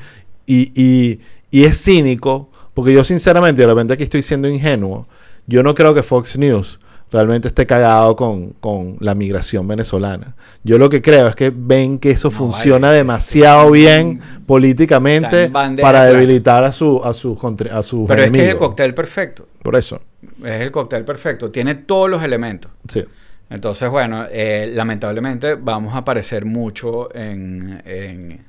y, 0.47 0.71
y- 0.81 1.21
y 1.51 1.65
es 1.65 1.83
cínico, 1.83 2.49
porque 2.75 2.93
yo 2.93 3.05
sinceramente, 3.05 3.63
de 3.63 3.69
repente 3.69 3.95
aquí 3.95 4.03
estoy 4.03 4.23
siendo 4.23 4.49
ingenuo, 4.49 5.07
yo 5.47 5.63
no 5.63 5.75
creo 5.75 5.95
que 5.95 6.03
Fox 6.03 6.37
News 6.37 6.79
realmente 7.15 7.49
esté 7.49 7.67
cagado 7.67 8.17
con, 8.17 8.51
con 8.61 8.97
la 9.01 9.15
migración 9.15 9.67
venezolana. 9.69 10.35
Yo 10.65 10.79
lo 10.79 10.91
que 10.91 11.01
creo 11.01 11.29
es 11.29 11.37
que 11.37 11.51
ven 11.55 11.99
que 11.99 12.11
eso 12.11 12.29
No, 12.29 12.37
funciona 12.37 12.89
vale, 12.89 12.99
demasiado 12.99 13.71
bien 13.71 14.21
políticamente 14.47 15.49
para 15.51 16.01
plana. 16.01 16.05
debilitar 16.05 16.65
a 16.65 16.73
su 16.73 17.01
a 17.05 17.15
sus 17.15 17.39
a 17.73 17.83
sus 17.83 18.07
Pero 18.09 18.23
es 18.23 18.31
que 18.31 18.43
es 18.45 18.49
el 18.51 18.57
cóctel 18.57 18.95
perfecto. 18.95 19.47
Por 19.63 19.77
eso, 19.77 20.01
Es 20.45 20.61
el 20.61 20.71
cóctel 20.71 21.05
perfecto. 21.05 21.51
Tiene 21.51 21.75
todos 21.77 22.11
los 22.11 22.23
elementos. 22.23 22.71
sí. 22.89 23.05
Entonces, 23.51 23.89
bueno, 23.91 24.27
eh, 24.31 24.71
lamentablemente 24.75 25.55
vamos 25.55 25.95
a 25.95 25.99
aparecer 25.99 26.45
mucho 26.45 27.15
en... 27.15 27.83
en- 27.85 28.45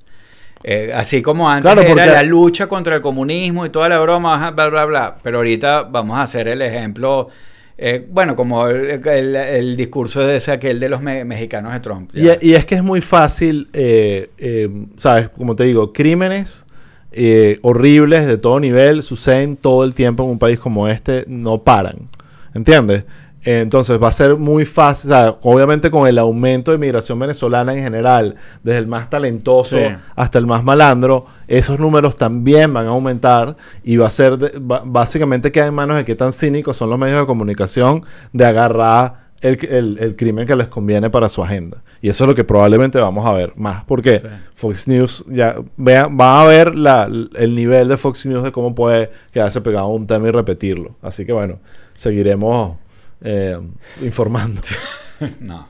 eh, 0.63 0.91
así 0.95 1.21
como 1.21 1.49
antes 1.49 1.71
Claro, 1.73 1.81
era 1.87 2.05
la 2.07 2.23
lucha 2.23 2.67
contra 2.67 2.95
el 2.95 3.01
comunismo 3.01 3.65
y 3.65 3.69
toda 3.69 3.89
la 3.89 3.99
broma, 3.99 4.51
bla, 4.51 4.69
bla, 4.69 4.85
bla. 4.85 5.15
Pero 5.21 5.37
ahorita 5.37 5.83
vamos 5.83 6.17
a 6.17 6.23
hacer 6.23 6.47
el 6.47 6.61
ejemplo, 6.61 7.27
eh, 7.77 8.05
bueno, 8.09 8.35
como 8.35 8.67
el, 8.67 9.05
el- 9.07 9.35
el 9.35 9.75
discurso 9.75 10.21
de 10.21 10.37
ese, 10.37 10.51
aquel 10.51 10.79
de 10.79 10.89
los 10.89 11.01
me- 11.01 11.25
mexicanos 11.25 11.73
de 11.73 11.79
Trump. 11.81 12.09
Y 12.41 12.53
es 12.53 12.65
que 12.65 12.75
es 12.75 12.83
muy 12.83 13.01
fácil, 13.01 13.67
eh, 13.73 14.29
eh, 14.37 14.69
¿sabes? 14.97 15.29
Como 15.29 15.55
te 15.55 15.65
digo, 15.65 15.91
crímenes 15.93 16.65
eh, 17.11 17.59
horribles 17.61 18.27
de 18.27 18.37
todo 18.37 18.59
nivel 18.59 19.01
suceden 19.03 19.55
todo 19.57 19.83
el 19.85 19.93
tiempo 19.93 20.23
en 20.23 20.29
un 20.31 20.39
país 20.39 20.59
como 20.59 20.87
este, 20.87 21.23
no 21.27 21.59
paran. 21.63 22.09
¿Entiendes? 22.53 23.03
Entonces 23.45 24.01
va 24.01 24.07
a 24.07 24.11
ser 24.11 24.35
muy 24.37 24.65
fácil, 24.65 25.11
o 25.11 25.13
sea, 25.13 25.35
obviamente 25.43 25.91
con 25.91 26.07
el 26.07 26.17
aumento 26.17 26.71
de 26.71 26.79
migración 26.79 27.19
venezolana 27.19 27.73
en 27.73 27.83
general, 27.83 28.35
desde 28.63 28.79
el 28.79 28.87
más 28.87 29.09
talentoso 29.09 29.77
Sí. 29.77 29.83
hasta 30.15 30.39
el 30.39 30.47
más 30.47 30.63
malandro, 30.63 31.27
esos 31.47 31.79
números 31.79 32.17
también 32.17 32.73
van 32.73 32.87
a 32.87 32.89
aumentar 32.89 33.55
y 33.83 33.97
va 33.97 34.07
a 34.07 34.09
ser, 34.09 34.37
de- 34.39 34.51
básicamente 34.85 35.51
queda 35.51 35.67
en 35.67 35.75
manos 35.75 35.95
de 35.97 36.05
qué 36.05 36.15
tan 36.15 36.33
cínicos 36.33 36.75
son 36.75 36.89
los 36.89 36.97
medios 36.97 37.19
de 37.19 37.25
comunicación 37.27 38.03
de 38.33 38.45
agarrar 38.45 39.25
el, 39.41 39.59
el- 39.69 39.97
el 39.99 40.15
crimen 40.15 40.47
que 40.47 40.55
les 40.55 40.67
conviene 40.67 41.11
para 41.11 41.29
su 41.29 41.43
agenda. 41.43 41.83
Y 42.01 42.09
eso 42.09 42.23
es 42.23 42.27
lo 42.29 42.33
que 42.33 42.43
probablemente 42.43 42.99
vamos 42.99 43.27
a 43.27 43.33
ver 43.33 43.53
más, 43.55 43.83
porque 43.83 44.19
Sí. 44.19 44.27
Fox 44.55 44.87
News, 44.87 45.23
ya 45.27 45.57
vean, 45.77 46.17
van 46.17 46.41
a 46.43 46.47
ver 46.47 46.73
la- 46.73 47.03
el 47.35 47.55
nivel 47.55 47.89
de 47.89 47.97
Fox 47.97 48.25
News 48.25 48.43
de 48.43 48.51
cómo 48.51 48.73
puede 48.73 49.11
quedarse 49.31 49.61
pegado 49.61 49.85
a 49.85 49.89
un 49.89 50.07
tema 50.07 50.29
y 50.29 50.31
repetirlo. 50.31 50.95
Así 51.03 51.25
que 51.27 51.33
bueno, 51.33 51.59
seguiremos 51.93 52.77
eh, 53.25 53.57
informando. 54.01 54.61
no. 55.41 55.67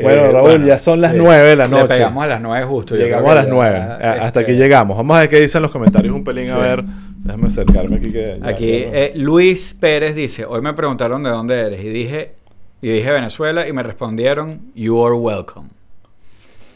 Bueno, 0.00 0.22
Eh, 0.24 0.30
Raúl, 0.32 0.64
ya 0.64 0.78
son 0.78 1.00
las 1.00 1.12
sí. 1.12 1.18
nueve 1.18 1.50
de 1.50 1.56
la 1.56 1.64
Le 1.64 1.70
noche. 1.70 1.88
pegamos 1.88 2.24
a 2.24 2.26
las 2.26 2.40
nueve 2.40 2.64
justo. 2.64 2.96
yo 2.96 3.02
Llegamos 3.02 3.26
a 3.28 3.32
que 3.32 3.34
las 3.36 3.46
ya, 3.46 3.52
nueve. 3.52 3.78
A- 3.78 3.94
Hasta 3.94 4.26
este, 4.26 4.40
aquí 4.40 4.52
llegamos. 4.52 4.96
Vamos 4.96 5.16
a 5.16 5.20
ver 5.20 5.28
qué 5.28 5.40
dicen 5.40 5.60
los 5.62 5.70
comentarios 5.70 6.14
un 6.14 6.24
pelín. 6.24 6.50
A 6.50 6.58
ver. 6.58 6.82
Déjame 7.18 7.46
acercarme 7.48 7.96
aquí. 7.96 8.10
Que 8.10 8.38
ya- 8.40 8.48
Aquí 8.48 8.70
ya 8.70 8.86
eh, 8.98 9.12
Luis 9.16 9.76
Pérez 9.78 10.14
dice, 10.14 10.44
hoy 10.46 10.60
me 10.62 10.72
preguntaron 10.72 11.22
de 11.22 11.30
dónde 11.30 11.60
eres 11.60 11.80
y 11.84 11.88
dije, 11.90 12.32
y 12.80 12.88
dije 12.90 13.10
Venezuela 13.12 13.68
y 13.68 13.72
me 13.72 13.82
respondieron, 13.82 14.60
you 14.74 15.04
are 15.04 15.14
welcome. 15.14 15.68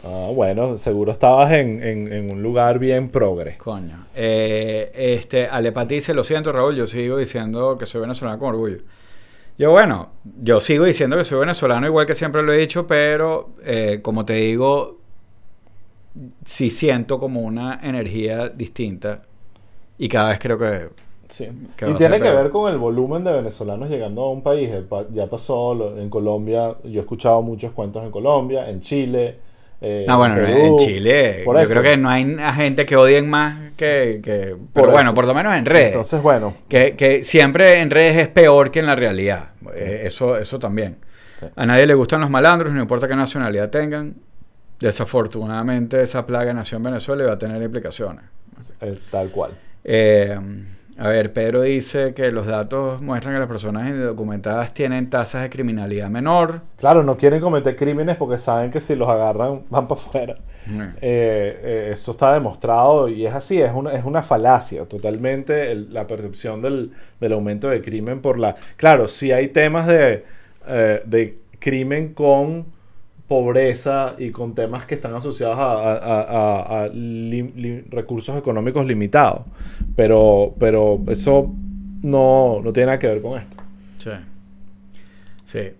Ah, 0.04 0.28
bueno, 0.32 0.76
seguro 0.78 1.10
estabas 1.10 1.50
en, 1.52 1.82
en- 1.82 2.12
en 2.12 2.30
un 2.30 2.42
lugar 2.42 2.78
bien 2.78 3.08
progre. 3.08 3.56
Coño. 3.56 4.06
Eh, 4.14 4.92
este, 4.94 5.48
Alepati 5.48 5.96
dice, 5.96 6.14
lo 6.14 6.22
siento 6.22 6.52
Raúl, 6.52 6.76
yo 6.76 6.86
sigo 6.86 7.16
diciendo 7.16 7.76
que 7.78 7.86
soy 7.86 8.02
venezolano 8.02 8.38
con 8.38 8.50
orgullo. 8.50 8.78
Yo 9.58 9.70
bueno, 9.70 10.10
yo 10.42 10.60
sigo 10.60 10.84
diciendo 10.84 11.16
que 11.16 11.24
soy 11.24 11.40
venezolano 11.40 11.86
igual 11.86 12.06
que 12.06 12.14
siempre 12.14 12.42
lo 12.42 12.52
he 12.52 12.58
dicho, 12.58 12.86
pero 12.86 13.50
eh, 13.64 14.00
como 14.02 14.24
te 14.24 14.34
digo, 14.34 14.98
sí 16.44 16.70
siento 16.70 17.18
como 17.18 17.40
una 17.40 17.80
energía 17.82 18.48
distinta 18.48 19.22
y 19.98 20.08
cada 20.08 20.30
vez 20.30 20.38
creo 20.40 20.58
que... 20.58 20.88
Sí. 21.28 21.48
Que 21.76 21.90
Y 21.90 21.94
tiene 21.94 22.20
que 22.20 22.30
ver 22.30 22.50
con 22.50 22.70
el 22.70 22.78
volumen 22.78 23.24
de 23.24 23.32
venezolanos 23.32 23.90
llegando 23.90 24.22
a 24.22 24.30
un 24.30 24.42
país. 24.42 24.70
Eh, 24.72 24.84
Ya 25.12 25.26
pasó 25.28 25.98
en 25.98 26.08
Colombia. 26.08 26.76
Yo 26.84 27.00
he 27.00 27.02
escuchado 27.02 27.42
muchos 27.42 27.72
cuentos 27.72 28.04
en 28.04 28.12
Colombia, 28.12 28.70
en 28.70 28.80
Chile. 28.80 29.36
Eh, 29.80 30.06
Ah, 30.08 30.16
bueno, 30.16 30.36
en. 30.38 30.76
Chile 30.78 31.42
yo 31.44 31.58
eso. 31.58 31.70
creo 31.70 31.82
que 31.82 31.96
no 31.96 32.08
hay 32.08 32.36
gente 32.54 32.86
que 32.86 32.96
odien 32.96 33.28
más 33.28 33.72
que... 33.76 34.20
que- 34.22 34.56
pero 34.72 34.86
Por 34.86 34.90
bueno, 34.90 35.10
eso. 35.10 35.14
por 35.14 35.26
lo 35.26 35.34
menos 35.34 35.54
en 35.56 35.66
redes. 35.66 35.88
Entonces, 35.88 36.22
bueno. 36.22 36.54
Que, 36.68 36.94
que 36.96 37.22
siempre 37.24 37.80
en 37.80 37.90
redes 37.90 38.16
es 38.16 38.28
peor 38.28 38.70
que 38.70 38.78
en 38.80 38.86
la 38.86 38.96
realidad. 38.96 39.50
Eh, 39.74 40.02
eso, 40.04 40.36
eso 40.38 40.58
también. 40.58 40.96
Sí. 41.40 41.46
A 41.54 41.66
nadie 41.66 41.86
le 41.86 41.94
gustan 41.94 42.20
los 42.20 42.30
malandros, 42.30 42.72
no 42.72 42.80
importa 42.80 43.06
qué 43.06 43.14
nacionalidad 43.16 43.68
tengan. 43.70 44.14
Desafortunadamente 44.80 46.02
esa 46.02 46.24
plaga 46.26 46.52
nació 46.52 46.76
en 46.78 46.84
Venezuela 46.84 47.24
y 47.24 47.26
va 47.26 47.32
a 47.34 47.38
tener 47.38 47.62
implicaciones. 47.62 48.24
eh, 48.80 48.98
tal 49.10 49.30
cual. 49.30 49.52
Eh, 49.84 50.38
a 50.98 51.08
ver, 51.08 51.32
Pedro 51.32 51.62
dice 51.62 52.14
que 52.14 52.30
los 52.32 52.46
datos 52.46 53.02
muestran 53.02 53.34
que 53.34 53.40
las 53.40 53.48
personas 53.48 53.88
indocumentadas 53.88 54.72
tienen 54.72 55.10
tasas 55.10 55.42
de 55.42 55.50
criminalidad 55.50 56.08
menor. 56.08 56.62
Claro, 56.78 57.02
no 57.02 57.16
quieren 57.18 57.40
cometer 57.40 57.76
crímenes 57.76 58.16
porque 58.16 58.38
saben 58.38 58.70
que 58.70 58.80
si 58.80 58.94
los 58.94 59.08
agarran 59.08 59.62
van 59.68 59.88
para 59.88 60.00
afuera. 60.00 60.34
Mm. 60.66 60.80
Eh, 60.80 60.90
eh, 61.02 61.88
eso 61.92 62.10
está 62.12 62.32
demostrado 62.32 63.08
y 63.08 63.26
es 63.26 63.34
así, 63.34 63.60
es 63.60 63.72
una, 63.72 63.92
es 63.92 64.04
una 64.04 64.22
falacia 64.22 64.86
totalmente 64.86 65.70
el- 65.70 65.92
la 65.92 66.06
percepción 66.06 66.62
del, 66.62 66.92
del 67.20 67.32
aumento 67.34 67.68
de 67.68 67.82
crimen 67.82 68.20
por 68.20 68.38
la... 68.38 68.54
Claro, 68.76 69.06
sí 69.06 69.32
hay 69.32 69.48
temas 69.48 69.86
de, 69.86 70.24
eh, 70.66 71.02
de 71.04 71.38
crimen 71.60 72.14
con 72.14 72.66
pobreza 73.28 74.14
y 74.18 74.30
con 74.30 74.54
temas 74.54 74.86
que 74.86 74.94
están 74.94 75.14
asociados 75.14 75.58
a, 75.58 75.72
a- 75.72 76.84
a- 76.84 76.88
recursos 77.90 78.36
económicos 78.38 78.86
limitados, 78.86 79.42
pero, 79.96 80.54
pero 80.58 81.00
eso 81.08 81.52
no, 82.02 82.60
no 82.62 82.72
tiene 82.72 82.86
nada 82.86 82.98
que 82.98 83.08
ver 83.08 83.22
con 83.22 83.38
esto. 83.40 83.56
Sí. 83.98 84.10
Sí. 85.46 85.72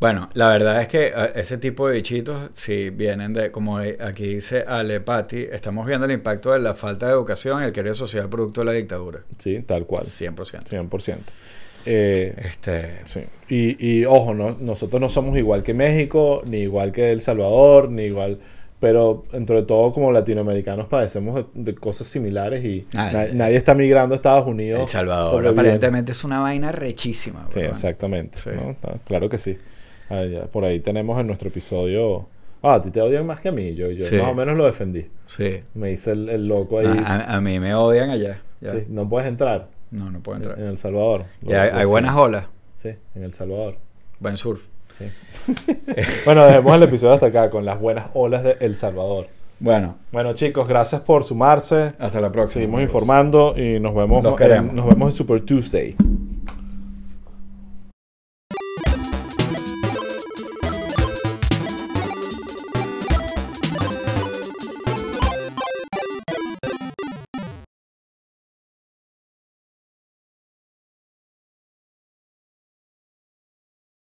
Bueno, 0.00 0.28
la 0.34 0.48
verdad 0.48 0.82
es 0.82 0.88
que 0.88 1.06
eh, 1.06 1.32
ese 1.36 1.56
tipo 1.56 1.88
de 1.88 1.96
bichitos, 1.96 2.50
si 2.54 2.90
vienen 2.90 3.32
de, 3.32 3.50
como 3.50 3.78
aquí 3.78 4.34
dice 4.34 4.62
Alepati, 4.66 5.46
estamos 5.50 5.86
viendo 5.86 6.04
el 6.04 6.12
impacto 6.12 6.52
de 6.52 6.58
la 6.58 6.74
falta 6.74 7.06
de 7.06 7.12
educación 7.12 7.62
y 7.62 7.66
el 7.66 7.72
querer 7.72 7.94
social 7.94 8.28
producto 8.28 8.60
de 8.60 8.64
la 8.66 8.72
dictadura. 8.72 9.20
Sí, 9.38 9.60
tal 9.62 9.86
cual, 9.86 10.04
100%. 10.04 10.34
100%. 10.88 11.18
Eh, 11.86 12.34
Este, 12.44 13.00
Sí. 13.04 13.20
Y, 13.48 13.76
y, 14.00 14.04
ojo, 14.06 14.34
no, 14.34 14.56
nosotros 14.60 15.00
no 15.00 15.08
somos 15.08 15.36
igual 15.36 15.62
que 15.62 15.74
México, 15.74 16.42
ni 16.46 16.58
igual 16.60 16.92
que 16.92 17.10
El 17.12 17.20
Salvador, 17.20 17.90
ni 17.90 18.04
igual. 18.04 18.38
Pero 18.80 19.24
entre 19.32 19.62
todo, 19.62 19.92
como 19.92 20.12
latinoamericanos, 20.12 20.86
padecemos 20.86 21.36
de, 21.36 21.44
de 21.54 21.74
cosas 21.74 22.06
similares 22.06 22.62
y 22.64 22.86
Ah, 22.94 23.10
na- 23.12 23.24
eh. 23.24 23.30
nadie 23.32 23.56
está 23.56 23.74
migrando 23.74 24.14
a 24.14 24.16
Estados 24.16 24.46
Unidos. 24.46 24.82
El 24.82 24.88
Salvador 24.88 25.46
aparentemente 25.46 26.12
es 26.12 26.22
una 26.24 26.40
vaina 26.40 26.70
rechísima. 26.72 27.46
Sí, 27.50 27.60
exactamente. 27.60 28.38
Sí. 28.42 28.50
¿no? 28.54 28.76
Ah, 28.82 28.96
Claro 29.06 29.28
que 29.28 29.38
sí. 29.38 29.56
Ah, 30.10 30.24
Por 30.52 30.64
ahí 30.64 30.80
tenemos 30.80 31.18
en 31.18 31.26
nuestro 31.28 31.48
episodio. 31.48 32.26
Ah, 32.62 32.74
a 32.74 32.82
ti 32.82 32.90
te 32.90 33.00
odian 33.00 33.24
más 33.26 33.40
que 33.40 33.48
a 33.48 33.52
mí. 33.52 33.74
Yo, 33.74 33.90
yo 33.90 34.04
Sí. 34.06 34.16
más 34.16 34.28
o 34.30 34.34
menos 34.34 34.56
lo 34.56 34.64
defendí. 34.66 35.06
Sí. 35.26 35.60
Me 35.74 35.92
hice 35.92 36.10
el, 36.12 36.28
el 36.28 36.46
loco 36.48 36.78
ahí. 36.78 36.86
A, 36.86 36.92
a- 37.30 37.36
a 37.36 37.40
mí 37.40 37.58
me 37.60 37.74
odian 37.74 38.10
allá. 38.10 38.42
ya. 38.60 38.72
Sí, 38.72 38.78
no 38.88 39.08
puedes 39.08 39.28
entrar 39.28 39.68
No, 39.94 40.10
no 40.10 40.20
puedo 40.20 40.38
en, 40.38 40.42
entrar. 40.42 40.60
en 40.60 40.66
El 40.68 40.76
Salvador. 40.76 41.24
Y 41.42 41.52
hay, 41.52 41.84
buenas 41.86 42.16
olas. 42.16 42.46
Sí, 42.76 42.90
en 43.14 43.22
El 43.22 43.32
Salvador. 43.32 43.76
Buen 44.18 44.36
surf. 44.36 44.66
Sí. 44.98 45.04
bueno, 46.24 46.44
dejemos 46.46 46.74
el 46.74 46.82
episodio 46.82 47.14
hasta 47.14 47.26
acá 47.26 47.48
con 47.50 47.64
las 47.64 47.80
buenas 47.80 48.06
olas 48.14 48.42
de 48.42 48.56
El 48.60 48.76
Salvador. 48.76 49.26
Bueno, 49.60 49.96
Bueno, 50.10 50.32
chicos, 50.34 50.66
gracias 50.68 51.00
por 51.02 51.22
sumarse. 51.24 51.92
hasta 51.98 52.20
la 52.20 52.30
próxima. 52.32 52.54
Seguimos 52.54 52.78
amigos. 52.78 52.90
informando 52.90 53.54
y 53.56 53.78
nos 53.78 53.94
vemos, 53.94 54.22
Los 54.22 54.32
en, 54.32 54.38
queremos. 54.38 54.74
nos 54.74 54.86
vemos 54.86 55.08
en 55.08 55.12
Super 55.16 55.40
Tuesday. 55.42 55.96